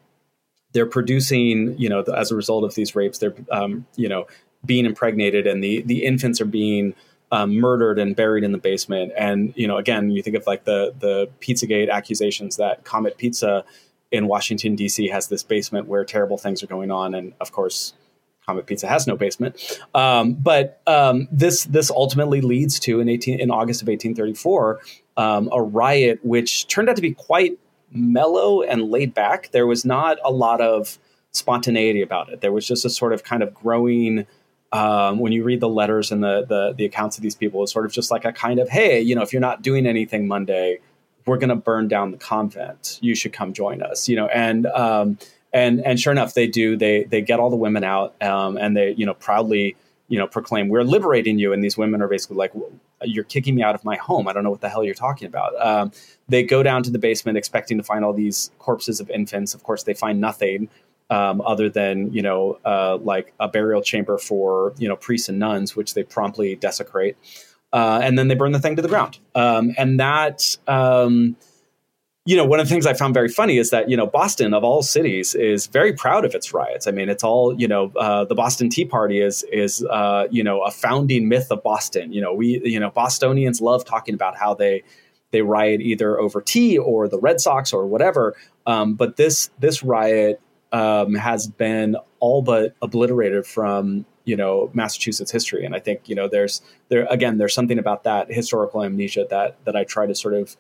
they're 0.77 0.85
producing, 0.85 1.75
you 1.79 1.89
know, 1.89 2.03
as 2.03 2.31
a 2.31 2.37
result 2.37 2.63
of 2.63 2.75
these 2.75 2.95
rapes, 2.95 3.17
they're, 3.17 3.35
um, 3.51 3.87
you 3.97 4.11
know, 4.11 4.27
being 4.63 4.85
impregnated, 4.85 5.47
and 5.47 5.65
the 5.65 5.81
the 5.83 6.05
infants 6.05 6.39
are 6.39 6.45
being 6.47 6.95
um, 7.33 7.57
murdered 7.57 7.99
and 7.99 8.15
buried 8.15 8.45
in 8.45 8.53
the 8.53 8.59
basement. 8.59 9.13
And 9.17 9.55
you 9.57 9.67
know, 9.67 9.79
again, 9.79 10.11
you 10.11 10.23
think 10.23 10.37
of 10.37 10.47
like 10.47 10.65
the 10.65 10.95
the 10.99 11.31
PizzaGate 11.41 11.91
accusations 11.91 12.59
that 12.59 12.85
Comet 12.85 13.17
Pizza 13.17 13.65
in 14.13 14.29
Washington 14.29 14.77
D.C. 14.77 15.09
has 15.09 15.29
this 15.29 15.43
basement 15.43 15.89
where 15.89 16.05
terrible 16.05 16.37
things 16.37 16.63
are 16.63 16.67
going 16.67 16.91
on, 16.91 17.15
and 17.15 17.33
of 17.41 17.51
course. 17.53 17.95
Comet 18.47 18.67
Pizza 18.67 18.87
has 18.87 19.09
no 19.09 19.17
basement, 19.17 19.81
um, 19.93 20.35
but 20.35 20.81
um, 20.87 21.27
this 21.33 21.65
this 21.65 21.91
ultimately 21.91 22.41
leads 22.41 22.79
to 22.79 23.01
in 23.01 23.09
eighteen 23.09 23.41
in 23.41 23.51
August 23.51 23.83
of 23.83 23.89
eighteen 23.89 24.15
thirty 24.15 24.35
four 24.35 24.79
um, 25.17 25.49
a 25.51 25.61
riot 25.61 26.21
which 26.23 26.69
turned 26.69 26.89
out 26.89 26.95
to 26.95 27.03
be 27.03 27.13
quite 27.13 27.59
mellow 27.97 28.63
and 28.63 28.91
laid 28.91 29.15
back. 29.15 29.51
There 29.53 29.67
was 29.67 29.85
not 29.85 30.19
a 30.25 30.31
lot 30.31 30.61
of 30.61 30.99
spontaneity 31.33 32.03
about 32.03 32.29
it. 32.31 32.41
There 32.41 32.53
was 32.53 32.67
just 32.67 32.85
a 32.85 32.91
sort 32.91 33.13
of 33.13 33.25
kind 33.25 33.43
of 33.43 33.55
growing. 33.55 34.27
Um, 34.73 35.19
when 35.19 35.33
you 35.33 35.45
read 35.45 35.61
the 35.61 35.69
letters 35.69 36.11
and 36.11 36.23
the, 36.23 36.45
the, 36.47 36.75
the 36.77 36.85
accounts 36.85 37.17
of 37.17 37.23
these 37.23 37.35
people, 37.35 37.63
it's 37.63 37.73
sort 37.73 37.87
of 37.87 37.93
just 37.93 38.11
like 38.11 38.25
a 38.25 38.33
kind 38.33 38.59
of, 38.59 38.69
hey, 38.69 39.01
you 39.01 39.15
know, 39.15 39.23
if 39.23 39.33
you're 39.33 39.41
not 39.41 39.63
doing 39.63 39.87
anything 39.87 40.27
Monday, 40.27 40.81
we're 41.27 41.39
going 41.39 41.51
to 41.51 41.57
burn 41.57 41.89
down 41.89 42.13
the 42.13 42.17
convent. 42.17 42.99
You 43.03 43.15
should 43.15 43.33
come 43.33 43.53
join 43.53 43.83
us. 43.83 44.09
You 44.09 44.17
know, 44.17 44.27
and 44.29 44.67
um, 44.67 45.19
and 45.53 45.85
and 45.85 46.01
sure 46.01 46.13
enough, 46.13 46.35
they 46.35 46.47
do. 46.47 46.77
They 46.77 47.05
they 47.05 47.21
get 47.21 47.41
all 47.41 47.51
the 47.51 47.57
women 47.57 47.85
out, 47.85 48.21
um, 48.23 48.57
and 48.57 48.77
they 48.77 48.93
you 48.93 49.07
know 49.07 49.15
proudly 49.15 49.77
you 50.09 50.19
know 50.19 50.27
proclaim 50.27 50.69
we're 50.69 50.85
liberating 50.85 51.39
you. 51.39 51.53
And 51.53 51.63
these 51.63 51.77
women 51.77 52.01
are 52.01 52.09
basically 52.09 52.37
like, 52.37 52.53
you're 53.09 53.25
kicking 53.25 53.55
me 53.55 53.63
out 53.63 53.75
of 53.75 53.85
my 53.85 53.97
home. 53.97 54.29
I 54.29 54.33
don't 54.33 54.45
know 54.45 54.51
what 54.51 54.61
the 54.61 54.69
hell 54.69 54.85
you're 54.85 54.95
talking 54.95 55.27
about. 55.27 55.53
Um, 55.65 55.93
they 56.29 56.43
go 56.43 56.63
down 56.63 56.83
to 56.85 56.91
the 56.91 56.99
basement 56.99 57.39
expecting 57.39 57.77
to 57.79 57.85
find 57.85 58.05
all 58.05 58.13
these 58.13 58.51
corpses 58.59 59.01
of 59.01 59.11
infants. 59.11 59.55
Of 59.55 59.63
course, 59.63 59.85
they 59.85 59.95
find 59.95 60.21
nothing 60.21 60.69
um, 61.11 61.41
other 61.41 61.69
than 61.69 62.13
you 62.13 62.23
know 62.23 62.59
uh, 62.65 62.99
like 62.99 63.33
a 63.39 63.49
burial 63.49 63.83
chamber 63.83 64.19
for 64.19 64.75
you 64.79 64.89
know 64.89 64.97
priests 64.97 65.29
and 65.29 65.39
nuns, 65.39 65.77
which 65.77 65.95
they 65.95 66.03
promptly 66.03 66.57
desecrate, 66.57 67.17
uh, 67.73 68.01
and 68.03 68.19
then 68.19 68.29
they 68.29 68.35
burn 68.35 68.53
the 68.53 68.61
thing 68.61 68.77
to 68.77 68.83
the 68.83 68.89
ground. 68.89 69.19
Um, 69.35 69.75
and 69.79 70.01
that 70.01 70.57
um, 70.67 71.37
you 72.27 72.37
know, 72.37 72.45
one 72.45 72.59
of 72.59 72.67
the 72.67 72.75
things 72.75 72.87
I 72.87 72.93
found 72.93 73.15
very 73.15 73.29
funny 73.29 73.57
is 73.57 73.71
that, 73.71 73.89
you 73.89 73.97
know, 73.97 74.07
Boston 74.07 74.53
of 74.53 74.65
all 74.65 74.83
cities 74.83 75.33
is 75.37 75.69
very 75.69 75.93
proud 75.93 76.25
of 76.25 76.35
its 76.35 76.53
riots. 76.53 76.89
I 76.89 76.91
mean, 76.91 77.09
it's 77.09 77.23
all, 77.23 77.55
you 77.59 77.69
know, 77.69 77.93
uh, 77.95 78.25
the 78.25 78.35
Boston 78.35 78.69
Tea 78.69 78.85
Party 78.85 79.21
is, 79.21 79.45
is, 79.53 79.85
uh, 79.85 80.27
you 80.29 80.43
know, 80.43 80.61
a 80.63 80.73
founding 80.73 81.29
myth 81.29 81.47
of 81.53 81.63
Boston. 81.63 82.13
You 82.13 82.21
know, 82.21 82.35
we, 82.35 82.61
you 82.65 82.81
know, 82.81 82.91
Bostonians 82.91 83.61
love 83.61 83.85
talking 83.85 84.13
about 84.13 84.37
how 84.37 84.55
they, 84.55 84.83
they 85.31 85.43
riot 85.43 85.81
either 85.81 86.19
over 86.19 86.41
tea 86.41 86.77
or 86.77 87.07
the 87.07 87.19
Red 87.21 87.41
Sox 87.41 87.73
or 87.73 87.87
whatever. 87.87 88.35
Um, 88.67 88.95
but 88.95 89.17
this, 89.17 89.51
this 89.61 89.85
riot 89.85 90.41
um, 90.73 91.15
has 91.15 91.47
been 91.47 91.97
all 92.19 92.43
but 92.43 92.75
obliterated 92.83 93.47
from, 93.47 94.05
you 94.25 94.35
know, 94.35 94.69
Massachusetts 94.75 95.31
history. 95.31 95.65
And 95.65 95.77
I 95.77 95.79
think, 95.79 96.09
you 96.09 96.17
know, 96.17 96.27
there's, 96.27 96.61
there, 96.89 97.07
again, 97.09 97.39
there's 97.39 97.55
something 97.55 97.79
about 97.79 98.03
that 98.03 98.33
historical 98.33 98.83
amnesia 98.83 99.29
that, 99.31 99.65
that 99.65 99.77
I 99.77 99.85
try 99.85 100.07
to 100.07 100.15
sort 100.17 100.35
of, 100.35 100.57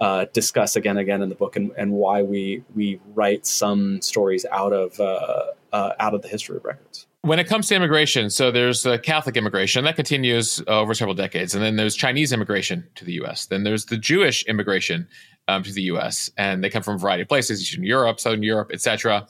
uh, 0.00 0.26
discuss 0.32 0.76
again 0.76 0.92
and 0.92 1.00
again 1.00 1.22
in 1.22 1.28
the 1.28 1.34
book 1.34 1.56
and, 1.56 1.72
and 1.76 1.92
why 1.92 2.22
we 2.22 2.62
we 2.74 3.00
write 3.14 3.46
some 3.46 4.00
stories 4.00 4.46
out 4.52 4.72
of 4.72 4.98
uh, 5.00 5.44
uh, 5.72 5.92
out 5.98 6.14
of 6.14 6.22
the 6.22 6.28
history 6.28 6.56
of 6.56 6.64
records. 6.64 7.06
When 7.22 7.40
it 7.40 7.48
comes 7.48 7.66
to 7.68 7.74
immigration, 7.74 8.30
so 8.30 8.52
there's 8.52 8.84
the 8.84 8.98
Catholic 8.98 9.36
immigration 9.36 9.84
that 9.84 9.96
continues 9.96 10.62
over 10.68 10.94
several 10.94 11.14
decades, 11.14 11.54
and 11.54 11.62
then 11.62 11.76
there's 11.76 11.96
Chinese 11.96 12.32
immigration 12.32 12.86
to 12.94 13.04
the 13.04 13.14
U.S. 13.14 13.46
Then 13.46 13.64
there's 13.64 13.86
the 13.86 13.96
Jewish 13.96 14.44
immigration 14.44 15.08
um, 15.48 15.62
to 15.62 15.72
the 15.72 15.82
U.S. 15.82 16.30
and 16.36 16.62
they 16.62 16.70
come 16.70 16.82
from 16.82 16.94
a 16.94 16.98
variety 16.98 17.22
of 17.22 17.28
places, 17.28 17.60
Eastern 17.60 17.82
Europe, 17.82 18.20
Southern 18.20 18.42
Europe, 18.42 18.70
etc. 18.72 19.26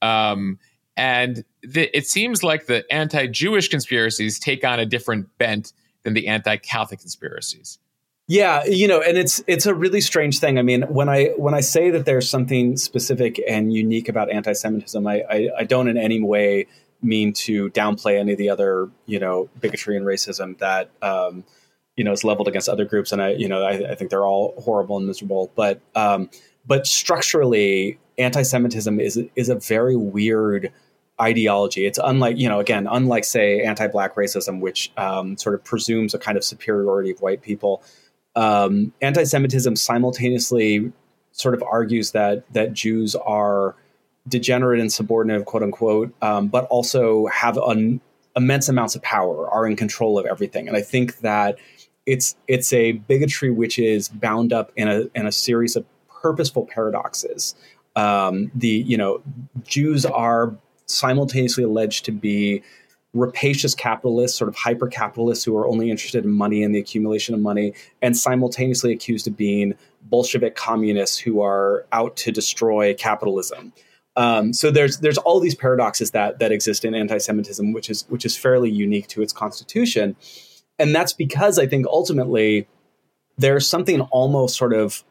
Um, 0.00 0.58
and 0.96 1.44
the, 1.62 1.94
it 1.94 2.06
seems 2.06 2.42
like 2.42 2.66
the 2.66 2.90
anti-Jewish 2.90 3.68
conspiracies 3.68 4.38
take 4.38 4.64
on 4.64 4.80
a 4.80 4.86
different 4.86 5.36
bent 5.36 5.72
than 6.04 6.14
the 6.14 6.28
anti-Catholic 6.28 7.00
conspiracies. 7.00 7.78
Yeah, 8.28 8.64
you 8.64 8.88
know, 8.88 9.00
and 9.00 9.16
it's 9.16 9.40
it's 9.46 9.66
a 9.66 9.74
really 9.74 10.00
strange 10.00 10.40
thing. 10.40 10.58
I 10.58 10.62
mean, 10.62 10.82
when 10.82 11.08
I 11.08 11.26
when 11.36 11.54
I 11.54 11.60
say 11.60 11.90
that 11.90 12.06
there's 12.06 12.28
something 12.28 12.76
specific 12.76 13.40
and 13.48 13.72
unique 13.72 14.08
about 14.08 14.30
anti-Semitism, 14.30 15.06
I, 15.06 15.22
I, 15.30 15.48
I 15.58 15.64
don't 15.64 15.86
in 15.86 15.96
any 15.96 16.20
way 16.20 16.66
mean 17.02 17.32
to 17.32 17.70
downplay 17.70 18.18
any 18.18 18.32
of 18.32 18.38
the 18.38 18.50
other 18.50 18.90
you 19.06 19.20
know 19.20 19.48
bigotry 19.60 19.96
and 19.96 20.04
racism 20.04 20.58
that 20.58 20.90
um, 21.02 21.44
you 21.96 22.02
know 22.02 22.10
is 22.10 22.24
leveled 22.24 22.48
against 22.48 22.68
other 22.68 22.84
groups, 22.84 23.12
and 23.12 23.22
I 23.22 23.30
you 23.30 23.46
know 23.46 23.62
I, 23.62 23.92
I 23.92 23.94
think 23.94 24.10
they're 24.10 24.26
all 24.26 24.60
horrible 24.60 24.96
and 24.96 25.06
miserable. 25.06 25.52
But 25.54 25.80
um, 25.94 26.28
but 26.66 26.84
structurally, 26.88 28.00
anti-Semitism 28.18 28.98
is 28.98 29.20
is 29.36 29.48
a 29.48 29.54
very 29.54 29.94
weird 29.94 30.72
ideology. 31.20 31.86
It's 31.86 31.98
unlike, 32.02 32.36
you 32.36 32.48
know, 32.48 32.60
again, 32.60 32.86
unlike 32.90 33.24
say 33.24 33.62
anti-black 33.62 34.16
racism, 34.16 34.60
which 34.60 34.92
um, 34.96 35.38
sort 35.38 35.54
of 35.54 35.64
presumes 35.64 36.12
a 36.12 36.18
kind 36.18 36.36
of 36.36 36.44
superiority 36.44 37.10
of 37.10 37.20
white 37.20 37.40
people 37.40 37.82
um, 38.36 38.92
anti-Semitism 39.02 39.74
simultaneously 39.76 40.92
sort 41.32 41.54
of 41.54 41.62
argues 41.62 42.12
that 42.12 42.50
that 42.52 42.72
Jews 42.72 43.14
are 43.14 43.74
degenerate 44.28 44.80
and 44.80 44.92
subordinate, 44.92 45.44
quote 45.44 45.62
unquote, 45.62 46.14
um, 46.22 46.48
but 46.48 46.64
also 46.66 47.26
have 47.26 47.58
immense 48.36 48.68
amounts 48.68 48.94
of 48.94 49.02
power, 49.02 49.48
are 49.50 49.66
in 49.66 49.76
control 49.76 50.18
of 50.18 50.26
everything. 50.26 50.68
And 50.68 50.76
I 50.76 50.82
think 50.82 51.18
that 51.18 51.58
it's 52.04 52.36
it's 52.46 52.72
a 52.72 52.92
bigotry 52.92 53.50
which 53.50 53.78
is 53.78 54.08
bound 54.08 54.52
up 54.52 54.70
in 54.76 54.88
a 54.88 55.08
in 55.14 55.26
a 55.26 55.32
series 55.32 55.74
of 55.76 55.84
purposeful 56.08 56.66
paradoxes. 56.66 57.54
Um, 57.96 58.50
the 58.54 58.68
you 58.68 58.96
know 58.96 59.22
Jews 59.64 60.04
are 60.04 60.54
simultaneously 60.86 61.64
alleged 61.64 62.04
to 62.04 62.12
be 62.12 62.62
rapacious 63.16 63.74
capitalists, 63.74 64.38
sort 64.38 64.48
of 64.48 64.54
hyper 64.54 64.86
capitalists 64.86 65.44
who 65.44 65.56
are 65.56 65.66
only 65.66 65.90
interested 65.90 66.24
in 66.24 66.30
money 66.30 66.62
and 66.62 66.74
the 66.74 66.78
accumulation 66.78 67.34
of 67.34 67.40
money, 67.40 67.72
and 68.02 68.16
simultaneously 68.16 68.92
accused 68.92 69.26
of 69.26 69.36
being 69.36 69.74
Bolshevik 70.02 70.54
communists 70.54 71.18
who 71.18 71.42
are 71.42 71.86
out 71.92 72.16
to 72.16 72.30
destroy 72.30 72.94
capitalism. 72.94 73.72
Um, 74.16 74.52
so 74.52 74.70
there's 74.70 74.98
there's 74.98 75.18
all 75.18 75.40
these 75.40 75.54
paradoxes 75.54 76.12
that 76.12 76.38
that 76.38 76.52
exist 76.52 76.84
in 76.84 76.94
anti-Semitism, 76.94 77.72
which 77.72 77.90
is 77.90 78.06
which 78.08 78.24
is 78.24 78.36
fairly 78.36 78.70
unique 78.70 79.08
to 79.08 79.22
its 79.22 79.32
constitution, 79.32 80.16
and 80.78 80.94
that's 80.94 81.12
because 81.12 81.58
I 81.58 81.66
think 81.66 81.86
ultimately 81.86 82.66
there's 83.36 83.68
something 83.68 84.00
almost 84.00 84.56
sort 84.56 84.72
of 84.72 85.04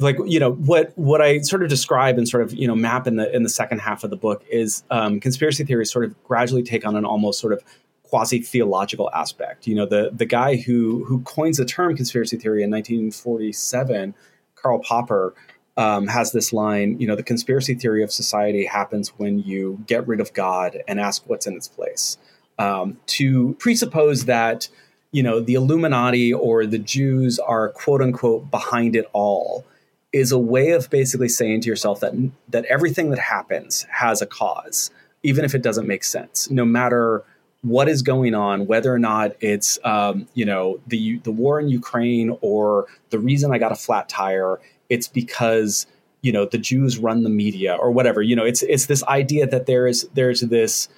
like 0.00 0.16
you 0.26 0.40
know 0.40 0.52
what 0.52 0.92
what 0.96 1.20
I 1.20 1.40
sort 1.40 1.62
of 1.62 1.68
describe 1.68 2.18
and 2.18 2.28
sort 2.28 2.42
of 2.42 2.52
you 2.52 2.66
know 2.66 2.74
map 2.74 3.06
in 3.06 3.16
the 3.16 3.34
in 3.34 3.42
the 3.42 3.48
second 3.48 3.78
half 3.78 4.02
of 4.02 4.10
the 4.10 4.16
book 4.16 4.44
is 4.50 4.82
um, 4.90 5.20
conspiracy 5.20 5.64
theories 5.64 5.90
sort 5.90 6.04
of 6.04 6.22
gradually 6.24 6.62
take 6.62 6.84
on 6.86 6.96
an 6.96 7.04
almost 7.04 7.40
sort 7.40 7.52
of 7.52 7.62
quasi 8.02 8.40
theological 8.40 9.10
aspect. 9.12 9.66
You 9.66 9.74
know, 9.74 9.86
the 9.86 10.10
the 10.12 10.26
guy 10.26 10.56
who 10.56 11.04
who 11.04 11.20
coins 11.22 11.56
the 11.56 11.64
term 11.64 11.96
conspiracy 11.96 12.36
theory 12.36 12.62
in 12.62 12.70
1947, 12.70 14.14
Karl 14.54 14.78
Popper, 14.80 15.34
um, 15.76 16.06
has 16.08 16.32
this 16.32 16.52
line. 16.52 16.98
You 17.00 17.06
know, 17.06 17.16
the 17.16 17.22
conspiracy 17.22 17.74
theory 17.74 18.02
of 18.02 18.12
society 18.12 18.66
happens 18.66 19.08
when 19.16 19.38
you 19.40 19.82
get 19.86 20.06
rid 20.06 20.20
of 20.20 20.32
God 20.32 20.82
and 20.86 21.00
ask 21.00 21.22
what's 21.26 21.46
in 21.46 21.54
its 21.54 21.68
place. 21.68 22.18
Um, 22.58 22.98
to 23.06 23.54
presuppose 23.58 24.26
that 24.26 24.68
you 25.10 25.22
know 25.22 25.40
the 25.40 25.54
Illuminati 25.54 26.32
or 26.32 26.66
the 26.66 26.78
Jews 26.78 27.38
are 27.38 27.70
quote 27.70 28.02
unquote 28.02 28.50
behind 28.50 28.96
it 28.96 29.06
all 29.12 29.64
is 30.14 30.30
a 30.30 30.38
way 30.38 30.70
of 30.70 30.88
basically 30.90 31.28
saying 31.28 31.60
to 31.60 31.68
yourself 31.68 31.98
that 31.98 32.14
that 32.48 32.64
everything 32.66 33.10
that 33.10 33.18
happens 33.18 33.82
has 33.90 34.22
a 34.22 34.26
cause, 34.26 34.92
even 35.24 35.44
if 35.44 35.56
it 35.56 35.62
doesn't 35.62 35.88
make 35.88 36.04
sense, 36.04 36.48
no 36.50 36.64
matter 36.64 37.24
what 37.62 37.88
is 37.88 38.00
going 38.00 38.32
on, 38.32 38.68
whether 38.68 38.94
or 38.94 38.98
not 38.98 39.32
it's 39.40 39.76
um, 39.82 40.28
you 40.34 40.44
know 40.44 40.78
the 40.86 41.18
the 41.24 41.32
war 41.32 41.58
in 41.58 41.68
Ukraine 41.68 42.38
or 42.42 42.86
the 43.10 43.18
reason 43.18 43.52
I 43.52 43.58
got 43.58 43.72
a 43.72 43.76
flat 43.76 44.08
tire, 44.08 44.60
it's 44.88 45.08
because 45.08 45.84
you 46.22 46.30
know 46.30 46.46
the 46.46 46.58
Jews 46.58 46.96
run 46.96 47.24
the 47.24 47.30
media 47.30 47.74
or 47.74 47.90
whatever. 47.90 48.22
You 48.22 48.36
know, 48.36 48.44
it's 48.44 48.62
it's 48.62 48.86
this 48.86 49.02
idea 49.04 49.48
that 49.48 49.66
there 49.66 49.88
is 49.88 50.08
there's 50.14 50.42
this 50.42 50.88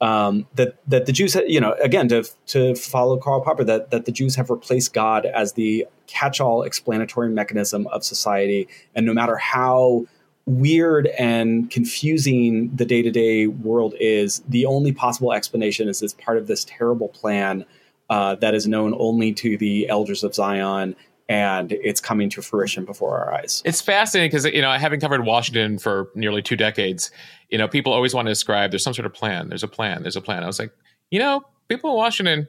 um, 0.00 0.46
that 0.54 0.78
that 0.88 1.06
the 1.06 1.12
Jews, 1.12 1.36
you 1.46 1.60
know, 1.60 1.74
again 1.82 2.08
to 2.08 2.24
to 2.46 2.74
follow 2.74 3.16
Karl 3.18 3.40
Popper, 3.42 3.64
that 3.64 3.90
that 3.90 4.06
the 4.06 4.12
Jews 4.12 4.34
have 4.36 4.50
replaced 4.50 4.94
God 4.94 5.26
as 5.26 5.52
the 5.52 5.86
catch-all 6.06 6.62
explanatory 6.62 7.28
mechanism 7.28 7.86
of 7.88 8.04
society, 8.04 8.68
and 8.94 9.04
no 9.06 9.12
matter 9.12 9.36
how 9.36 10.06
weird 10.46 11.06
and 11.18 11.70
confusing 11.70 12.74
the 12.74 12.84
day-to-day 12.84 13.46
world 13.46 13.94
is, 14.00 14.42
the 14.48 14.66
only 14.66 14.90
possible 14.90 15.32
explanation 15.32 15.88
is 15.88 16.02
as 16.02 16.14
part 16.14 16.38
of 16.38 16.46
this 16.46 16.64
terrible 16.64 17.08
plan 17.08 17.64
uh, 18.08 18.34
that 18.36 18.54
is 18.54 18.66
known 18.66 18.94
only 18.98 19.32
to 19.32 19.56
the 19.58 19.88
elders 19.88 20.24
of 20.24 20.34
Zion 20.34 20.96
and 21.30 21.70
it's 21.70 22.00
coming 22.00 22.28
to 22.28 22.42
fruition 22.42 22.84
before 22.84 23.16
our 23.16 23.32
eyes. 23.32 23.62
It's 23.64 23.80
fascinating 23.80 24.30
because 24.30 24.44
you 24.46 24.60
know, 24.60 24.72
having 24.72 24.98
covered 24.98 25.24
Washington 25.24 25.78
for 25.78 26.10
nearly 26.16 26.42
two 26.42 26.56
decades, 26.56 27.12
you 27.50 27.56
know, 27.56 27.68
people 27.68 27.92
always 27.92 28.12
want 28.12 28.26
to 28.26 28.32
describe 28.32 28.72
there's 28.72 28.82
some 28.82 28.94
sort 28.94 29.06
of 29.06 29.14
plan. 29.14 29.48
There's 29.48 29.62
a 29.62 29.68
plan. 29.68 30.02
There's 30.02 30.16
a 30.16 30.20
plan. 30.20 30.42
I 30.42 30.48
was 30.48 30.58
like, 30.58 30.72
you 31.08 31.20
know, 31.20 31.42
people 31.68 31.90
in 31.90 31.96
Washington, 31.96 32.48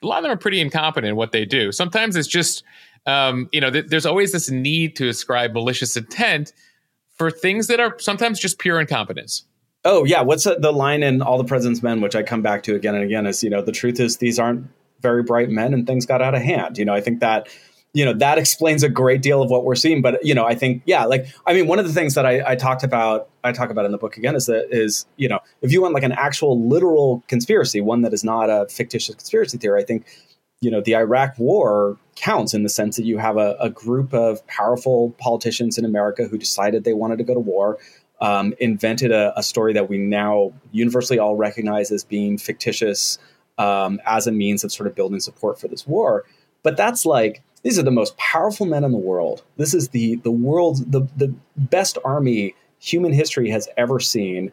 a 0.00 0.06
lot 0.06 0.18
of 0.18 0.22
them 0.22 0.30
are 0.30 0.36
pretty 0.36 0.60
incompetent 0.60 1.10
in 1.10 1.16
what 1.16 1.32
they 1.32 1.44
do. 1.44 1.72
Sometimes 1.72 2.14
it's 2.14 2.28
just, 2.28 2.62
um, 3.04 3.48
you 3.50 3.60
know, 3.60 3.72
th- 3.72 3.86
there's 3.88 4.06
always 4.06 4.30
this 4.30 4.48
need 4.48 4.94
to 4.96 5.08
ascribe 5.08 5.52
malicious 5.52 5.96
intent 5.96 6.52
for 7.16 7.32
things 7.32 7.66
that 7.66 7.80
are 7.80 7.98
sometimes 7.98 8.38
just 8.38 8.60
pure 8.60 8.80
incompetence. 8.80 9.44
Oh 9.84 10.04
yeah, 10.04 10.22
what's 10.22 10.44
the 10.44 10.72
line 10.72 11.02
in 11.02 11.20
All 11.20 11.36
the 11.36 11.44
President's 11.44 11.82
Men, 11.82 12.00
which 12.00 12.14
I 12.14 12.22
come 12.22 12.42
back 12.42 12.62
to 12.62 12.76
again 12.76 12.94
and 12.94 13.02
again, 13.02 13.26
is 13.26 13.42
you 13.42 13.50
know 13.50 13.60
the 13.60 13.72
truth 13.72 13.98
is 13.98 14.18
these 14.18 14.38
aren't 14.38 14.68
very 15.00 15.24
bright 15.24 15.50
men 15.50 15.74
and 15.74 15.84
things 15.84 16.06
got 16.06 16.22
out 16.22 16.36
of 16.36 16.42
hand. 16.42 16.78
You 16.78 16.84
know, 16.84 16.94
I 16.94 17.00
think 17.00 17.18
that 17.18 17.48
you 17.94 18.04
know 18.04 18.12
that 18.12 18.36
explains 18.36 18.82
a 18.82 18.88
great 18.88 19.22
deal 19.22 19.40
of 19.40 19.50
what 19.50 19.64
we're 19.64 19.74
seeing 19.74 20.02
but 20.02 20.22
you 20.24 20.34
know 20.34 20.44
i 20.44 20.54
think 20.54 20.82
yeah 20.84 21.04
like 21.04 21.26
i 21.46 21.54
mean 21.54 21.66
one 21.66 21.78
of 21.78 21.86
the 21.86 21.92
things 21.92 22.14
that 22.14 22.26
I, 22.26 22.52
I, 22.52 22.56
talked 22.56 22.82
about 22.82 23.30
i 23.44 23.52
talk 23.52 23.70
about 23.70 23.86
in 23.86 23.92
the 23.92 23.98
book 23.98 24.18
again 24.18 24.34
is 24.34 24.46
that 24.46 24.66
is 24.70 25.06
you 25.16 25.28
know 25.28 25.38
if 25.62 25.72
you 25.72 25.80
want 25.80 25.94
like 25.94 26.02
an 26.02 26.12
actual 26.12 26.68
literal 26.68 27.24
conspiracy 27.28 27.80
one 27.80 28.02
that 28.02 28.12
is 28.12 28.24
not 28.24 28.50
a 28.50 28.66
fictitious 28.68 29.14
conspiracy 29.14 29.56
theory 29.56 29.80
i 29.80 29.84
think 29.84 30.04
you 30.60 30.70
know 30.70 30.82
the 30.82 30.94
iraq 30.94 31.38
war 31.38 31.96
counts 32.16 32.52
in 32.52 32.64
the 32.64 32.68
sense 32.68 32.96
that 32.96 33.04
you 33.04 33.16
have 33.18 33.36
a, 33.36 33.56
a 33.60 33.70
group 33.70 34.12
of 34.12 34.46
powerful 34.46 35.14
politicians 35.18 35.78
in 35.78 35.84
america 35.84 36.26
who 36.26 36.36
decided 36.36 36.84
they 36.84 36.94
wanted 36.94 37.16
to 37.16 37.24
go 37.24 37.32
to 37.32 37.40
war 37.40 37.78
um, 38.20 38.54
invented 38.60 39.10
a, 39.10 39.36
a, 39.36 39.42
story 39.42 39.72
that 39.72 39.88
we 39.88 39.98
now 39.98 40.52
universally 40.70 41.18
all 41.18 41.34
recognize 41.34 41.90
as 41.90 42.04
being 42.04 42.38
fictitious 42.38 43.18
um, 43.58 44.00
as 44.06 44.26
a 44.26 44.32
means 44.32 44.64
of 44.64 44.72
sort 44.72 44.86
of 44.86 44.94
building 44.94 45.20
support 45.20 45.60
for 45.60 45.68
this 45.68 45.86
war. 45.86 46.24
But 46.62 46.76
that's 46.76 47.04
like 47.04 47.42
these 47.64 47.78
are 47.78 47.82
the 47.82 47.90
most 47.90 48.16
powerful 48.18 48.66
men 48.66 48.84
in 48.84 48.92
the 48.92 48.98
world. 48.98 49.42
This 49.56 49.74
is 49.74 49.88
the 49.88 50.16
the 50.16 50.30
world 50.30 50.92
the 50.92 51.08
the 51.16 51.34
best 51.56 51.98
army 52.04 52.54
human 52.78 53.12
history 53.12 53.50
has 53.50 53.68
ever 53.76 53.98
seen. 53.98 54.52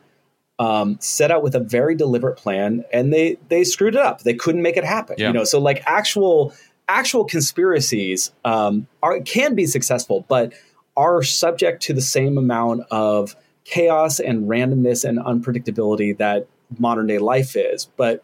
Um, 0.59 0.97
set 0.99 1.31
out 1.31 1.41
with 1.41 1.55
a 1.55 1.59
very 1.59 1.95
deliberate 1.95 2.37
plan, 2.37 2.85
and 2.93 3.11
they 3.11 3.37
they 3.49 3.63
screwed 3.63 3.95
it 3.95 4.01
up. 4.01 4.21
They 4.21 4.35
couldn't 4.35 4.61
make 4.61 4.77
it 4.77 4.85
happen. 4.85 5.15
Yeah. 5.17 5.27
You 5.27 5.33
know, 5.33 5.43
so 5.43 5.59
like 5.59 5.83
actual 5.85 6.53
actual 6.87 7.25
conspiracies 7.25 8.31
um, 8.45 8.87
are 9.03 9.19
can 9.21 9.55
be 9.55 9.65
successful, 9.65 10.25
but 10.27 10.53
are 10.95 11.23
subject 11.23 11.83
to 11.83 11.93
the 11.93 12.01
same 12.01 12.37
amount 12.37 12.83
of 12.91 13.35
chaos 13.63 14.19
and 14.19 14.47
randomness 14.47 15.03
and 15.03 15.19
unpredictability 15.19 16.17
that 16.17 16.47
modern 16.77 17.07
day 17.07 17.17
life 17.17 17.55
is. 17.55 17.89
But 17.97 18.23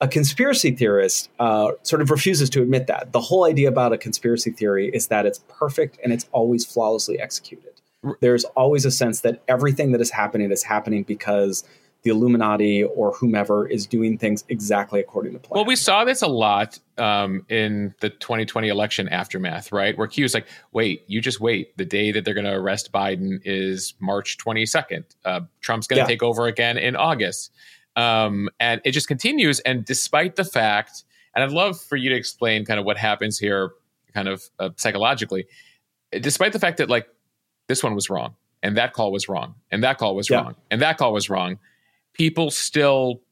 a 0.00 0.08
conspiracy 0.08 0.70
theorist 0.70 1.28
uh, 1.38 1.72
sort 1.82 2.00
of 2.00 2.10
refuses 2.10 2.48
to 2.50 2.62
admit 2.62 2.86
that. 2.86 3.12
The 3.12 3.20
whole 3.20 3.44
idea 3.44 3.68
about 3.68 3.92
a 3.92 3.98
conspiracy 3.98 4.50
theory 4.50 4.90
is 4.92 5.08
that 5.08 5.26
it's 5.26 5.40
perfect 5.48 5.98
and 6.02 6.12
it's 6.12 6.26
always 6.32 6.64
flawlessly 6.64 7.20
executed. 7.20 7.72
There's 8.20 8.44
always 8.44 8.86
a 8.86 8.90
sense 8.90 9.20
that 9.20 9.42
everything 9.46 9.92
that 9.92 10.00
is 10.00 10.10
happening 10.10 10.50
is 10.50 10.62
happening 10.62 11.02
because 11.02 11.64
the 12.02 12.10
Illuminati 12.10 12.82
or 12.82 13.12
whomever 13.12 13.66
is 13.68 13.86
doing 13.86 14.16
things 14.16 14.42
exactly 14.48 15.00
according 15.00 15.34
to 15.34 15.38
plan. 15.38 15.58
Well, 15.58 15.66
we 15.66 15.76
saw 15.76 16.04
this 16.04 16.22
a 16.22 16.26
lot 16.26 16.78
um, 16.96 17.44
in 17.50 17.94
the 18.00 18.08
2020 18.08 18.68
election 18.68 19.06
aftermath, 19.08 19.70
right? 19.70 19.96
Where 19.98 20.06
Q 20.06 20.24
is 20.24 20.32
like, 20.32 20.46
wait, 20.72 21.04
you 21.08 21.20
just 21.20 21.40
wait. 21.40 21.76
The 21.76 21.84
day 21.84 22.10
that 22.12 22.24
they're 22.24 22.32
going 22.32 22.46
to 22.46 22.54
arrest 22.54 22.90
Biden 22.90 23.40
is 23.44 23.92
March 24.00 24.38
22nd. 24.38 25.04
Uh, 25.26 25.40
Trump's 25.60 25.86
going 25.86 25.98
to 25.98 26.04
yeah. 26.04 26.06
take 26.06 26.22
over 26.22 26.46
again 26.46 26.78
in 26.78 26.96
August. 26.96 27.52
Um, 27.96 28.48
and 28.58 28.80
it 28.84 28.92
just 28.92 29.08
continues. 29.08 29.60
And 29.60 29.84
despite 29.84 30.36
the 30.36 30.44
fact, 30.44 31.04
and 31.34 31.44
I'd 31.44 31.52
love 31.52 31.80
for 31.80 31.96
you 31.96 32.10
to 32.10 32.16
explain 32.16 32.64
kind 32.64 32.78
of 32.78 32.86
what 32.86 32.96
happens 32.96 33.38
here, 33.38 33.72
kind 34.14 34.28
of 34.28 34.42
uh, 34.58 34.70
psychologically, 34.76 35.46
despite 36.12 36.52
the 36.52 36.58
fact 36.58 36.78
that 36.78 36.88
like 36.88 37.06
this 37.68 37.82
one 37.82 37.94
was 37.94 38.10
wrong, 38.10 38.34
and 38.62 38.76
that 38.76 38.92
call 38.92 39.12
was 39.12 39.28
wrong, 39.28 39.54
and 39.70 39.82
that 39.84 39.98
call 39.98 40.14
was 40.14 40.28
yeah. 40.28 40.38
wrong, 40.38 40.54
and 40.70 40.82
that 40.82 40.98
call 40.98 41.12
was 41.12 41.30
wrong, 41.30 41.58
people 42.12 42.50
still 42.50 43.22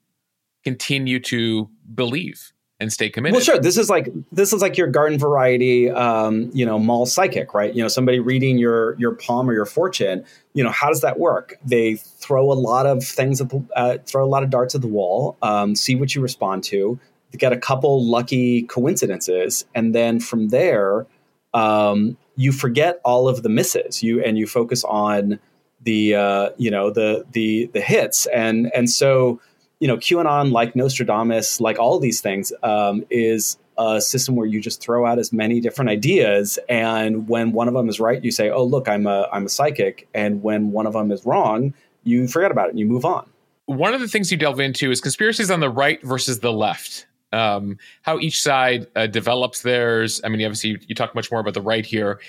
continue 0.64 1.18
to 1.20 1.68
believe 1.94 2.52
and 2.80 2.92
stay 2.92 3.10
committed. 3.10 3.34
Well, 3.34 3.42
sure. 3.42 3.58
This 3.58 3.76
is 3.76 3.90
like 3.90 4.08
this 4.30 4.52
is 4.52 4.62
like 4.62 4.76
your 4.76 4.86
garden 4.86 5.18
variety, 5.18 5.90
um, 5.90 6.50
you 6.52 6.64
know, 6.64 6.78
mall 6.78 7.06
psychic, 7.06 7.52
right? 7.54 7.74
You 7.74 7.82
know, 7.82 7.88
somebody 7.88 8.20
reading 8.20 8.58
your 8.58 8.94
your 8.98 9.12
palm 9.12 9.50
or 9.50 9.52
your 9.52 9.66
fortune. 9.66 10.24
You 10.54 10.64
know, 10.64 10.70
how 10.70 10.88
does 10.88 11.00
that 11.00 11.18
work? 11.18 11.56
They 11.64 11.96
throw 11.96 12.52
a 12.52 12.54
lot 12.54 12.86
of 12.86 13.04
things 13.04 13.40
at 13.40 13.48
the 13.48 13.64
uh, 13.74 13.98
throw 14.06 14.24
a 14.24 14.28
lot 14.28 14.42
of 14.42 14.50
darts 14.50 14.74
at 14.74 14.80
the 14.80 14.88
wall, 14.88 15.36
um, 15.42 15.74
see 15.74 15.96
what 15.96 16.14
you 16.14 16.20
respond 16.20 16.64
to, 16.64 16.98
get 17.36 17.52
a 17.52 17.58
couple 17.58 18.04
lucky 18.04 18.62
coincidences, 18.62 19.64
and 19.74 19.94
then 19.94 20.20
from 20.20 20.48
there, 20.48 21.06
um, 21.54 22.16
you 22.36 22.52
forget 22.52 23.00
all 23.04 23.28
of 23.28 23.42
the 23.42 23.48
misses. 23.48 24.02
You 24.02 24.22
and 24.22 24.38
you 24.38 24.46
focus 24.46 24.84
on 24.84 25.40
the 25.82 26.14
uh, 26.14 26.50
you 26.56 26.70
know 26.70 26.90
the 26.90 27.24
the 27.32 27.70
the 27.72 27.80
hits, 27.80 28.26
and 28.26 28.70
and 28.72 28.88
so 28.88 29.40
you 29.80 29.86
know, 29.86 29.96
QAnon, 29.96 30.50
like 30.50 30.74
Nostradamus, 30.74 31.60
like 31.60 31.78
all 31.78 31.98
these 31.98 32.20
things, 32.20 32.52
um, 32.62 33.04
is 33.10 33.58
a 33.78 34.00
system 34.00 34.34
where 34.34 34.46
you 34.46 34.60
just 34.60 34.80
throw 34.80 35.06
out 35.06 35.18
as 35.18 35.32
many 35.32 35.60
different 35.60 35.90
ideas, 35.90 36.58
and 36.68 37.28
when 37.28 37.52
one 37.52 37.68
of 37.68 37.74
them 37.74 37.88
is 37.88 38.00
right, 38.00 38.22
you 38.24 38.32
say, 38.32 38.50
"Oh, 38.50 38.64
look, 38.64 38.88
I'm 38.88 39.06
a 39.06 39.28
I'm 39.32 39.46
a 39.46 39.48
psychic," 39.48 40.08
and 40.14 40.42
when 40.42 40.72
one 40.72 40.86
of 40.86 40.94
them 40.94 41.12
is 41.12 41.24
wrong, 41.24 41.74
you 42.02 42.26
forget 42.26 42.50
about 42.50 42.66
it 42.66 42.70
and 42.70 42.78
you 42.78 42.86
move 42.86 43.04
on. 43.04 43.28
One 43.66 43.94
of 43.94 44.00
the 44.00 44.08
things 44.08 44.32
you 44.32 44.38
delve 44.38 44.60
into 44.60 44.90
is 44.90 45.00
conspiracies 45.00 45.50
on 45.50 45.60
the 45.60 45.70
right 45.70 46.02
versus 46.02 46.40
the 46.40 46.52
left. 46.52 47.06
Um, 47.32 47.76
how 48.02 48.18
each 48.18 48.42
side 48.42 48.86
uh, 48.96 49.06
develops 49.06 49.60
theirs. 49.60 50.20
I 50.24 50.28
mean, 50.28 50.40
obviously, 50.42 50.70
you, 50.70 50.78
you, 50.88 50.94
talk 50.94 51.14
much 51.14 51.30
more 51.30 51.40
about 51.40 51.52
the 51.52 51.60
right 51.60 51.84
here. 51.84 52.20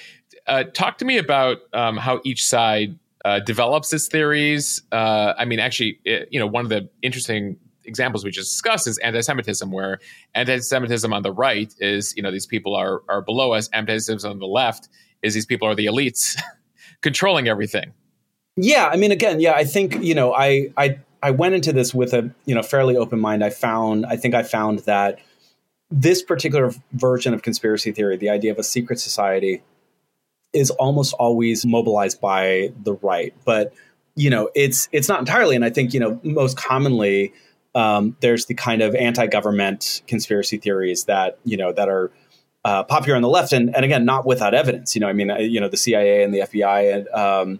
Uh, 0.45 0.65
talk 0.65 0.97
to 0.97 1.05
me 1.05 1.17
about 1.17 1.59
um, 1.71 1.95
how 1.95 2.19
each 2.25 2.45
side 2.45 2.99
uh, 3.29 3.39
develops 3.39 3.93
its 3.93 4.07
theories. 4.07 4.82
Uh, 4.91 5.34
I 5.38 5.45
mean, 5.45 5.59
actually, 5.59 5.99
it, 6.03 6.30
you 6.32 6.39
know, 6.39 6.47
one 6.47 6.65
of 6.65 6.69
the 6.69 6.89
interesting 7.03 7.57
examples 7.86 8.23
we 8.25 8.32
just 8.32 8.51
discussed 8.51 8.88
is 8.88 8.97
anti-Semitism, 8.99 9.71
where 9.71 9.99
anti-Semitism 10.34 11.13
on 11.13 11.21
the 11.21 11.32
right 11.32 11.71
is, 11.77 12.15
you 12.17 12.23
know, 12.23 12.32
these 12.32 12.47
people 12.47 12.75
are 12.75 13.03
are 13.07 13.21
below 13.21 13.53
us. 13.53 13.69
Anti-Semitism 13.71 14.32
on 14.32 14.39
the 14.39 14.47
left 14.47 14.89
is 15.21 15.36
these 15.36 15.45
people 15.45 15.67
are 15.67 15.75
the 15.75 15.86
elites 15.86 16.41
controlling 17.01 17.47
everything. 17.47 17.93
Yeah, 18.55 18.89
I 18.91 18.97
mean, 18.97 19.11
again, 19.11 19.39
yeah, 19.39 19.53
I 19.53 19.63
think 19.63 20.01
you 20.01 20.15
know, 20.15 20.34
I 20.34 20.69
I 20.75 20.97
I 21.21 21.30
went 21.30 21.53
into 21.53 21.71
this 21.71 21.93
with 21.93 22.15
a 22.15 22.32
you 22.45 22.55
know 22.55 22.63
fairly 22.63 22.97
open 22.97 23.19
mind. 23.19 23.43
I 23.43 23.51
found, 23.51 24.07
I 24.07 24.15
think, 24.15 24.34
I 24.34 24.41
found 24.41 24.80
that 24.80 25.19
this 25.91 26.23
particular 26.23 26.71
version 26.93 27.36
of 27.36 27.43
conspiracy 27.43 27.91
theory, 27.91 28.17
the 28.17 28.30
idea 28.30 28.51
of 28.51 28.57
a 28.57 28.63
secret 28.63 28.99
society 28.99 29.61
is 30.54 30.72
almost 30.72 31.14
always 31.14 31.66
mobilized 31.66 32.20
by 32.20 32.72
the 32.84 32.93
right. 32.93 33.34
But 33.45 33.74
you 34.16 34.30
know, 34.30 34.50
it's 34.56 34.89
it's 34.91 35.08
not 35.08 35.20
entirely. 35.20 35.56
And 35.56 35.64
I 35.64 35.70
think 35.70 35.93
you 35.93 36.00
know 36.00 36.20
most 36.24 36.58
commonly 36.58 37.34
um, 37.76 38.18
there's 38.20 38.45
the 38.45 38.56
kind 38.56 38.82
of 38.82 38.95
anti-government 38.95 40.02
conspiracy 40.08 40.58
theories 40.58 41.06
that 41.06 41.38
you 41.43 41.58
know 41.58 41.72
that 41.74 41.88
are 41.88 42.12
uh, 42.66 42.84
popular 42.84 43.16
on 43.16 43.22
the 43.22 43.30
left, 43.30 43.54
and, 43.54 43.74
and 43.76 43.86
again, 43.86 44.06
not 44.06 44.26
without 44.26 44.54
evidence. 44.54 44.95
You 44.95 45.02
know, 45.02 45.08
I 45.08 45.14
mean, 45.14 45.32
you 45.39 45.60
know, 45.62 45.70
the 45.70 45.78
CIA 45.78 46.24
and 46.24 46.34
the 46.34 46.39
FBI 46.39 46.93
and 46.93 47.08
um, 47.10 47.60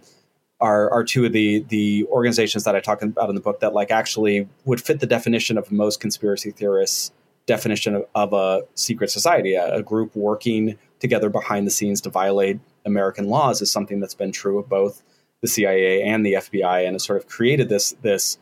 are 0.60 0.90
are 0.90 1.04
two 1.04 1.24
of 1.24 1.32
the 1.32 1.64
the 1.68 2.06
organizations 2.10 2.64
that 2.64 2.76
I 2.76 2.80
talk 2.80 3.02
about 3.02 3.28
in 3.28 3.34
the 3.34 3.40
book 3.40 3.60
that 3.60 3.72
like 3.72 3.90
actually 3.90 4.48
would 4.64 4.80
fit 4.80 5.00
the 5.00 5.06
definition 5.06 5.56
of 5.56 5.72
most 5.72 6.00
conspiracy 6.00 6.50
theorists' 6.50 7.12
definition 7.46 7.94
of, 7.96 8.06
of 8.14 8.32
a 8.32 8.62
secret 8.74 9.10
society, 9.10 9.54
a, 9.54 9.76
a, 9.76 9.82
group 9.82 10.14
working 10.14 10.76
together 10.98 11.30
behind 11.30 11.66
the 11.66 11.70
scenes 11.70 12.00
to 12.02 12.10
violate 12.10 12.60
American 12.84 13.28
laws 13.28 13.60
is 13.62 13.70
something 13.70 14.00
that's 14.00 14.14
been 14.14 14.32
true 14.32 14.58
of 14.58 14.68
both 14.68 15.02
the 15.40 15.48
CIA 15.48 16.02
and 16.02 16.24
the 16.24 16.34
FBI, 16.34 16.84
and 16.84 16.94
has 16.94 17.04
sort 17.04 17.18
of 17.18 17.28
created 17.28 17.68
this 17.68 17.94
this 18.02 18.38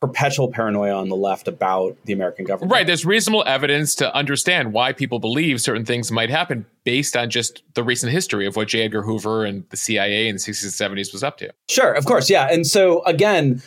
perpetual 0.00 0.50
paranoia 0.50 0.94
on 0.94 1.10
the 1.10 1.16
left 1.16 1.46
about 1.46 1.96
the 2.06 2.12
American 2.12 2.46
government. 2.46 2.72
Right. 2.72 2.86
There's 2.86 3.04
reasonable 3.04 3.44
evidence 3.46 3.94
to 3.96 4.14
understand 4.14 4.72
why 4.72 4.94
people 4.94 5.18
believe 5.18 5.60
certain 5.60 5.84
things 5.84 6.10
might 6.10 6.30
happen 6.30 6.64
based 6.84 7.16
on 7.16 7.28
just 7.28 7.62
the 7.74 7.82
recent 7.82 8.10
history 8.10 8.46
of 8.46 8.56
what 8.56 8.68
J. 8.68 8.84
Edgar 8.84 9.02
Hoover 9.02 9.44
and 9.44 9.68
the 9.68 9.76
CIA 9.76 10.26
in 10.26 10.36
the 10.36 10.40
60s 10.40 10.80
and 10.80 10.98
70s 10.98 11.12
was 11.12 11.22
up 11.22 11.36
to. 11.38 11.52
Sure, 11.68 11.92
of 11.92 12.06
course. 12.06 12.30
Yeah. 12.30 12.48
And 12.50 12.66
so, 12.66 13.04
again, 13.04 13.62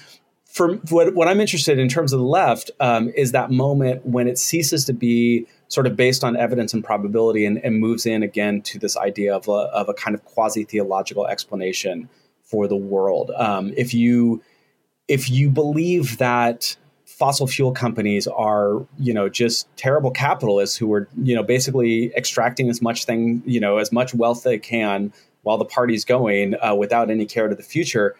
for 0.45 0.75
what, 0.89 1.13
what 1.13 1.27
I'm 1.27 1.39
interested 1.39 1.77
in 1.77 1.87
terms 1.87 2.13
of 2.13 2.19
the 2.19 2.25
left 2.25 2.71
um, 2.79 3.11
is 3.15 3.31
that 3.33 3.51
moment 3.51 4.03
when 4.05 4.27
it 4.27 4.39
ceases 4.39 4.85
to 4.85 4.93
be 4.93 5.45
sort 5.73 5.87
of 5.87 5.95
based 5.95 6.23
on 6.23 6.37
evidence 6.37 6.73
and 6.73 6.83
probability 6.83 7.45
and, 7.45 7.57
and 7.57 7.79
moves 7.79 8.05
in 8.05 8.21
again 8.21 8.61
to 8.61 8.77
this 8.77 8.95
idea 8.95 9.35
of 9.35 9.47
a, 9.47 9.51
of 9.51 9.89
a 9.89 9.93
kind 9.93 10.13
of 10.13 10.23
quasi 10.23 10.63
theological 10.63 11.25
explanation 11.25 12.07
for 12.43 12.67
the 12.67 12.75
world. 12.75 13.31
Um, 13.31 13.73
if 13.75 13.93
you 13.93 14.43
if 15.07 15.29
you 15.29 15.49
believe 15.49 16.19
that 16.19 16.77
fossil 17.05 17.47
fuel 17.47 17.71
companies 17.71 18.27
are 18.27 18.85
you 18.99 19.13
know 19.13 19.29
just 19.29 19.67
terrible 19.75 20.11
capitalists 20.11 20.77
who 20.77 20.93
are 20.93 21.07
you 21.21 21.35
know 21.35 21.43
basically 21.43 22.13
extracting 22.15 22.69
as 22.69 22.81
much 22.81 23.05
thing 23.05 23.41
you 23.45 23.59
know 23.59 23.77
as 23.77 23.91
much 23.91 24.13
wealth 24.13 24.43
they 24.43 24.57
can 24.57 25.11
while 25.41 25.57
the 25.57 25.65
party's 25.65 26.05
going 26.05 26.55
uh, 26.63 26.73
without 26.73 27.09
any 27.11 27.25
care 27.25 27.47
to 27.47 27.55
the 27.55 27.63
future 27.63 28.15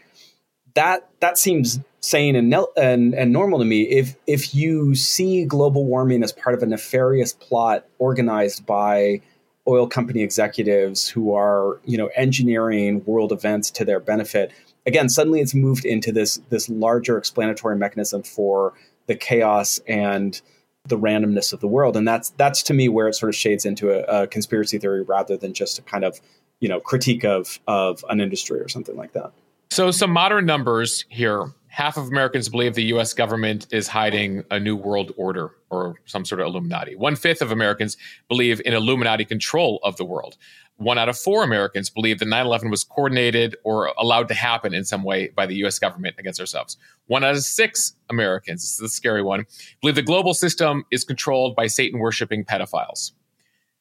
that 0.74 1.08
that 1.22 1.38
seems 1.38 1.80
sane 2.04 2.36
and, 2.36 2.54
and 2.76 3.14
and 3.14 3.32
normal 3.32 3.60
to 3.60 3.66
me 3.66 3.84
if 3.84 4.16
if 4.28 4.54
you 4.54 4.94
see 4.94 5.46
global 5.46 5.86
warming 5.86 6.22
as 6.22 6.34
part 6.34 6.54
of 6.54 6.62
a 6.62 6.66
nefarious 6.66 7.32
plot 7.34 7.86
organized 7.98 8.66
by 8.66 9.22
oil 9.68 9.88
company 9.88 10.22
executives 10.22 11.08
who 11.08 11.34
are 11.34 11.80
you 11.86 11.98
know 11.98 12.10
engineering 12.16 13.02
world 13.06 13.32
events 13.32 13.72
to 13.72 13.86
their 13.86 14.00
benefit 14.00 14.52
again, 14.86 15.10
suddenly 15.10 15.42
it's 15.42 15.54
moved 15.54 15.86
into 15.86 16.12
this 16.12 16.40
this 16.50 16.70
larger 16.70 17.18
explanatory 17.18 17.76
mechanism 17.76 18.24
for 18.24 18.74
the 19.08 19.16
chaos 19.16 19.80
and 19.88 20.42
the 20.86 20.98
randomness 20.98 21.54
of 21.54 21.62
the 21.62 21.68
world, 21.68 21.96
and 21.96 22.08
that's 22.08 22.30
that's 22.32 22.64
to 22.64 22.74
me 22.74 22.90
where 22.90 23.08
it 23.08 23.14
sort 23.14 23.30
of 23.30 23.36
shades 23.36 23.66
into 23.66 23.92
a, 23.92 24.24
a 24.24 24.28
conspiracy 24.28 24.78
theory 24.78 25.02
rather 25.02 25.38
than 25.38 25.54
just 25.54 25.80
a 25.80 25.82
kind 25.82 26.04
of 26.04 26.20
you 26.60 26.70
know 26.70 26.80
critique 26.80 27.24
of 27.24 27.60
of 27.68 28.04
an 28.10 28.20
industry 28.20 28.60
or 28.60 28.68
something 28.68 28.96
like 28.96 29.14
that. 29.14 29.32
So 29.72 29.92
some 29.92 30.12
modern 30.12 30.46
numbers 30.46 31.06
here. 31.10 31.48
Half 31.74 31.98
of 31.98 32.08
Americans 32.08 32.50
believe 32.50 32.76
the 32.76 32.84
U.S. 32.86 33.16
government 33.16 33.66
is 33.72 33.88
hiding 33.88 34.44
a 34.52 34.60
new 34.60 34.76
world 34.76 35.12
order 35.18 35.56
or 35.72 35.96
some 36.06 36.24
sort 36.24 36.40
of 36.40 36.46
Illuminati. 36.46 36.96
One 36.96 37.16
fifth 37.16 37.42
of 37.42 37.52
Americans 37.52 37.98
believe 38.30 38.62
in 38.64 38.74
Illuminati 38.74 39.26
control 39.26 39.80
of 39.84 39.98
the 39.98 40.06
world 40.06 40.38
one 40.78 40.98
out 40.98 41.10
of 41.10 41.18
four 41.18 41.44
Americans 41.44 41.90
believe 41.90 42.20
that 42.20 42.28
9 42.28 42.46
11 42.46 42.70
was 42.70 42.84
coordinated 42.84 43.56
or 43.64 43.94
allowed 43.98 44.28
to 44.30 44.34
happen 44.34 44.74
in 44.74 44.84
some 44.86 45.04
way 45.04 45.30
by 45.30 45.46
the 45.46 45.56
US 45.66 45.80
government 45.80 46.16
against 46.18 46.40
ourselves. 46.40 46.78
One 47.08 47.24
out 47.24 47.36
of 47.36 47.44
six 47.44 47.94
Americans, 48.10 48.64
this 48.64 48.74
is 48.74 48.82
a 48.82 48.90
scary 48.90 49.22
one, 49.22 49.46
believe 49.82 49.96
the 49.96 50.02
global 50.02 50.34
system 50.34 50.84
is 50.92 51.04
controlled 51.04 51.56
by 51.56 51.68
Satan 51.68 52.00
worshiping 52.00 52.44
pedophiles. 52.44 53.12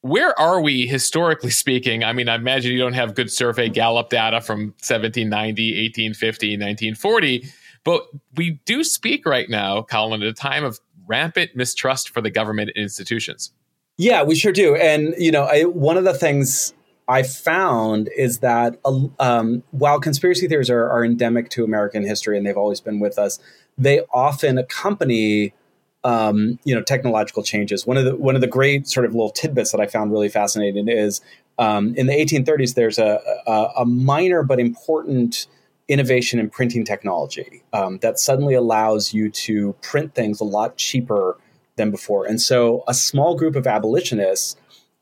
Where 0.02 0.38
are 0.38 0.60
we 0.60 0.86
historically 0.86 1.50
speaking? 1.50 2.02
I 2.02 2.12
mean, 2.12 2.28
I 2.28 2.34
imagine 2.34 2.72
you 2.72 2.78
don't 2.78 2.92
have 2.92 3.14
good 3.14 3.30
survey 3.30 3.68
Gallup 3.68 4.10
data 4.10 4.40
from 4.40 4.74
1790, 4.80 5.84
1850, 5.84 6.46
1940, 6.56 7.44
but 7.84 8.06
we 8.36 8.60
do 8.64 8.84
speak 8.84 9.26
right 9.26 9.48
now, 9.48 9.82
Colin, 9.82 10.22
at 10.22 10.28
a 10.28 10.32
time 10.32 10.64
of 10.64 10.80
rampant 11.06 11.56
mistrust 11.56 12.10
for 12.10 12.20
the 12.20 12.30
government 12.30 12.70
and 12.74 12.82
institutions. 12.82 13.52
Yeah, 13.98 14.22
we 14.22 14.34
sure 14.34 14.52
do. 14.52 14.74
And, 14.76 15.14
you 15.18 15.30
know, 15.30 15.44
I, 15.44 15.64
one 15.64 15.96
of 15.96 16.04
the 16.04 16.14
things 16.14 16.72
I 17.08 17.22
found 17.22 18.08
is 18.16 18.38
that 18.38 18.78
um, 19.18 19.62
while 19.70 20.00
conspiracy 20.00 20.48
theories 20.48 20.70
are, 20.70 20.88
are, 20.88 21.04
endemic 21.04 21.50
to 21.50 21.64
American 21.64 22.04
history 22.04 22.38
and 22.38 22.46
they've 22.46 22.56
always 22.56 22.80
been 22.80 23.00
with 23.00 23.18
us, 23.18 23.38
they 23.76 24.00
often 24.12 24.56
accompany 24.56 25.52
um, 26.04 26.58
you 26.64 26.74
know 26.74 26.82
technological 26.82 27.42
changes. 27.42 27.86
One 27.86 27.96
of 27.96 28.04
the 28.04 28.16
one 28.16 28.34
of 28.34 28.40
the 28.40 28.46
great 28.46 28.88
sort 28.88 29.06
of 29.06 29.12
little 29.12 29.30
tidbits 29.30 29.72
that 29.72 29.80
I 29.80 29.86
found 29.86 30.10
really 30.10 30.28
fascinating 30.28 30.88
is 30.88 31.20
um, 31.58 31.94
in 31.96 32.06
the 32.06 32.14
1830s 32.14 32.74
there's 32.74 32.98
a, 32.98 33.20
a, 33.46 33.68
a, 33.78 33.84
minor 33.84 34.42
but 34.42 34.58
important 34.58 35.46
innovation 35.88 36.38
in 36.38 36.48
printing 36.48 36.84
technology 36.84 37.62
um, 37.72 37.98
that 37.98 38.18
suddenly 38.18 38.54
allows 38.54 39.12
you 39.12 39.30
to 39.30 39.74
print 39.82 40.14
things 40.14 40.40
a 40.40 40.44
lot 40.44 40.76
cheaper 40.76 41.36
than 41.76 41.90
before, 41.90 42.26
and 42.26 42.40
so 42.40 42.84
a 42.86 42.94
small 42.94 43.36
group 43.36 43.56
of 43.56 43.66
abolitionists 43.66 44.56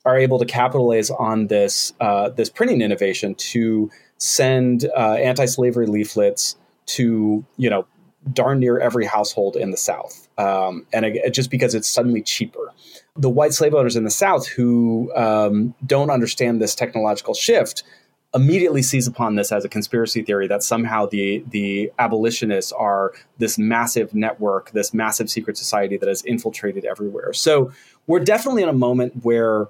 are 0.05 0.17
able 0.19 0.39
to 0.39 0.45
capitalize 0.45 1.11
on 1.11 1.49
this 1.49 1.93
uh, 2.01 2.31
this 2.31 2.49
printing 2.49 2.81
innovation 2.81 3.35
to 3.35 3.91
send 4.19 4.87
uh, 4.97 5.15
anti-slavery 5.15 5.87
leaflets 5.87 6.57
to 6.87 7.45
you 7.57 7.71
know 7.71 7.87
darn 8.33 8.61
near 8.61 8.79
every 8.79 9.07
household 9.07 9.57
in 9.57 9.71
the 9.71 9.77
South, 9.77 10.29
um, 10.39 10.87
and 10.93 11.05
it, 11.07 11.33
just 11.33 11.51
because 11.51 11.75
it's 11.75 11.89
suddenly 11.89 12.23
cheaper. 12.23 12.73
The 13.17 13.31
white 13.31 13.53
slave 13.53 13.75
owners 13.75 13.97
in 13.97 14.05
the 14.05 14.11
South 14.11 14.47
who 14.47 15.13
um, 15.15 15.75
don't 15.85 16.11
understand 16.11 16.61
this 16.61 16.75
technological 16.75 17.35
shift 17.35 17.83
immediately 18.35 18.83
sees 18.83 19.07
upon 19.07 19.35
this 19.35 19.51
as 19.51 19.65
a 19.65 19.69
conspiracy 19.69 20.23
theory 20.23 20.47
that 20.47 20.63
somehow 20.63 21.07
the 21.07 21.45
the 21.49 21.91
abolitionists 21.99 22.73
are 22.73 23.13
this 23.39 23.59
massive 23.59 24.15
network, 24.15 24.71
this 24.73 24.95
massive 24.95 25.29
secret 25.29 25.57
society 25.57 25.97
that 25.97 26.09
has 26.09 26.23
infiltrated 26.23 26.85
everywhere. 26.85 27.33
So 27.33 27.73
we're 28.07 28.21
definitely 28.21 28.63
in 28.63 28.69
a 28.69 28.75
moment 28.75 29.25
where 29.25 29.67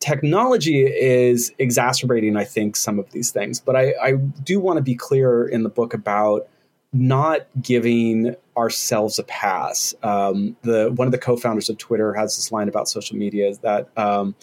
technology 0.00 0.82
is 0.84 1.52
exacerbating, 1.58 2.36
I 2.36 2.44
think, 2.44 2.74
some 2.74 2.98
of 2.98 3.10
these 3.12 3.30
things. 3.30 3.60
But 3.60 3.76
I, 3.76 3.94
I 4.02 4.12
do 4.14 4.58
want 4.58 4.78
to 4.78 4.82
be 4.82 4.96
clear 4.96 5.46
in 5.46 5.62
the 5.62 5.68
book 5.68 5.94
about 5.94 6.48
not 6.92 7.46
giving 7.60 8.34
ourselves 8.56 9.18
a 9.18 9.22
pass. 9.22 9.94
Um, 10.02 10.56
the 10.62 10.90
one 10.94 11.06
of 11.06 11.12
the 11.12 11.18
co-founders 11.18 11.70
of 11.70 11.78
Twitter 11.78 12.12
has 12.14 12.36
this 12.36 12.50
line 12.50 12.68
about 12.68 12.88
social 12.88 13.16
media 13.16 13.48
is 13.48 13.58
that 13.60 13.88
um, 13.96 14.34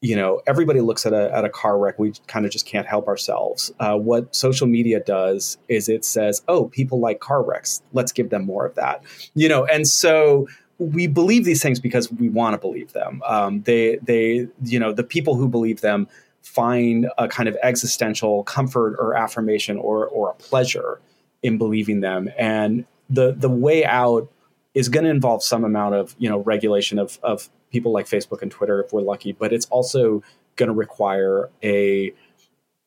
you 0.00 0.14
know 0.14 0.40
everybody 0.46 0.80
looks 0.80 1.06
at 1.06 1.12
a 1.12 1.34
at 1.34 1.44
a 1.44 1.48
car 1.48 1.78
wreck. 1.78 1.98
We 1.98 2.12
kind 2.26 2.44
of 2.44 2.52
just 2.52 2.66
can't 2.66 2.86
help 2.86 3.08
ourselves. 3.08 3.72
Uh, 3.80 3.96
what 3.96 4.34
social 4.34 4.66
media 4.66 5.00
does 5.00 5.58
is 5.68 5.88
it 5.88 6.04
says, 6.04 6.42
"Oh, 6.48 6.66
people 6.66 7.00
like 7.00 7.20
car 7.20 7.42
wrecks. 7.42 7.82
Let's 7.92 8.12
give 8.12 8.30
them 8.30 8.44
more 8.44 8.66
of 8.66 8.74
that." 8.74 9.02
You 9.34 9.48
know, 9.48 9.64
and 9.64 9.86
so 9.86 10.48
we 10.78 11.06
believe 11.06 11.44
these 11.44 11.62
things 11.62 11.80
because 11.80 12.12
we 12.12 12.28
want 12.28 12.54
to 12.54 12.58
believe 12.58 12.92
them. 12.92 13.22
Um, 13.26 13.62
they, 13.62 13.98
they, 14.02 14.46
you 14.62 14.78
know, 14.78 14.92
the 14.92 15.04
people 15.04 15.34
who 15.34 15.48
believe 15.48 15.80
them 15.80 16.06
find 16.42 17.08
a 17.16 17.26
kind 17.28 17.48
of 17.48 17.56
existential 17.62 18.44
comfort 18.44 18.96
or 18.98 19.16
affirmation 19.16 19.78
or 19.78 20.06
or 20.06 20.30
a 20.30 20.34
pleasure 20.34 21.00
in 21.42 21.58
believing 21.58 22.00
them, 22.00 22.30
and 22.38 22.84
the 23.08 23.32
the 23.32 23.50
way 23.50 23.84
out 23.84 24.30
is 24.74 24.90
going 24.90 25.04
to 25.04 25.10
involve 25.10 25.42
some 25.42 25.64
amount 25.64 25.94
of 25.94 26.14
you 26.18 26.28
know 26.28 26.40
regulation 26.40 26.98
of 26.98 27.18
of 27.22 27.48
people 27.76 27.92
like 27.92 28.06
Facebook 28.06 28.40
and 28.40 28.50
Twitter 28.50 28.82
if 28.82 28.90
we're 28.90 29.02
lucky, 29.02 29.32
but 29.32 29.52
it's 29.52 29.66
also 29.66 30.22
going 30.56 30.68
to 30.68 30.74
require 30.74 31.50
a 31.62 32.10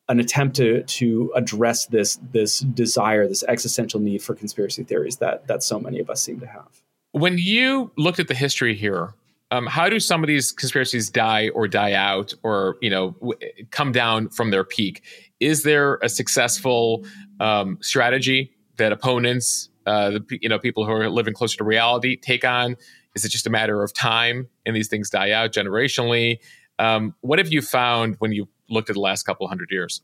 an 0.08 0.20
attempt 0.20 0.56
to 0.56 0.82
to 0.84 1.32
address 1.36 1.86
this 1.86 2.20
this 2.32 2.62
desire, 2.62 3.28
this 3.28 3.44
existential 3.44 4.00
need 4.00 4.24
for 4.24 4.34
conspiracy 4.34 4.84
theories 4.84 5.18
that 5.18 5.46
that 5.48 5.62
so 5.62 5.80
many 5.80 6.00
of 6.00 6.10
us 6.10 6.24
seem 6.24 6.40
to 6.40 6.48
have. 6.48 6.82
When 7.12 7.38
you 7.38 7.92
looked 7.98 8.20
at 8.20 8.28
the 8.28 8.34
history 8.34 8.74
here, 8.74 9.14
um, 9.52 9.68
how 9.68 9.88
do 9.90 10.00
some 10.00 10.24
of 10.24 10.28
these 10.28 10.52
conspiracies 10.52 11.12
die 11.12 11.50
or 11.50 11.68
die 11.68 11.94
out, 11.94 12.34
or 12.42 12.78
you 12.82 12.90
know, 12.90 13.12
w- 13.20 13.38
come 13.70 13.92
down 13.92 14.30
from 14.30 14.50
their 14.50 14.64
peak? 14.64 15.04
Is 15.40 15.62
there 15.62 16.00
a 16.02 16.10
successful 16.10 17.06
um, 17.40 17.78
strategy 17.82 18.52
that 18.78 18.92
opponents, 18.92 19.70
uh, 19.86 20.10
the, 20.10 20.40
you 20.42 20.50
know, 20.50 20.58
people 20.58 20.86
who 20.86 20.92
are 20.92 21.10
living 21.10 21.36
closer 21.36 21.58
to 21.58 21.64
reality, 21.64 22.16
take 22.18 22.44
on? 22.44 22.76
Is 23.16 23.26
it 23.26 23.30
just 23.30 23.48
a 23.48 23.50
matter 23.50 23.84
of 23.84 23.94
time 23.94 24.48
and 24.66 24.76
these 24.76 24.88
things 24.88 25.10
die 25.10 25.32
out 25.32 25.52
generationally? 25.52 26.40
Um, 26.78 27.16
what 27.22 27.40
have 27.40 27.52
you 27.52 27.62
found 27.62 28.16
when 28.20 28.32
you 28.32 28.48
looked 28.70 28.90
at 28.90 28.94
the 28.94 29.02
last 29.02 29.24
couple 29.24 29.48
hundred 29.48 29.70
years? 29.72 30.02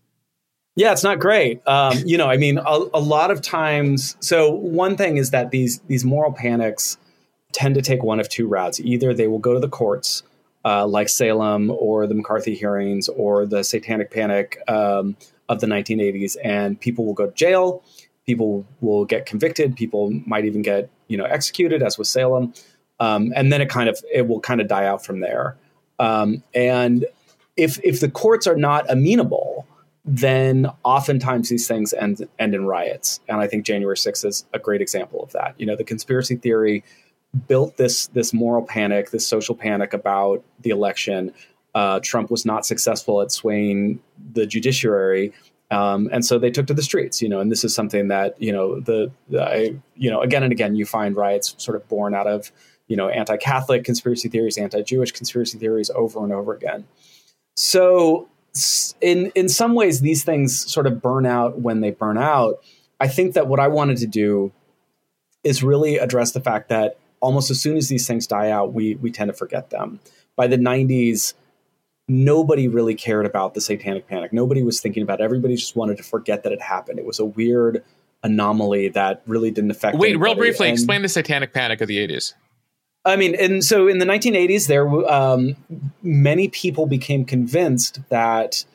Yeah, 0.76 0.92
it's 0.92 1.04
not 1.04 1.20
great. 1.20 1.66
Um, 1.66 2.00
you 2.06 2.18
know, 2.18 2.30
I 2.30 2.36
mean, 2.36 2.58
a, 2.58 2.62
a, 2.94 3.00
lot 3.00 3.32
of 3.32 3.42
times. 3.42 4.18
So 4.20 4.52
one 4.52 4.98
thing 4.98 5.16
is 5.16 5.32
that 5.32 5.52
these 5.52 5.80
these 5.88 6.04
moral 6.04 6.34
panics 6.34 6.98
tend 7.54 7.76
to 7.76 7.82
take 7.82 8.04
one 8.04 8.20
of 8.20 8.28
two 8.28 8.46
routes. 8.46 8.82
Either 8.82 9.14
they 9.14 9.28
will 9.28 9.40
go 9.40 9.54
to 9.54 9.60
the 9.62 9.70
courts, 9.70 10.24
uh, 10.66 10.86
like 10.86 11.08
Salem 11.08 11.72
or 11.72 12.08
the 12.08 12.14
McCarthy 12.14 12.56
hearings 12.56 13.08
or 13.08 13.46
the 13.46 13.64
Satanic 13.64 14.12
Panic 14.12 14.60
um, 14.68 15.16
of 15.48 15.62
the 15.62 15.68
1980s, 15.68 16.36
and 16.44 16.78
people 16.80 17.06
will 17.06 17.14
go 17.14 17.28
to 17.28 17.34
jail. 17.34 17.82
People 18.26 18.66
will 18.82 19.06
get 19.06 19.26
convicted. 19.26 19.78
People 19.78 20.12
might 20.26 20.44
even 20.44 20.62
get 20.62 20.90
you 21.08 21.16
know 21.16 21.26
executed, 21.26 21.84
as 21.84 21.98
with 21.98 22.08
Salem, 22.08 22.54
um, 23.00 23.34
and 23.36 23.52
then 23.52 23.62
it 23.62 23.70
kind 23.70 23.90
of 23.90 24.00
it 24.12 24.28
will 24.28 24.40
kind 24.40 24.62
of 24.62 24.68
die 24.68 24.86
out 24.86 25.06
from 25.06 25.20
there. 25.20 25.58
Um, 26.00 26.44
and 26.54 27.06
if 27.58 27.80
if 27.84 28.00
the 28.00 28.10
courts 28.10 28.48
are 28.48 28.56
not 28.56 28.90
amenable, 28.90 29.66
then 30.06 30.70
oftentimes 30.84 31.50
these 31.50 31.68
things 31.68 31.94
end 31.94 32.28
end 32.40 32.54
in 32.54 32.66
riots. 32.66 33.20
And 33.28 33.40
I 33.40 33.48
think 33.48 33.66
January 33.66 33.96
6th 33.96 34.26
is 34.26 34.46
a 34.54 34.60
great 34.60 34.82
example 34.82 35.24
of 35.24 35.32
that. 35.32 35.56
You 35.58 35.66
know, 35.66 35.76
the 35.76 35.84
conspiracy 35.84 36.36
theory 36.36 36.84
built 37.48 37.78
this 37.78 38.08
this 38.08 38.34
moral 38.34 38.66
panic, 38.66 39.12
this 39.12 39.28
social 39.28 39.56
panic 39.56 39.94
about 39.94 40.44
the 40.62 40.70
election. 40.70 41.34
Uh, 41.74 42.00
Trump 42.02 42.32
was 42.32 42.46
not 42.46 42.66
successful 42.66 43.22
at 43.22 43.32
swaying 43.32 44.00
the 44.34 44.46
judiciary, 44.46 45.34
um, 45.72 46.08
and 46.12 46.26
so 46.26 46.40
they 46.40 46.50
took 46.50 46.68
to 46.68 46.74
the 46.74 46.84
streets. 46.84 47.22
You 47.22 47.28
know, 47.28 47.40
and 47.40 47.52
this 47.52 47.64
is 47.64 47.76
something 47.76 48.08
that 48.08 48.42
you 48.42 48.52
know 48.52 48.80
the, 48.80 49.12
the 49.30 49.44
I, 49.44 49.76
you 49.96 50.10
know 50.10 50.22
again 50.22 50.44
and 50.44 50.54
again 50.54 50.76
you 50.76 50.86
find 50.86 51.16
riots 51.16 51.56
sort 51.58 51.76
of 51.76 51.88
born 51.90 52.14
out 52.14 52.28
of 52.28 52.52
you 52.88 52.96
know 52.96 53.10
anti-Catholic 53.10 53.84
conspiracy 53.84 54.30
theories, 54.30 54.58
anti-Jewish 54.58 55.12
conspiracy 55.12 55.58
theories 55.58 55.90
over 55.92 56.24
and 56.24 56.32
over 56.34 56.54
again. 56.54 56.86
So 57.56 58.28
in 59.02 59.32
in 59.36 59.50
some 59.50 59.74
ways 59.76 60.02
these 60.02 60.24
things 60.24 60.72
sort 60.72 60.88
of 60.88 61.02
burn 61.02 61.26
out 61.26 61.60
when 61.60 61.82
they 61.82 61.92
burn 61.92 62.18
out. 62.18 62.56
I 63.00 63.08
think 63.10 63.34
that 63.34 63.48
what 63.48 63.60
I 63.60 63.68
wanted 63.68 63.98
to 63.98 64.08
do 64.08 64.52
is 65.44 65.62
really 65.64 65.98
address 65.98 66.32
the 66.32 66.40
fact 66.40 66.70
that 66.70 66.98
almost 67.20 67.52
as 67.52 67.60
soon 67.60 67.76
as 67.78 67.90
these 67.90 68.08
things 68.08 68.26
die 68.28 68.50
out, 68.50 68.74
we 68.74 68.96
we 68.96 69.12
tend 69.12 69.30
to 69.30 69.34
forget 69.34 69.70
them. 69.70 70.00
By 70.38 70.48
the 70.48 70.58
90s, 70.58 71.34
nobody 72.08 72.68
really 72.68 72.96
cared 72.96 73.26
about 73.26 73.54
the 73.54 73.62
satanic 73.62 74.08
panic. 74.08 74.32
Nobody 74.34 74.64
was 74.64 74.80
thinking 74.82 75.04
about 75.04 75.20
it. 75.20 75.24
Everybody 75.24 75.56
just 75.56 75.76
wanted 75.76 75.98
to 75.98 76.04
forget 76.04 76.44
that 76.44 76.52
it 76.52 76.62
happened. 76.62 77.00
It 77.00 77.06
was 77.06 77.20
a 77.20 77.26
weird 77.26 77.84
anomaly 78.24 78.90
that 78.90 79.22
really 79.28 79.52
didn't 79.52 79.72
affect 79.72 79.98
Wait, 79.98 80.10
anybody. 80.12 80.30
real 80.30 80.36
briefly, 80.36 80.68
And- 80.70 80.78
explain 80.78 81.02
the 81.02 81.10
satanic 81.10 81.54
panic 81.54 81.82
of 81.82 81.88
the 81.88 81.98
80s. 81.98 82.34
I 83.06 83.16
mean, 83.18 83.36
and 83.36 83.64
so 83.64 83.88
in 83.88 84.00
the 84.00 84.06
1980s, 84.06 84.68
there 84.68 84.88
um, 85.12 85.56
many 86.02 86.48
people 86.48 86.88
became 86.88 87.24
convinced 87.24 88.00
that 88.10 88.66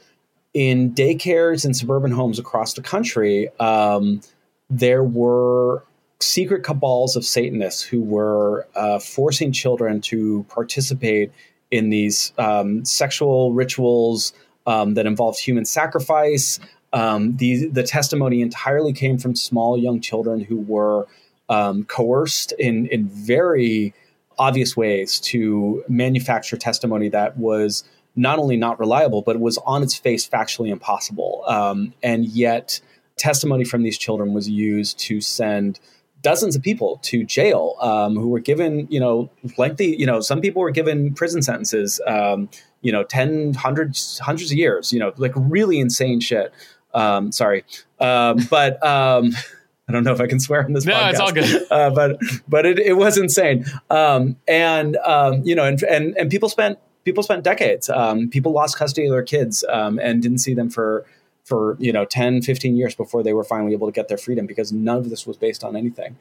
in 0.55 0.95
daycares 0.95 1.65
and 1.65 1.77
suburban 1.77 2.13
homes 2.13 2.39
across 2.39 2.75
the 2.75 2.83
country, 2.83 3.49
um, 3.59 4.21
there 4.69 5.03
were 5.03 5.83
secret 6.21 6.63
cabals 6.63 7.17
of 7.17 7.25
Satanists 7.25 7.83
who 7.83 8.01
were 8.01 8.67
uh, 8.75 8.99
forcing 9.01 9.53
children 9.53 10.01
to 10.03 10.45
participate 10.49 11.33
in 11.71 11.91
these 11.91 12.33
um, 12.39 12.85
sexual 12.85 13.53
rituals 13.53 14.33
um, 14.67 14.95
that 14.95 15.07
involved 15.07 15.41
human 15.41 15.65
sacrifice. 15.65 16.61
Um, 16.93 17.37
the 17.37 17.67
the 17.69 17.83
testimony 17.83 18.43
entirely 18.43 18.93
came 18.93 19.19
from 19.19 19.35
small 19.35 19.79
young 19.79 20.01
children 20.01 20.41
who 20.41 20.59
were 20.59 21.07
um, 21.49 21.85
coerced 21.85 22.53
in 22.53 22.87
in 22.87 23.09
very 23.09 23.95
obvious 24.41 24.77
ways 24.77 25.21
to 25.21 25.85
manufacture 25.89 26.57
testimony 26.57 27.11
that 27.11 27.37
was 27.37 27.85
not 28.17 28.39
only 28.39 28.57
not 28.57 28.81
reliable, 28.81 29.23
but 29.23 29.39
was 29.39 29.59
on 29.59 29.83
its 29.83 29.95
face 29.95 30.27
factually 30.27 30.71
impossible. 30.71 31.45
Um, 31.47 31.93
and 32.03 32.25
yet, 32.25 32.81
testimony 33.17 33.65
from 33.65 33.83
these 33.83 33.99
children 33.99 34.33
was 34.33 34.49
used 34.49 34.99
to 35.01 35.21
send 35.21 35.79
dozens 36.23 36.57
of 36.57 36.63
people 36.63 36.99
to 37.03 37.25
jail 37.25 37.77
um, 37.81 38.17
who 38.17 38.29
were 38.29 38.41
given, 38.41 38.87
you 38.91 38.99
know, 38.99 39.31
lengthy, 39.59 39.97
you 39.99 40.07
know, 40.07 40.21
some 40.21 40.41
people 40.41 40.61
were 40.61 40.71
given 40.71 41.15
prison 41.15 41.43
sentences, 41.43 42.01
um, 42.07 42.49
you 42.81 42.91
know, 42.91 43.05
10, 43.05 43.55
hundreds, 43.55 44.19
hundreds 44.19 44.51
of 44.51 44.57
years, 44.57 44.93
you 44.93 44.99
know, 44.99 45.13
like 45.17 45.33
really 45.37 45.79
insane 45.79 46.21
shit. 46.21 46.53
Um, 46.93 47.31
sorry. 47.31 47.65
Um, 48.01 48.39
but, 48.51 48.85
um, 48.85 49.33
I 49.91 49.93
don't 49.93 50.05
know 50.05 50.13
if 50.13 50.21
I 50.21 50.27
can 50.29 50.39
swear 50.39 50.65
on 50.65 50.73
this. 50.73 50.87
No, 50.87 50.95
podcast. 50.95 51.11
it's 51.11 51.21
all 51.21 51.33
good. 51.33 51.67
Uh, 51.71 51.91
but 51.91 52.19
but 52.49 52.67
it, 52.67 52.79
it 52.79 52.95
was 52.95 53.17
insane. 53.17 53.65
Um, 53.91 54.37
and 54.49 54.97
um, 54.99 55.43
you 55.45 55.55
know, 55.55 55.65
and, 55.65 55.81
and 55.85 56.17
and 56.17 56.31
people 56.31 56.49
spent 56.49 56.79
people 57.05 57.23
spent 57.23 57.45
decades. 57.45 57.89
Um, 57.89 58.29
people 58.29 58.53
lost 58.53 58.77
custody 58.77 59.07
of 59.07 59.13
their 59.13 59.23
kids 59.23 59.65
um, 59.69 59.99
and 59.99 60.23
didn't 60.23 60.39
see 60.39 60.55
them 60.55 60.71
for 60.71 61.05
for 61.51 61.77
you 61.79 61.93
know 61.93 62.07
10 62.07 62.41
15 62.41 62.77
years 62.77 62.95
before 62.95 63.23
they 63.23 63.35
were 63.35 63.45
finally 63.45 63.73
able 63.73 63.87
to 63.87 63.93
get 63.93 64.09
their 64.09 64.17
freedom 64.17 64.47
because 64.47 64.73
none 64.73 64.97
of 64.97 65.11
this 65.11 65.27
was 65.27 65.37
based 65.37 65.63
on 65.63 65.77
anything. 65.77 66.17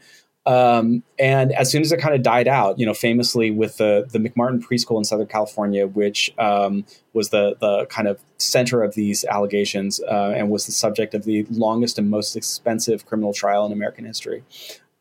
Um, 0.45 1.03
and 1.17 1.51
as 1.51 1.69
soon 1.71 1.81
as 1.81 1.91
it 1.91 1.99
kind 1.99 2.15
of 2.15 2.23
died 2.23 2.47
out 2.47 2.79
you 2.79 2.85
know 2.85 2.93
famously 2.93 3.51
with 3.51 3.77
the 3.77 4.07
the 4.11 4.19
mcmartin 4.19 4.61
preschool 4.61 4.97
in 4.97 5.03
southern 5.03 5.27
california 5.27 5.85
which 5.85 6.33
um, 6.39 6.85
was 7.13 7.29
the 7.29 7.55
the 7.59 7.85
kind 7.87 8.07
of 8.07 8.21
center 8.37 8.81
of 8.81 8.95
these 8.95 9.25
allegations 9.25 9.99
uh, 9.99 10.33
and 10.35 10.49
was 10.49 10.65
the 10.65 10.71
subject 10.71 11.13
of 11.13 11.23
the 11.25 11.45
longest 11.51 11.99
and 11.99 12.09
most 12.09 12.35
expensive 12.35 13.05
criminal 13.05 13.33
trial 13.33 13.65
in 13.65 13.71
american 13.73 14.05
history 14.05 14.43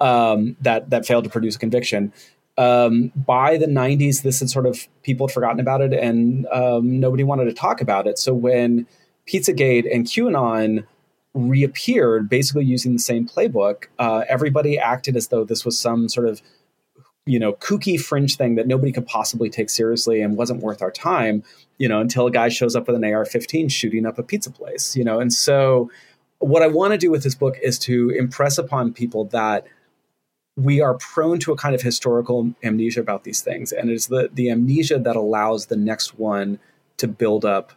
um, 0.00 0.56
that 0.60 0.90
that 0.90 1.06
failed 1.06 1.24
to 1.24 1.30
produce 1.30 1.56
a 1.56 1.58
conviction. 1.58 2.12
Um, 2.56 3.12
by 3.14 3.56
the 3.56 3.66
90s 3.66 4.22
this 4.22 4.40
had 4.40 4.50
sort 4.50 4.66
of 4.66 4.88
people 5.04 5.28
had 5.28 5.34
forgotten 5.34 5.60
about 5.60 5.80
it 5.80 5.92
and 5.92 6.44
um, 6.48 6.98
nobody 6.98 7.22
wanted 7.22 7.44
to 7.44 7.52
talk 7.52 7.80
about 7.80 8.08
it. 8.08 8.18
So 8.18 8.34
when 8.34 8.86
pizzagate 9.28 9.92
and 9.92 10.06
qanon 10.06 10.84
reappeared 11.34 12.28
basically 12.28 12.64
using 12.64 12.94
the 12.94 12.98
same 12.98 13.28
playbook. 13.28 13.84
Uh, 13.98 14.24
everybody 14.28 14.78
acted 14.78 15.16
as 15.16 15.28
though 15.28 15.44
this 15.44 15.64
was 15.64 15.78
some 15.78 16.08
sort 16.08 16.26
of 16.26 16.42
you 17.28 17.38
know 17.38 17.52
kooky 17.52 18.00
fringe 18.00 18.36
thing 18.36 18.54
that 18.54 18.66
nobody 18.66 18.90
could 18.90 19.06
possibly 19.06 19.50
take 19.50 19.68
seriously 19.68 20.22
and 20.22 20.36
wasn't 20.36 20.62
worth 20.62 20.80
our 20.80 20.90
time 20.90 21.42
you 21.76 21.86
know 21.86 22.00
until 22.00 22.26
a 22.26 22.30
guy 22.30 22.48
shows 22.48 22.74
up 22.74 22.86
with 22.86 22.96
an 22.96 23.04
ar-15 23.04 23.70
shooting 23.70 24.06
up 24.06 24.18
a 24.18 24.22
pizza 24.22 24.50
place 24.50 24.96
you 24.96 25.04
know? 25.04 25.20
And 25.20 25.32
so 25.32 25.90
what 26.38 26.62
i 26.62 26.66
want 26.66 26.92
to 26.92 26.98
do 26.98 27.10
with 27.10 27.22
this 27.24 27.34
book 27.34 27.58
is 27.62 27.78
to 27.80 28.10
impress 28.10 28.56
upon 28.56 28.94
people 28.94 29.26
that 29.26 29.66
we 30.56 30.80
are 30.80 30.94
prone 30.94 31.38
to 31.38 31.52
a 31.52 31.56
kind 31.56 31.74
of 31.74 31.82
historical 31.82 32.54
amnesia 32.64 33.00
about 33.00 33.24
these 33.24 33.42
things 33.42 33.72
and 33.72 33.90
it's 33.90 34.06
the 34.06 34.30
the 34.32 34.50
amnesia 34.50 34.98
that 34.98 35.14
allows 35.14 35.66
the 35.66 35.76
next 35.76 36.18
one 36.18 36.58
to 36.96 37.06
build 37.06 37.44
up 37.44 37.74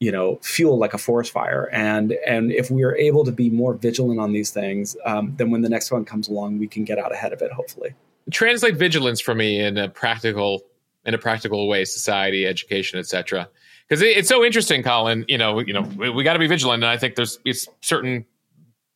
you 0.00 0.10
know 0.10 0.38
fuel 0.42 0.78
like 0.78 0.94
a 0.94 0.98
forest 0.98 1.30
fire 1.30 1.68
and 1.72 2.12
and 2.26 2.50
if 2.50 2.70
we 2.70 2.82
are 2.82 2.96
able 2.96 3.24
to 3.24 3.32
be 3.32 3.50
more 3.50 3.74
vigilant 3.74 4.18
on 4.18 4.32
these 4.32 4.50
things 4.50 4.96
um, 5.04 5.34
then 5.36 5.50
when 5.50 5.60
the 5.60 5.68
next 5.68 5.90
one 5.92 6.04
comes 6.04 6.28
along 6.28 6.58
we 6.58 6.66
can 6.66 6.84
get 6.84 6.98
out 6.98 7.12
ahead 7.12 7.32
of 7.32 7.40
it 7.42 7.52
hopefully 7.52 7.94
Translate 8.30 8.76
vigilance 8.76 9.20
for 9.20 9.34
me 9.34 9.60
in 9.60 9.76
a 9.78 9.88
practical 9.88 10.62
in 11.04 11.14
a 11.14 11.18
practical 11.18 11.66
way, 11.68 11.84
society, 11.84 12.46
education, 12.46 12.98
etc. 12.98 13.48
Because 13.88 14.02
it, 14.02 14.16
it's 14.16 14.28
so 14.28 14.44
interesting, 14.44 14.82
Colin. 14.82 15.24
You 15.26 15.38
know, 15.38 15.60
you 15.60 15.72
know, 15.72 15.82
we, 15.96 16.10
we 16.10 16.22
got 16.22 16.34
to 16.34 16.38
be 16.38 16.46
vigilant, 16.46 16.82
and 16.82 16.90
I 16.90 16.96
think 16.96 17.14
there's 17.14 17.38
it's 17.44 17.66
certain 17.80 18.26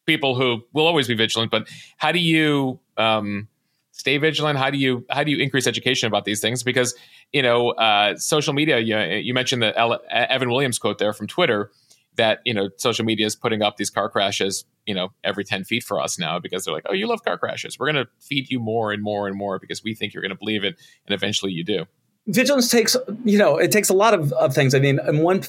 people 0.06 0.34
who 0.34 0.62
will 0.72 0.86
always 0.86 1.08
be 1.08 1.14
vigilant. 1.14 1.50
But 1.50 1.68
how 1.96 2.12
do 2.12 2.18
you 2.18 2.78
um, 2.96 3.48
stay 3.94 4.18
vigilant? 4.18 4.58
How 4.58 4.70
do 4.70 4.76
you 4.76 5.06
how 5.08 5.24
do 5.24 5.30
you 5.30 5.38
increase 5.38 5.66
education 5.66 6.08
about 6.08 6.24
these 6.24 6.40
things? 6.40 6.62
Because 6.62 6.94
you 7.32 7.42
know, 7.42 7.70
uh, 7.70 8.16
social 8.16 8.52
media. 8.52 8.78
You, 8.78 8.98
you 8.98 9.34
mentioned 9.34 9.62
the 9.62 9.76
Ella, 9.76 10.00
Evan 10.10 10.50
Williams 10.50 10.78
quote 10.78 10.98
there 10.98 11.12
from 11.12 11.26
Twitter 11.26 11.70
that 12.16 12.40
you 12.44 12.54
know 12.54 12.70
social 12.76 13.04
media 13.04 13.26
is 13.26 13.34
putting 13.34 13.62
up 13.62 13.76
these 13.76 13.90
car 13.90 14.08
crashes 14.08 14.64
you 14.86 14.94
know 14.94 15.08
every 15.22 15.44
10 15.44 15.64
feet 15.64 15.82
for 15.82 16.00
us 16.00 16.18
now 16.18 16.38
because 16.38 16.64
they're 16.64 16.74
like 16.74 16.86
oh 16.88 16.92
you 16.92 17.06
love 17.06 17.24
car 17.24 17.36
crashes 17.36 17.78
we're 17.78 17.90
going 17.90 18.04
to 18.04 18.10
feed 18.20 18.48
you 18.50 18.60
more 18.60 18.92
and 18.92 19.02
more 19.02 19.26
and 19.26 19.36
more 19.36 19.58
because 19.58 19.82
we 19.82 19.94
think 19.94 20.14
you're 20.14 20.22
going 20.22 20.30
to 20.30 20.38
believe 20.38 20.64
it 20.64 20.76
and 21.06 21.14
eventually 21.14 21.52
you 21.52 21.64
do 21.64 21.84
vigilance 22.26 22.70
takes 22.70 22.96
you 23.24 23.38
know 23.38 23.56
it 23.56 23.72
takes 23.72 23.88
a 23.88 23.94
lot 23.94 24.14
of, 24.14 24.32
of 24.34 24.54
things 24.54 24.74
i 24.74 24.78
mean 24.78 24.98
and 25.00 25.22
one 25.22 25.42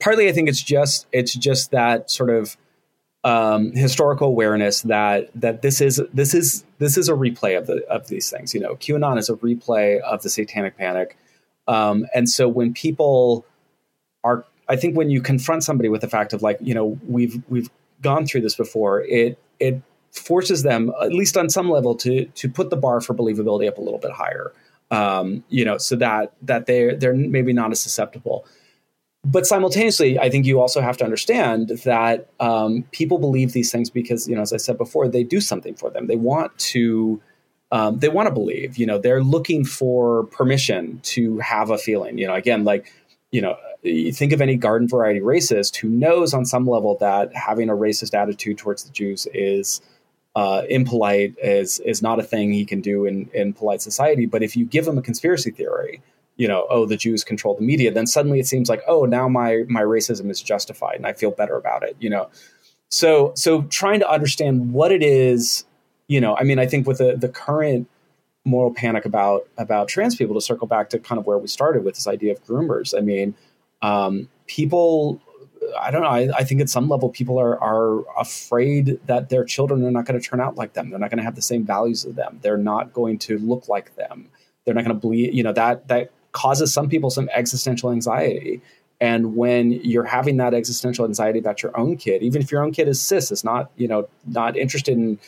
partly 0.00 0.28
i 0.28 0.32
think 0.32 0.48
it's 0.48 0.62
just 0.62 1.06
it's 1.12 1.34
just 1.34 1.70
that 1.70 2.10
sort 2.10 2.30
of 2.30 2.56
um, 3.24 3.72
historical 3.72 4.28
awareness 4.28 4.82
that 4.82 5.30
that 5.34 5.62
this 5.62 5.80
is 5.80 6.00
this 6.12 6.34
is 6.34 6.64
this 6.78 6.96
is 6.96 7.08
a 7.08 7.12
replay 7.12 7.58
of 7.58 7.66
the 7.66 7.84
of 7.88 8.08
these 8.08 8.30
things. 8.30 8.54
You 8.54 8.60
know 8.60 8.76
qanon 8.76 9.18
is 9.18 9.28
a 9.28 9.34
replay 9.34 10.00
of 10.00 10.22
the 10.22 10.30
satanic 10.30 10.76
panic. 10.76 11.16
Um, 11.68 12.06
and 12.14 12.28
so 12.28 12.48
when 12.48 12.72
people 12.72 13.44
are 14.24 14.44
i 14.68 14.76
think 14.76 14.96
when 14.96 15.10
you 15.10 15.20
confront 15.20 15.64
somebody 15.64 15.88
with 15.88 16.00
the 16.00 16.08
fact 16.08 16.32
of 16.32 16.42
like 16.42 16.58
you 16.60 16.74
know 16.74 16.98
we've 17.06 17.42
we've 17.48 17.70
gone 18.02 18.26
through 18.26 18.40
this 18.40 18.54
before 18.54 19.02
it 19.02 19.38
it 19.58 19.80
forces 20.12 20.62
them 20.62 20.92
at 21.00 21.12
least 21.12 21.36
on 21.36 21.48
some 21.48 21.70
level 21.70 21.94
to 21.94 22.24
to 22.26 22.48
put 22.48 22.70
the 22.70 22.76
bar 22.76 23.00
for 23.00 23.14
believability 23.14 23.68
up 23.68 23.78
a 23.78 23.80
little 23.80 23.98
bit 23.98 24.12
higher. 24.12 24.52
Um, 24.90 25.44
you 25.48 25.64
know 25.64 25.78
so 25.78 25.94
that 25.96 26.32
that 26.42 26.66
they're 26.66 26.96
they're 26.96 27.14
maybe 27.14 27.52
not 27.52 27.70
as 27.70 27.80
susceptible 27.80 28.44
but 29.24 29.46
simultaneously 29.46 30.18
i 30.18 30.30
think 30.30 30.46
you 30.46 30.60
also 30.60 30.80
have 30.80 30.96
to 30.96 31.04
understand 31.04 31.68
that 31.84 32.28
um, 32.40 32.84
people 32.92 33.18
believe 33.18 33.52
these 33.52 33.70
things 33.70 33.90
because 33.90 34.28
you 34.28 34.34
know 34.34 34.42
as 34.42 34.52
i 34.52 34.56
said 34.56 34.78
before 34.78 35.08
they 35.08 35.22
do 35.22 35.40
something 35.40 35.74
for 35.74 35.90
them. 35.90 36.06
They 36.06 36.16
want 36.16 36.56
to 36.58 37.20
um, 37.72 37.98
they 38.00 38.08
want 38.08 38.26
to 38.26 38.34
believe 38.34 38.76
you 38.76 38.86
know 38.86 38.98
they're 38.98 39.22
looking 39.22 39.64
for 39.64 40.24
permission 40.26 41.00
to 41.04 41.38
have 41.38 41.70
a 41.70 41.78
feeling. 41.78 42.18
You 42.18 42.26
know 42.26 42.34
again 42.34 42.64
like 42.64 42.92
you 43.30 43.40
know 43.40 43.56
you 43.82 44.12
think 44.12 44.32
of 44.32 44.40
any 44.40 44.56
garden 44.56 44.88
variety 44.88 45.20
racist 45.20 45.76
who 45.76 45.88
knows 45.88 46.34
on 46.34 46.44
some 46.44 46.66
level 46.66 46.96
that 47.00 47.34
having 47.34 47.70
a 47.70 47.74
racist 47.74 48.14
attitude 48.14 48.58
towards 48.58 48.84
the 48.84 48.92
jews 48.92 49.26
is 49.32 49.80
uh, 50.36 50.62
impolite 50.68 51.34
is 51.42 51.80
is 51.80 52.02
not 52.02 52.18
a 52.18 52.22
thing 52.22 52.52
he 52.52 52.64
can 52.64 52.80
do 52.80 53.04
in 53.04 53.30
in 53.32 53.52
polite 53.52 53.82
society. 53.82 54.26
But 54.26 54.42
if 54.42 54.56
you 54.56 54.64
give 54.64 54.86
him 54.86 54.98
a 54.98 55.02
conspiracy 55.02 55.50
theory 55.50 56.02
you 56.40 56.48
know, 56.48 56.66
oh, 56.70 56.86
the 56.86 56.96
Jews 56.96 57.22
control 57.22 57.54
the 57.54 57.60
media, 57.60 57.92
then 57.92 58.06
suddenly 58.06 58.40
it 58.40 58.46
seems 58.46 58.70
like, 58.70 58.80
oh, 58.88 59.04
now 59.04 59.28
my 59.28 59.64
my 59.68 59.82
racism 59.82 60.30
is 60.30 60.40
justified 60.40 60.96
and 60.96 61.06
I 61.06 61.12
feel 61.12 61.30
better 61.30 61.54
about 61.54 61.82
it, 61.82 61.96
you 62.00 62.08
know. 62.08 62.30
So 62.88 63.32
so 63.36 63.62
trying 63.64 64.00
to 64.00 64.10
understand 64.10 64.72
what 64.72 64.90
it 64.90 65.02
is, 65.02 65.66
you 66.08 66.18
know, 66.18 66.34
I 66.38 66.44
mean, 66.44 66.58
I 66.58 66.66
think 66.66 66.86
with 66.86 66.96
the 66.96 67.14
the 67.14 67.28
current 67.28 67.88
moral 68.46 68.72
panic 68.72 69.04
about 69.04 69.46
about 69.58 69.88
trans 69.88 70.16
people 70.16 70.34
to 70.34 70.40
circle 70.40 70.66
back 70.66 70.88
to 70.90 70.98
kind 70.98 71.18
of 71.18 71.26
where 71.26 71.36
we 71.36 71.46
started 71.46 71.84
with 71.84 71.94
this 71.96 72.06
idea 72.06 72.32
of 72.32 72.42
groomers. 72.46 72.96
I 72.96 73.02
mean, 73.02 73.34
um, 73.82 74.30
people 74.46 75.20
I 75.78 75.90
don't 75.90 76.00
know. 76.00 76.08
I, 76.08 76.30
I, 76.34 76.44
think 76.44 76.62
at 76.62 76.70
some 76.70 76.88
level, 76.88 77.10
people 77.10 77.38
are 77.38 77.62
are 77.62 78.02
afraid 78.18 78.98
that 79.04 79.28
their 79.28 79.44
children 79.44 79.84
are 79.84 79.90
not 79.90 80.06
going 80.06 80.18
to 80.18 80.26
turn 80.26 80.40
out 80.40 80.56
like 80.56 80.72
them. 80.72 80.88
They're 80.88 80.98
not 80.98 81.10
going 81.10 81.18
to 81.18 81.24
have 81.24 81.34
the 81.34 81.42
same 81.42 81.66
values 81.66 82.06
as 82.06 82.14
them. 82.14 82.38
They're 82.40 82.56
not 82.56 82.94
going 82.94 83.18
to 83.18 83.38
look 83.38 83.68
like 83.68 83.94
them. 83.96 84.30
They're 84.64 84.74
not 84.74 84.84
going 84.84 84.96
to 84.96 85.00
bleed. 85.00 85.34
You 85.34 85.42
know 85.42 85.52
that 85.52 85.86
that 85.88 86.12
causes 86.32 86.72
some 86.72 86.88
people 86.88 87.10
some 87.10 87.28
existential 87.32 87.90
anxiety. 87.90 88.60
And 89.00 89.34
when 89.34 89.72
you're 89.72 90.04
having 90.04 90.36
that 90.36 90.52
existential 90.52 91.06
anxiety 91.06 91.38
about 91.38 91.62
your 91.62 91.76
own 91.78 91.96
kid, 91.96 92.22
even 92.22 92.42
if 92.42 92.52
your 92.52 92.62
own 92.62 92.72
kid 92.72 92.86
is 92.86 93.00
cis, 93.00 93.30
is 93.32 93.44
not 93.44 93.70
you 93.76 93.88
know 93.88 94.08
not 94.26 94.56
interested 94.56 94.96
in 94.96 95.18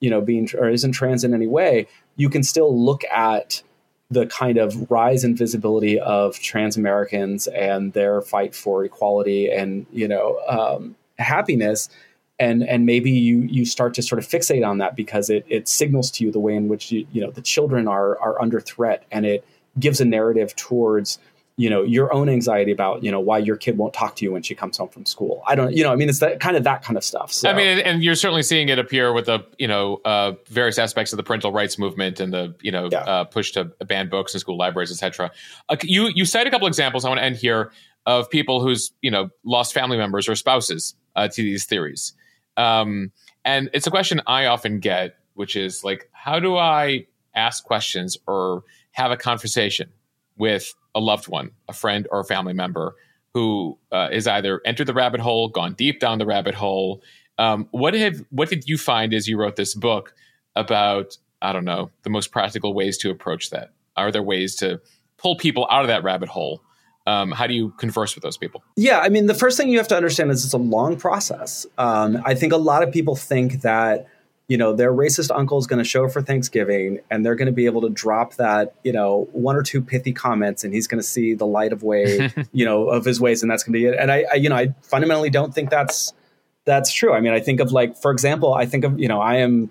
you 0.00 0.10
know 0.10 0.20
being 0.20 0.48
or 0.58 0.68
isn't 0.68 0.92
trans 0.92 1.22
in 1.24 1.32
any 1.32 1.46
way, 1.46 1.86
you 2.16 2.28
can 2.28 2.42
still 2.42 2.76
look 2.76 3.04
at 3.04 3.62
the 4.10 4.26
kind 4.26 4.58
of 4.58 4.90
rise 4.90 5.22
in 5.22 5.36
visibility 5.36 5.98
of 6.00 6.38
trans 6.40 6.76
Americans 6.76 7.46
and 7.46 7.92
their 7.92 8.20
fight 8.20 8.54
for 8.54 8.84
equality 8.84 9.48
and 9.50 9.86
you 9.92 10.08
know 10.08 10.40
um, 10.48 10.96
happiness, 11.18 11.88
and 12.40 12.64
and 12.64 12.84
maybe 12.84 13.12
you 13.12 13.42
you 13.42 13.64
start 13.64 13.94
to 13.94 14.02
sort 14.02 14.18
of 14.18 14.26
fixate 14.26 14.66
on 14.66 14.78
that 14.78 14.96
because 14.96 15.30
it 15.30 15.44
it 15.48 15.68
signals 15.68 16.10
to 16.10 16.24
you 16.24 16.32
the 16.32 16.40
way 16.40 16.56
in 16.56 16.66
which 16.66 16.90
you, 16.90 17.06
you 17.12 17.20
know 17.20 17.30
the 17.30 17.42
children 17.42 17.86
are 17.86 18.18
are 18.18 18.40
under 18.42 18.60
threat, 18.60 19.04
and 19.12 19.24
it 19.24 19.44
gives 19.78 20.00
a 20.00 20.04
narrative 20.04 20.54
towards 20.56 21.18
you 21.60 21.68
know 21.68 21.82
your 21.82 22.10
own 22.14 22.30
anxiety 22.30 22.72
about 22.72 23.04
you 23.04 23.10
know 23.10 23.20
why 23.20 23.36
your 23.36 23.54
kid 23.54 23.76
won't 23.76 23.92
talk 23.92 24.16
to 24.16 24.24
you 24.24 24.32
when 24.32 24.42
she 24.42 24.54
comes 24.54 24.78
home 24.78 24.88
from 24.88 25.04
school 25.04 25.42
i 25.46 25.54
don't 25.54 25.76
you 25.76 25.82
know 25.82 25.92
i 25.92 25.96
mean 25.96 26.08
it's 26.08 26.20
that 26.20 26.40
kind 26.40 26.56
of 26.56 26.64
that 26.64 26.82
kind 26.82 26.96
of 26.96 27.04
stuff 27.04 27.30
so. 27.30 27.50
i 27.50 27.54
mean 27.54 27.78
and 27.80 28.02
you're 28.02 28.14
certainly 28.14 28.42
seeing 28.42 28.70
it 28.70 28.78
appear 28.78 29.12
with 29.12 29.26
the 29.26 29.40
you 29.58 29.68
know 29.68 30.00
uh, 30.06 30.32
various 30.46 30.78
aspects 30.78 31.12
of 31.12 31.18
the 31.18 31.22
parental 31.22 31.52
rights 31.52 31.78
movement 31.78 32.18
and 32.18 32.32
the 32.32 32.54
you 32.62 32.72
know 32.72 32.88
yeah. 32.90 33.00
uh, 33.00 33.24
push 33.24 33.52
to 33.52 33.64
ban 33.86 34.08
books 34.08 34.32
in 34.32 34.40
school 34.40 34.56
libraries 34.56 34.90
etc 34.90 35.30
uh, 35.68 35.76
you 35.82 36.10
you 36.14 36.24
cite 36.24 36.46
a 36.46 36.50
couple 36.50 36.66
examples 36.66 37.04
i 37.04 37.08
want 37.08 37.18
to 37.18 37.24
end 37.24 37.36
here 37.36 37.70
of 38.06 38.30
people 38.30 38.62
who's 38.62 38.92
you 39.02 39.10
know 39.10 39.28
lost 39.44 39.74
family 39.74 39.98
members 39.98 40.30
or 40.30 40.34
spouses 40.34 40.94
uh, 41.16 41.28
to 41.28 41.42
these 41.42 41.66
theories 41.66 42.14
um, 42.56 43.12
and 43.44 43.68
it's 43.74 43.86
a 43.86 43.90
question 43.90 44.22
i 44.26 44.46
often 44.46 44.80
get 44.80 45.16
which 45.34 45.56
is 45.56 45.84
like 45.84 46.08
how 46.12 46.40
do 46.40 46.56
i 46.56 47.04
ask 47.34 47.64
questions 47.64 48.16
or 48.26 48.64
have 48.92 49.10
a 49.10 49.16
conversation 49.16 49.90
with 50.36 50.74
a 50.94 51.00
loved 51.00 51.28
one, 51.28 51.50
a 51.68 51.72
friend 51.72 52.08
or 52.10 52.20
a 52.20 52.24
family 52.24 52.52
member 52.52 52.96
who 53.34 53.78
uh, 53.92 54.08
is 54.10 54.26
either 54.26 54.60
entered 54.64 54.86
the 54.86 54.94
rabbit 54.94 55.20
hole, 55.20 55.48
gone 55.48 55.74
deep 55.74 56.00
down 56.00 56.18
the 56.18 56.26
rabbit 56.26 56.54
hole. 56.54 57.02
Um, 57.38 57.68
what 57.70 57.94
have 57.94 58.24
what 58.30 58.48
did 58.48 58.68
you 58.68 58.76
find 58.76 59.14
as 59.14 59.28
you 59.28 59.38
wrote 59.38 59.56
this 59.56 59.74
book 59.74 60.14
about? 60.56 61.16
I 61.42 61.52
don't 61.52 61.64
know 61.64 61.90
the 62.02 62.10
most 62.10 62.32
practical 62.32 62.74
ways 62.74 62.98
to 62.98 63.10
approach 63.10 63.50
that. 63.50 63.72
Are 63.96 64.10
there 64.10 64.22
ways 64.22 64.56
to 64.56 64.80
pull 65.16 65.36
people 65.36 65.66
out 65.70 65.82
of 65.82 65.88
that 65.88 66.02
rabbit 66.02 66.28
hole? 66.28 66.62
Um, 67.06 67.30
how 67.32 67.46
do 67.46 67.54
you 67.54 67.70
converse 67.78 68.14
with 68.14 68.22
those 68.22 68.36
people? 68.36 68.62
Yeah, 68.76 68.98
I 68.98 69.08
mean, 69.08 69.26
the 69.26 69.34
first 69.34 69.56
thing 69.56 69.70
you 69.70 69.78
have 69.78 69.88
to 69.88 69.96
understand 69.96 70.30
is 70.30 70.44
it's 70.44 70.52
a 70.52 70.58
long 70.58 70.96
process. 70.96 71.66
Um, 71.78 72.22
I 72.24 72.34
think 72.34 72.52
a 72.52 72.58
lot 72.58 72.82
of 72.82 72.92
people 72.92 73.16
think 73.16 73.62
that 73.62 74.06
you 74.50 74.56
know, 74.56 74.72
their 74.72 74.92
racist 74.92 75.30
uncle 75.32 75.58
is 75.58 75.68
going 75.68 75.78
to 75.78 75.84
show 75.84 76.08
for 76.08 76.20
Thanksgiving 76.20 76.98
and 77.08 77.24
they're 77.24 77.36
going 77.36 77.46
to 77.46 77.52
be 77.52 77.66
able 77.66 77.82
to 77.82 77.88
drop 77.88 78.34
that, 78.34 78.74
you 78.82 78.92
know, 78.92 79.28
one 79.30 79.54
or 79.54 79.62
two 79.62 79.80
pithy 79.80 80.12
comments 80.12 80.64
and 80.64 80.74
he's 80.74 80.88
going 80.88 80.98
to 80.98 81.06
see 81.06 81.34
the 81.34 81.46
light 81.46 81.72
of 81.72 81.84
way, 81.84 82.32
you 82.52 82.64
know, 82.64 82.88
of 82.88 83.04
his 83.04 83.20
ways 83.20 83.42
and 83.42 83.50
that's 83.50 83.62
going 83.62 83.72
to 83.74 83.78
be 83.78 83.86
it. 83.86 83.94
And 83.96 84.10
I, 84.10 84.24
I, 84.32 84.34
you 84.34 84.48
know, 84.48 84.56
I 84.56 84.74
fundamentally 84.82 85.30
don't 85.30 85.54
think 85.54 85.70
that's, 85.70 86.12
that's 86.64 86.92
true. 86.92 87.14
I 87.14 87.20
mean, 87.20 87.32
I 87.32 87.38
think 87.38 87.60
of 87.60 87.70
like, 87.70 87.96
for 87.96 88.10
example, 88.10 88.52
I 88.52 88.66
think 88.66 88.82
of, 88.82 88.98
you 88.98 89.06
know, 89.06 89.20
I 89.20 89.36
am, 89.36 89.70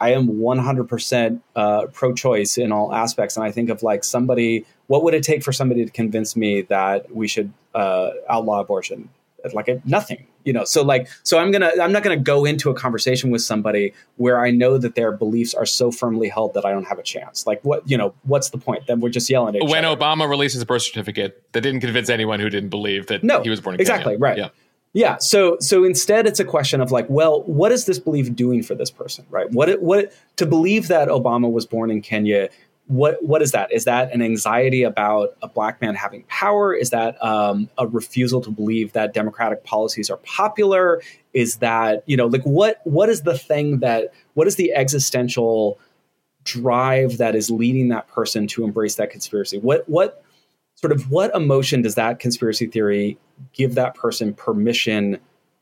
I 0.00 0.14
am 0.14 0.26
100% 0.26 1.40
uh, 1.54 1.86
pro-choice 1.92 2.58
in 2.58 2.72
all 2.72 2.92
aspects. 2.92 3.36
And 3.36 3.46
I 3.46 3.52
think 3.52 3.70
of 3.70 3.84
like 3.84 4.02
somebody, 4.02 4.66
what 4.88 5.04
would 5.04 5.14
it 5.14 5.22
take 5.22 5.44
for 5.44 5.52
somebody 5.52 5.84
to 5.84 5.92
convince 5.92 6.34
me 6.34 6.62
that 6.62 7.14
we 7.14 7.28
should 7.28 7.52
uh, 7.72 8.10
outlaw 8.28 8.58
abortion? 8.58 9.10
Like 9.54 9.68
nothing 9.86 10.26
you 10.48 10.54
know 10.54 10.64
so 10.64 10.82
like 10.82 11.06
so 11.24 11.38
i'm 11.38 11.50
gonna 11.50 11.70
i'm 11.80 11.92
not 11.92 12.02
gonna 12.02 12.16
go 12.16 12.46
into 12.46 12.70
a 12.70 12.74
conversation 12.74 13.30
with 13.30 13.42
somebody 13.42 13.92
where 14.16 14.40
i 14.40 14.50
know 14.50 14.78
that 14.78 14.94
their 14.94 15.12
beliefs 15.12 15.52
are 15.52 15.66
so 15.66 15.90
firmly 15.90 16.26
held 16.26 16.54
that 16.54 16.64
i 16.64 16.70
don't 16.72 16.86
have 16.86 16.98
a 16.98 17.02
chance. 17.02 17.46
Like 17.46 17.62
what 17.62 17.88
you 17.88 17.98
know 17.98 18.14
what's 18.22 18.48
the 18.48 18.56
point? 18.58 18.86
Then 18.86 19.00
we're 19.00 19.10
just 19.10 19.28
yelling 19.28 19.56
at 19.56 19.68
when 19.68 19.84
other. 19.84 20.00
obama 20.00 20.26
released 20.26 20.54
his 20.54 20.64
birth 20.64 20.82
certificate 20.82 21.42
that 21.52 21.60
didn't 21.60 21.80
convince 21.80 22.08
anyone 22.08 22.40
who 22.40 22.48
didn't 22.48 22.70
believe 22.70 23.08
that 23.08 23.22
no, 23.22 23.42
he 23.42 23.50
was 23.50 23.60
born 23.60 23.74
in 23.74 23.78
Kenya, 23.78 23.92
exactly 23.92 24.14
Kenya. 24.14 24.24
right. 24.24 24.38
Yeah. 24.38 24.48
Yeah 24.94 25.16
so 25.18 25.58
so 25.60 25.84
instead 25.84 26.26
it's 26.26 26.40
a 26.40 26.46
question 26.46 26.80
of 26.80 26.90
like 26.90 27.06
well 27.10 27.42
what 27.42 27.70
is 27.72 27.84
this 27.84 27.98
belief 27.98 28.34
doing 28.34 28.62
for 28.62 28.74
this 28.74 28.90
person 28.90 29.26
right? 29.28 29.50
What 29.50 29.68
it, 29.68 29.82
what 29.82 29.98
it, 29.98 30.16
to 30.36 30.46
believe 30.46 30.88
that 30.88 31.08
obama 31.08 31.52
was 31.52 31.66
born 31.66 31.90
in 31.90 32.00
kenya 32.00 32.48
what 32.88 33.22
what 33.22 33.42
is 33.42 33.52
that? 33.52 33.70
Is 33.70 33.84
that 33.84 34.12
an 34.12 34.22
anxiety 34.22 34.82
about 34.82 35.36
a 35.42 35.48
black 35.48 35.80
man 35.80 35.94
having 35.94 36.24
power? 36.24 36.74
Is 36.74 36.90
that 36.90 37.22
um, 37.22 37.68
a 37.76 37.86
refusal 37.86 38.40
to 38.40 38.50
believe 38.50 38.94
that 38.94 39.12
democratic 39.12 39.62
policies 39.62 40.08
are 40.10 40.16
popular? 40.18 41.02
Is 41.34 41.56
that 41.56 42.02
you 42.06 42.16
know 42.16 42.26
like 42.26 42.42
what 42.42 42.80
what 42.84 43.10
is 43.10 43.22
the 43.22 43.36
thing 43.36 43.80
that 43.80 44.12
what 44.34 44.46
is 44.46 44.56
the 44.56 44.72
existential 44.72 45.78
drive 46.44 47.18
that 47.18 47.36
is 47.36 47.50
leading 47.50 47.88
that 47.88 48.08
person 48.08 48.46
to 48.48 48.64
embrace 48.64 48.94
that 48.94 49.10
conspiracy? 49.10 49.58
What 49.58 49.86
what 49.86 50.24
sort 50.74 50.92
of 50.92 51.10
what 51.10 51.34
emotion 51.34 51.82
does 51.82 51.94
that 51.96 52.20
conspiracy 52.20 52.66
theory 52.66 53.18
give 53.52 53.74
that 53.74 53.94
person 53.96 54.32
permission 54.32 55.18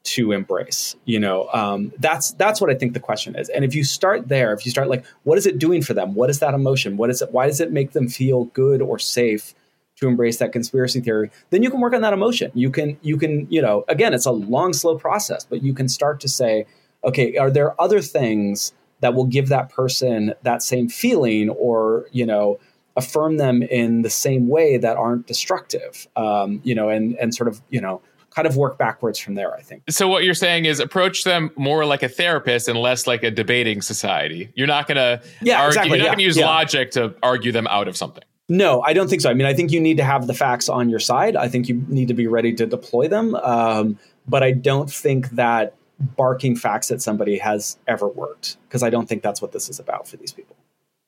to 0.07 0.33
embrace 0.33 0.97
you 1.05 1.19
know? 1.19 1.49
Um, 1.53 1.93
that's 1.99 2.33
that's 2.33 2.61
what 2.61 2.71
i 2.71 2.75
think 2.75 2.95
the 2.95 3.01
question 3.01 3.37
is. 3.37 3.49
And 3.49 3.65
if 3.65 3.75
you 3.75 3.85
start 3.85 4.29
there 4.29 4.53
if 4.53 4.65
you 4.65 4.71
start 4.71 4.89
like 4.89 5.05
what 5.25 5.39
is 5.39 5.47
it 5.47 5.59
doing 5.59 5.83
for 5.83 5.95
them? 5.95 6.15
What 6.15 6.31
is 6.31 6.39
that 6.39 6.55
emotion? 6.55 6.97
What 6.97 7.11
is 7.11 7.21
it 7.23 7.33
why 7.33 7.47
does 7.47 7.61
it 7.61 7.73
make 7.73 7.93
them 7.93 8.09
feel 8.09 8.45
good 8.47 8.81
or 8.81 8.99
safe 8.99 9.55
to 9.97 10.07
embrace 10.07 10.39
that 10.39 10.53
conspiracy 10.53 11.01
theory? 11.01 11.31
Then 11.51 11.63
you 11.63 11.71
can 11.71 11.81
work 11.81 11.95
on 11.95 12.03
that 12.03 12.13
emotion. 12.13 12.51
You 12.55 12.71
can 12.71 12.99
you 13.03 13.17
can 13.17 13.47
you 13.51 13.61
know 13.61 13.85
again 13.89 14.15
it's 14.15 14.27
a 14.27 14.31
long 14.31 14.73
slow 14.73 14.97
process 14.97 15.45
but 15.45 15.63
you 15.63 15.75
can 15.75 15.89
start 15.89 16.21
to 16.21 16.29
say 16.29 16.67
okay 17.05 17.37
are 17.37 17.51
there 17.51 17.81
other 17.81 18.01
things 18.01 18.73
that 19.01 19.15
will 19.15 19.27
give 19.27 19.49
that 19.49 19.69
person 19.69 20.35
that 20.43 20.63
same 20.63 20.89
feeling 20.89 21.51
or 21.51 22.07
you 22.13 22.27
know 22.27 22.59
affirm 22.97 23.37
them 23.37 23.63
in 23.63 24.01
the 24.01 24.11
same 24.11 24.49
way 24.49 24.79
that 24.79 24.97
aren't 24.97 25.27
destructive? 25.27 26.07
Um, 26.17 26.61
you 26.65 26.75
know 26.75 26.89
and 26.89 27.15
and 27.17 27.35
sort 27.35 27.49
of 27.49 27.61
you 27.71 27.81
know 27.81 28.01
kind 28.37 28.47
of 28.47 28.57
work 28.57 28.77
backwards 28.77 29.19
from 29.19 29.35
there, 29.35 29.55
I 29.55 29.63
think. 29.63 29.83
So 29.89 30.09
what 30.09 30.23
you're 30.23 30.35
saying 30.35 30.67
is 30.67 30.79
approach 30.79 31.25
them 31.25 31.51
more 31.57 31.87
like 31.87 32.03
a 32.03 32.09
therapist 32.09 32.69
and 32.69 32.79
less 32.79 33.07
like 33.07 33.23
a 33.23 33.31
debating 33.31 33.81
society. 33.81 34.53
You're 34.55 34.67
not 34.67 34.87
going 34.87 34.97
to 34.97 35.23
yeah, 35.41 35.57
argue, 35.57 35.69
exactly, 35.69 35.89
you're 35.91 35.99
not 35.99 36.05
yeah, 36.05 36.09
going 36.11 36.19
to 36.19 36.25
use 36.25 36.37
yeah. 36.37 36.47
logic 36.47 36.91
to 36.93 37.15
argue 37.23 37.51
them 37.51 37.67
out 37.69 37.89
of 37.89 37.97
something. 37.97 38.23
No, 38.51 38.83
I 38.83 38.93
don't 38.93 39.09
think 39.09 39.23
so. 39.23 39.31
I 39.31 39.35
mean, 39.35 39.47
I 39.47 39.55
think 39.55 39.73
you 39.73 39.81
need 39.81 39.97
to 39.97 40.05
have 40.05 40.27
the 40.27 40.35
facts 40.35 40.69
on 40.69 40.91
your 40.91 41.01
side. 41.01 41.35
I 41.35 41.49
think 41.49 41.69
you 41.69 41.83
need 41.89 42.09
to 42.09 42.15
be 42.15 42.27
ready 42.27 42.53
to 42.55 42.67
deploy 42.67 43.09
them. 43.09 43.35
Um, 43.37 43.99
but 44.29 44.43
I 44.43 44.53
don't 44.53 44.93
think 44.93 45.31
that 45.31 45.75
barking 45.99 46.57
facts 46.57 46.91
at 46.91 47.01
somebody 47.01 47.39
has 47.39 47.79
ever 47.89 48.07
worked 48.07 48.59
because 48.69 48.83
I 48.83 48.91
don't 48.91 49.09
think 49.09 49.23
that's 49.23 49.41
what 49.41 49.53
this 49.53 49.71
is 49.71 49.81
about 49.81 50.07
for 50.07 50.19
these 50.19 50.33
people. 50.33 50.57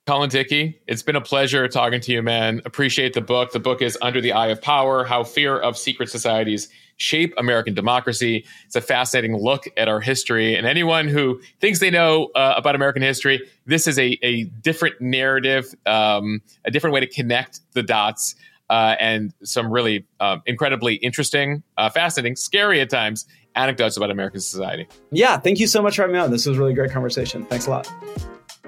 Colin 0.08 0.30
Dickey, 0.30 0.80
it's 0.86 1.02
been 1.02 1.16
a 1.16 1.20
pleasure 1.20 1.68
talking 1.68 2.00
to 2.00 2.12
you, 2.12 2.22
man. 2.22 2.62
Appreciate 2.64 3.12
the 3.12 3.20
book. 3.20 3.52
The 3.52 3.60
book 3.60 3.82
is 3.82 3.98
Under 4.00 4.22
the 4.22 4.32
Eye 4.32 4.46
of 4.46 4.62
Power 4.62 5.04
How 5.04 5.22
Fear 5.22 5.58
of 5.58 5.76
Secret 5.76 6.08
Societies 6.08 6.70
shape 6.96 7.34
American 7.36 7.74
democracy. 7.74 8.46
It's 8.64 8.74
a 8.74 8.80
fascinating 8.80 9.36
look 9.36 9.68
at 9.76 9.86
our 9.86 10.00
history. 10.00 10.56
And 10.56 10.66
anyone 10.66 11.08
who 11.08 11.42
thinks 11.60 11.80
they 11.80 11.90
know 11.90 12.30
uh, 12.34 12.54
about 12.56 12.74
American 12.74 13.02
history, 13.02 13.46
this 13.66 13.86
is 13.86 13.98
a, 13.98 14.18
a 14.22 14.44
different 14.44 14.98
narrative, 14.98 15.74
um, 15.84 16.40
a 16.64 16.70
different 16.70 16.94
way 16.94 17.00
to 17.00 17.06
connect 17.06 17.60
the 17.74 17.82
dots. 17.82 18.34
Uh, 18.70 18.96
and 18.98 19.34
some 19.44 19.70
really 19.70 20.06
um, 20.20 20.40
incredibly 20.46 20.94
interesting, 20.94 21.62
uh, 21.76 21.90
fascinating, 21.90 22.34
scary 22.34 22.80
at 22.80 22.88
times 22.88 23.26
anecdotes 23.54 23.98
about 23.98 24.10
American 24.10 24.40
society. 24.40 24.88
Yeah, 25.10 25.36
thank 25.36 25.58
you 25.58 25.66
so 25.66 25.82
much 25.82 25.96
for 25.96 26.02
having 26.02 26.14
me 26.14 26.18
on. 26.18 26.30
This 26.30 26.46
was 26.46 26.56
really 26.56 26.72
great 26.72 26.92
conversation. 26.92 27.44
Thanks 27.44 27.66
a 27.66 27.70
lot. 27.70 27.92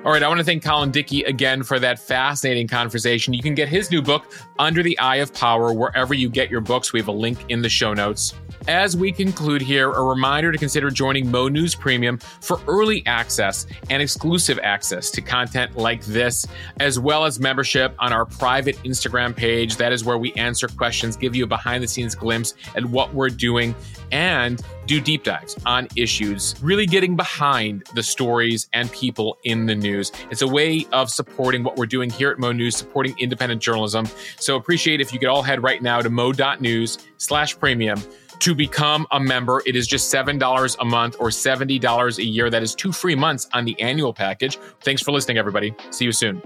All 0.03 0.13
right, 0.13 0.23
I 0.23 0.29
want 0.29 0.39
to 0.39 0.45
thank 0.45 0.65
Colin 0.65 0.91
Dickey 0.91 1.25
again 1.25 1.63
for 1.63 1.79
that 1.79 1.99
fascinating 1.99 2.67
conversation. 2.67 3.35
You 3.35 3.43
can 3.43 3.55
get 3.55 3.69
his 3.69 3.91
new 3.91 4.01
book, 4.01 4.33
Under 4.59 4.83
the 4.83 4.99
Eye 4.99 5.17
of 5.17 5.35
Power, 5.35 5.75
wherever 5.75 6.15
you 6.15 6.31
get 6.31 6.51
your 6.51 6.63
books. 6.63 6.95
We 6.95 7.01
have 7.01 7.09
a 7.09 7.13
link 7.13 7.45
in 7.51 7.61
the 7.61 7.69
show 7.69 7.93
notes. 7.93 8.33
As 8.71 8.97
we 8.97 9.11
conclude 9.11 9.63
here, 9.63 9.91
a 9.91 10.01
reminder 10.01 10.53
to 10.53 10.57
consider 10.57 10.91
joining 10.91 11.29
Mo 11.29 11.49
News 11.49 11.75
Premium 11.75 12.19
for 12.19 12.61
early 12.69 13.05
access 13.05 13.67
and 13.91 14.01
exclusive 14.01 14.61
access 14.63 15.11
to 15.11 15.21
content 15.21 15.77
like 15.77 16.05
this, 16.05 16.47
as 16.79 16.97
well 16.97 17.25
as 17.25 17.41
membership 17.41 17.97
on 17.99 18.13
our 18.13 18.25
private 18.25 18.77
Instagram 18.85 19.35
page. 19.35 19.75
That 19.75 19.91
is 19.91 20.05
where 20.05 20.19
we 20.19 20.33
answer 20.35 20.69
questions, 20.69 21.17
give 21.17 21.35
you 21.35 21.43
a 21.43 21.47
behind 21.49 21.83
the 21.83 21.89
scenes 21.89 22.15
glimpse 22.15 22.55
at 22.77 22.85
what 22.87 23.13
we're 23.13 23.29
doing, 23.29 23.75
and 24.13 24.63
do 24.87 25.01
deep 25.01 25.25
dives 25.25 25.57
on 25.67 25.89
issues, 25.97 26.55
really 26.63 26.87
getting 26.87 27.17
behind 27.17 27.83
the 27.97 28.05
stories 28.05 28.69
and 28.73 28.91
people 28.93 29.37
in 29.43 29.67
the 29.67 29.75
news. 29.75 30.13
It's 30.31 30.43
a 30.43 30.49
way 30.49 30.87
of 30.93 31.11
supporting 31.11 31.65
what 31.65 31.77
we're 31.77 31.87
doing 31.87 32.09
here 32.09 32.31
at 32.31 32.39
Mo 32.39 32.53
News, 32.53 32.77
supporting 32.77 33.17
independent 33.19 33.61
journalism. 33.61 34.07
So 34.39 34.55
appreciate 34.55 35.01
if 35.01 35.13
you 35.13 35.19
could 35.19 35.29
all 35.29 35.43
head 35.43 35.61
right 35.61 35.83
now 35.83 36.01
to 36.01 36.09
mo.news 36.09 36.99
slash 37.19 37.59
premium 37.59 38.01
to 38.41 38.55
become 38.55 39.07
a 39.11 39.21
member. 39.21 39.63
It 39.67 39.77
is 39.77 39.87
just 39.87 40.13
$7 40.13 40.77
a 40.81 40.85
month 40.85 41.17
or 41.19 41.29
$70 41.29 42.19
a 42.19 42.25
year. 42.25 42.51
That 42.51 42.63
is 42.63 42.75
two 42.75 42.93
free 42.93 43.15
months 43.15 43.49
on 43.53 43.65
the 43.65 43.81
annual 43.81 44.13
package. 44.13 44.59
Thanks 44.81 45.03
for 45.03 45.13
listening, 45.13 45.39
everybody. 45.39 45.75
See 45.91 46.05
you 46.05 46.13
soon. 46.13 46.43